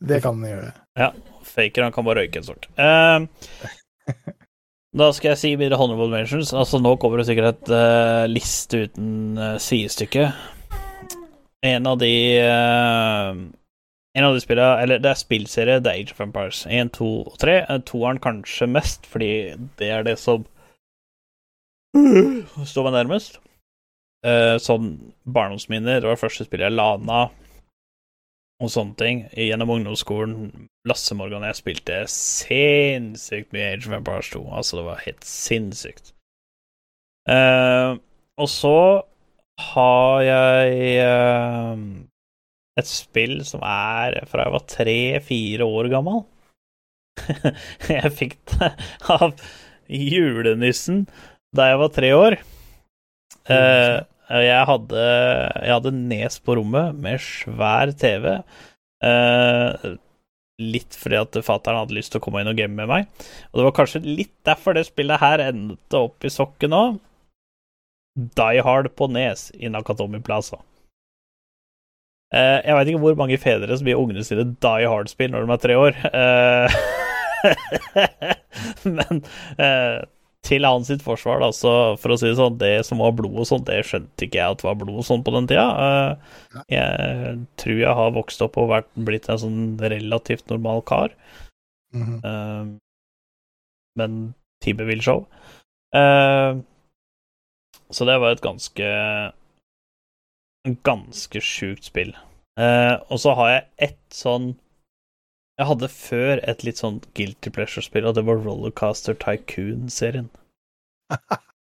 [0.04, 0.74] Det kan han gjøre.
[1.00, 1.14] Ja.
[1.44, 2.68] Faker, han kan bare røyke en sort.
[2.78, 3.26] Uh...
[5.00, 6.54] da skal jeg si mine honorable mentions.
[6.54, 10.32] Altså, nå kommer det sikkert et uh, liste uten uh, sidestykke.
[11.64, 12.12] En av de
[14.14, 17.38] En av de spillene Eller det er spillserie The Age of Empires 1, 2 og
[17.40, 17.54] 3.
[17.62, 20.44] Eh, Toeren kanskje mest, fordi det er det som
[21.94, 23.40] står meg nærmest.
[24.26, 24.94] Eh, sånn
[25.28, 26.00] barndomsminner.
[26.00, 27.26] Det var det første spillet jeg lana
[28.64, 29.24] og sånne ting.
[29.36, 34.44] Gjennom ungdomsskolen, Lasse Morgan og jeg spilte sinnssykt mye Age of Empires 2.
[34.50, 36.14] Altså, det var helt sinnssykt.
[37.30, 38.00] Eh,
[38.42, 38.78] og så
[39.74, 41.84] har jeg eh,
[42.80, 46.24] et spill som er fra jeg var tre-fire år gammel.
[47.94, 48.72] jeg fikk det
[49.14, 49.36] av
[49.94, 51.04] julenissen
[51.56, 52.38] da jeg var tre år.
[53.52, 53.98] Eh,
[54.44, 55.04] jeg hadde,
[55.62, 58.30] jeg hadde nes på rommet med svær TV.
[59.04, 59.88] Eh,
[60.64, 63.10] litt fordi at fatter'n hadde lyst til å komme inn og game med meg.
[63.52, 66.84] Og det var kanskje litt derfor det spillet her endte opp i sokken nå.
[68.14, 70.62] Die Hard på Nes i Nakatomi Plaza.
[72.34, 75.54] Eh, jeg veit ikke hvor mange fedre som gir ungene sine Die Hard-spill når de
[75.54, 75.98] er tre år.
[76.10, 76.78] Eh,
[78.96, 79.22] men
[79.62, 80.00] eh,
[80.44, 81.72] til hans sitt forsvar, da, så
[82.02, 84.58] for å si det sånn, det som var blod og sånn, det skjønte ikke jeg
[84.58, 85.68] at var blod og sånn på den tida.
[85.86, 91.16] Eh, jeg tror jeg har vokst opp og vært, blitt en sånn relativt normal kar.
[91.96, 92.18] Mhm.
[92.28, 92.66] Eh,
[94.02, 94.20] men
[94.66, 95.24] time vil show.
[95.96, 96.60] Eh,
[97.94, 98.92] så det var et ganske
[100.88, 102.14] Ganske sjukt spill.
[102.56, 104.54] Og så har jeg ett sånn
[105.60, 110.32] Jeg hadde før et litt sånn guilty pleasure-spill, og det var Rollercaster Tycoon-serien.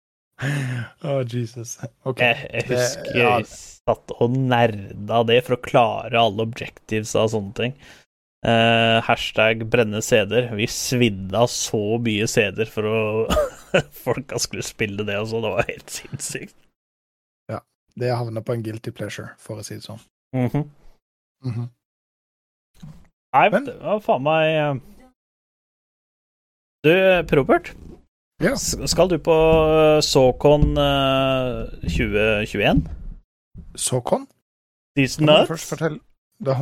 [1.05, 1.75] Å, Jesus.
[2.09, 2.21] OK.
[2.23, 3.33] Jeg, jeg Det- husker ja.
[3.41, 7.75] jeg satt og nerda det for å klare alle objectives og sånne ting.
[8.47, 10.47] Uh, hashtag brenne CD-er.
[10.57, 13.01] Vi svidde av så mye CD-er for å
[14.05, 15.43] Folka skulle spille det og så.
[15.45, 16.57] Det var helt sinnssykt.
[17.53, 17.61] Ja.
[18.01, 20.01] Det havna på en guilty pleasure, for å si det sånn.
[20.39, 20.65] Mhm.
[21.45, 21.69] Mhm.
[23.35, 24.75] Nei, Men- det var faen meg eh,
[26.85, 26.93] Du,
[27.29, 27.75] Probert.
[28.43, 28.55] Ja.
[28.57, 29.37] Skal du på
[30.03, 32.89] Såkon eh, 2021?
[33.77, 34.27] Såkon?
[34.97, 35.49] These nuts?
[35.49, 36.01] først fortelle
[36.45, 36.55] da,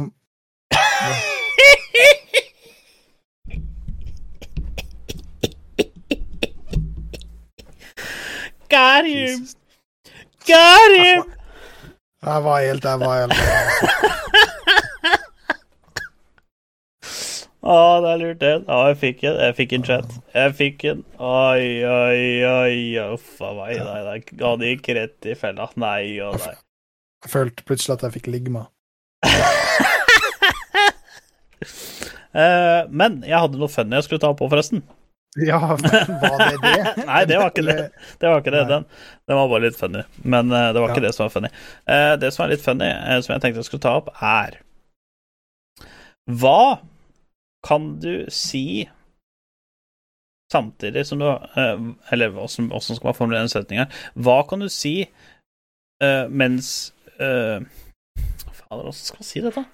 [8.68, 9.46] Got him!
[10.46, 11.24] Got him!
[12.22, 13.32] Jeg var helt Jeg var helt
[17.68, 18.52] Å, det er lurt, det.
[18.64, 19.34] Ja, jeg fikk en.
[19.44, 20.12] Jeg fikk en chat.
[20.32, 21.02] Jeg fikk en.
[21.20, 22.78] Oi, oi, oi.
[23.12, 23.74] Uff a meg.
[23.84, 24.18] Nei, nei.
[24.62, 25.66] Det gikk rett i fella.
[25.76, 26.54] Nei og nei.
[27.26, 28.62] Jeg følte plutselig at jeg fikk ligma.
[32.32, 34.80] uh, men jeg hadde noe funny jeg skulle ta på, forresten.
[35.44, 36.92] Ja, men var det det?
[37.10, 37.78] Nei, det var ikke det.
[38.22, 38.62] Det var ikke det.
[38.70, 38.86] Den,
[39.28, 40.06] den var bare litt funny.
[40.24, 41.10] Men uh, det var ikke Ja.
[41.10, 41.50] det som var funny.
[41.84, 42.88] Uh, det som er litt funny,
[43.26, 44.56] som jeg tenkte jeg skulle ta opp, er
[46.28, 46.60] Hva
[47.66, 48.88] kan du si
[50.52, 51.80] samtidig som du eh,
[52.12, 53.88] Eller åssen skal man formulere den setninga?
[54.14, 57.58] Hva kan du si uh, mens uh,
[58.54, 59.64] Fader, åssen skal man si dette?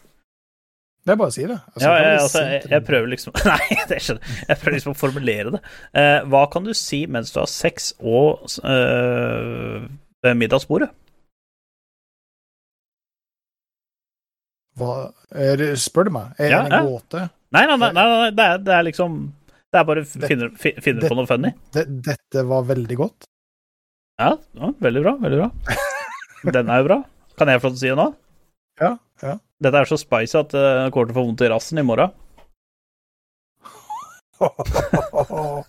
[1.04, 1.58] Det er bare å si det.
[1.68, 4.46] Altså, Ja, jeg, altså, jeg, jeg prøver liksom Nei, det skjønner jeg.
[4.48, 5.62] Jeg prøver liksom å formulere det.
[5.92, 8.48] Uh, hva kan du si mens du har sex og
[10.24, 10.88] ved middagsbordet?
[14.80, 14.94] Hva,
[15.60, 16.32] det, spør du meg?
[16.40, 16.80] Er Ja, det ja.
[16.80, 17.28] en gåte?
[17.54, 19.16] Nei, nei, nei, nei, det, er, det er liksom
[19.72, 21.50] Det er bare finner, fi- finner det- på noe funny.
[21.74, 23.26] Det, dette var veldig godt.
[24.20, 25.12] Ja, ja, veldig bra.
[25.22, 25.50] Veldig bra.
[26.54, 26.98] Den er jo bra.
[27.38, 28.08] Kan jeg få lov til å si det nå?
[28.82, 28.88] Ja,
[29.22, 29.36] ja.
[29.62, 31.84] Dette er så spicy at uh, jeg kommer til å få vondt i rassen i
[31.86, 32.10] morgen.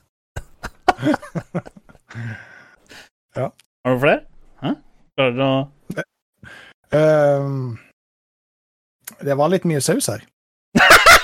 [3.84, 4.22] Har du flere?
[4.64, 4.72] Hæ?
[5.18, 5.70] Klarer du å
[6.96, 7.78] Ehm,
[9.26, 10.22] det var litt mye saus her.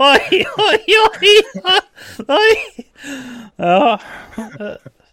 [0.00, 1.32] Oi, oi, oi!
[2.28, 2.52] oi.
[3.60, 3.98] Ja.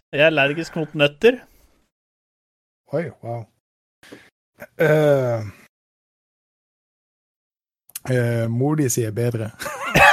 [0.08, 1.42] Jeg er allergisk mot nøtter.
[2.96, 3.42] Oi, wow.
[4.80, 5.44] Uh,
[8.08, 9.50] uh, mor di sier bedre.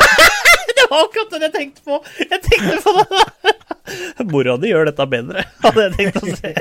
[0.75, 2.03] Det var akkurat det jeg tenkte på!
[2.19, 4.27] Jeg tenkte på det!
[4.27, 6.51] Mora di gjør dette bedre, hadde jeg tenkt å si.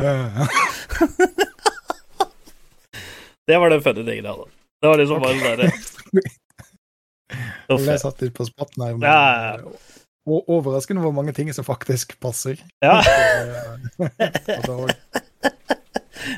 [0.00, 0.40] Eh,
[3.46, 4.63] Det var den funny tingen jeg hadde.
[4.84, 5.68] Det var liksom bare det derre
[7.88, 8.92] jeg satt litt på spotten her.
[8.98, 9.56] men- Ja,
[10.28, 12.60] Og overraskende hvor mange ting som faktisk passer.
[12.84, 13.00] ja.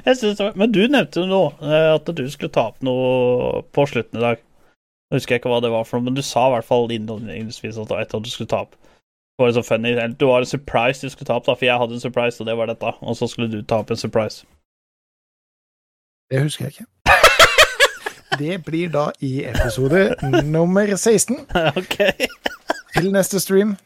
[0.07, 3.85] Jeg synes men du nevnte jo nå eh, at du skulle ta opp noe på
[3.87, 4.41] slutten i dag.
[5.11, 7.79] Jeg husker ikke hva det var for noe, men du sa i hvert fall innledningsvis
[7.79, 8.75] at var du skulle ta opp.
[8.75, 9.93] Det var så funny.
[10.19, 12.47] Du var en surprise du skulle ta opp, da, for jeg hadde en surprise, og
[12.51, 12.91] det var dette.
[13.05, 14.43] Og så skulle du ta opp en surprise.
[16.33, 16.87] Det husker jeg ikke.
[18.39, 21.39] Det blir da i episode nummer 16
[21.81, 21.97] ok.
[22.97, 23.77] til neste stream.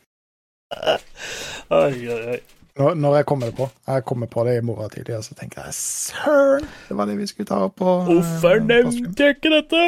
[1.70, 2.38] Oi, oi, oi.
[2.80, 3.66] Når, når jeg kommer det på.
[3.90, 7.18] Jeg kommer på det i morgen tidlig, og så tenker jeg søren, det var det
[7.18, 9.82] vi skulle ta opp på eh, Hvorfor nevnte jeg ikke dette?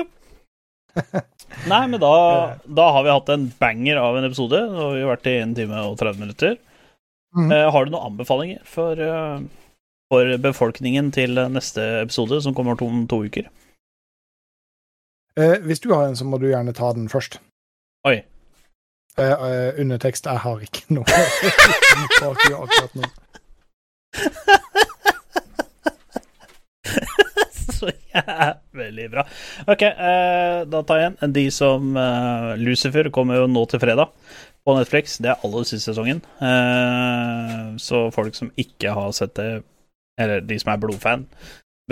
[1.70, 2.12] Nei, men da,
[2.80, 4.60] da har vi hatt en banger av en episode.
[4.74, 6.58] Nå har vi vært i 1 time og 30 minutter.
[7.32, 9.38] Mm Eh, har du noen anbefalinger for, eh,
[10.12, 13.46] for befolkningen til neste episode, som kommer om to uker?
[15.36, 17.38] Eh, hvis du har en, så må du gjerne ta den først.
[18.08, 18.18] Oi.
[19.18, 21.04] Eh, eh, undertekst jeg har ikke noe.
[22.22, 23.02] Akkurat nå.
[27.72, 29.24] Så jævlig bra.
[29.66, 31.32] OK, eh, da tar jeg en.
[31.34, 34.12] De som eh, Lucifer kommer jo nå til fredag
[34.64, 35.16] på Netflix.
[35.22, 36.20] Det er aller siste sesongen.
[36.44, 39.50] Eh, så folk som ikke har sett det,
[40.20, 41.26] eller de som er blodfan,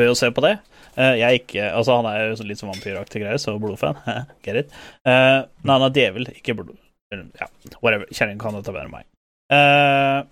[0.01, 0.57] bør jo se på det.
[0.97, 4.01] Eh, jeg er ikke Altså, han er jo litt sånn vampyraktig greier, så blodfan.
[4.45, 4.77] Get it.
[5.07, 6.77] Uh, nei, han er djevel, ikke blod...
[7.11, 7.49] Ja,
[7.83, 8.07] whatever.
[8.15, 9.07] Kjerringa kan dette bedre enn meg.
[9.51, 10.23] Uh,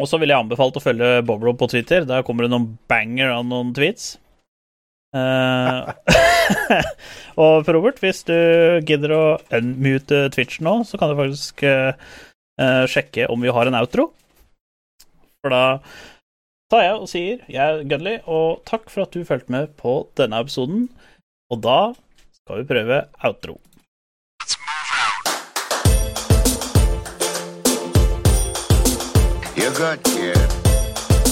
[0.00, 2.06] og så ville jeg anbefalt å følge Boblo på Twitter.
[2.08, 4.14] Der kommer det noen banger av noen tweets.
[5.12, 5.92] Uh,
[7.42, 8.36] og Robert, hvis du
[8.88, 11.92] gidder å unmute Twitch nå, så kan du faktisk eh,
[12.88, 14.08] sjekke om vi har en outro.
[15.44, 15.64] For da
[16.72, 20.06] tar jeg og sier jeg er Gunley, og takk for at du fulgte med på
[20.16, 20.88] denne episoden.
[21.52, 21.92] Og da
[22.38, 23.60] skal vi prøve outro.
[29.52, 30.48] You're good, kid.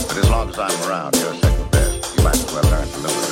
[0.09, 2.17] But as long as I'm around, you're second best.
[2.17, 3.30] You might as well learn to know it.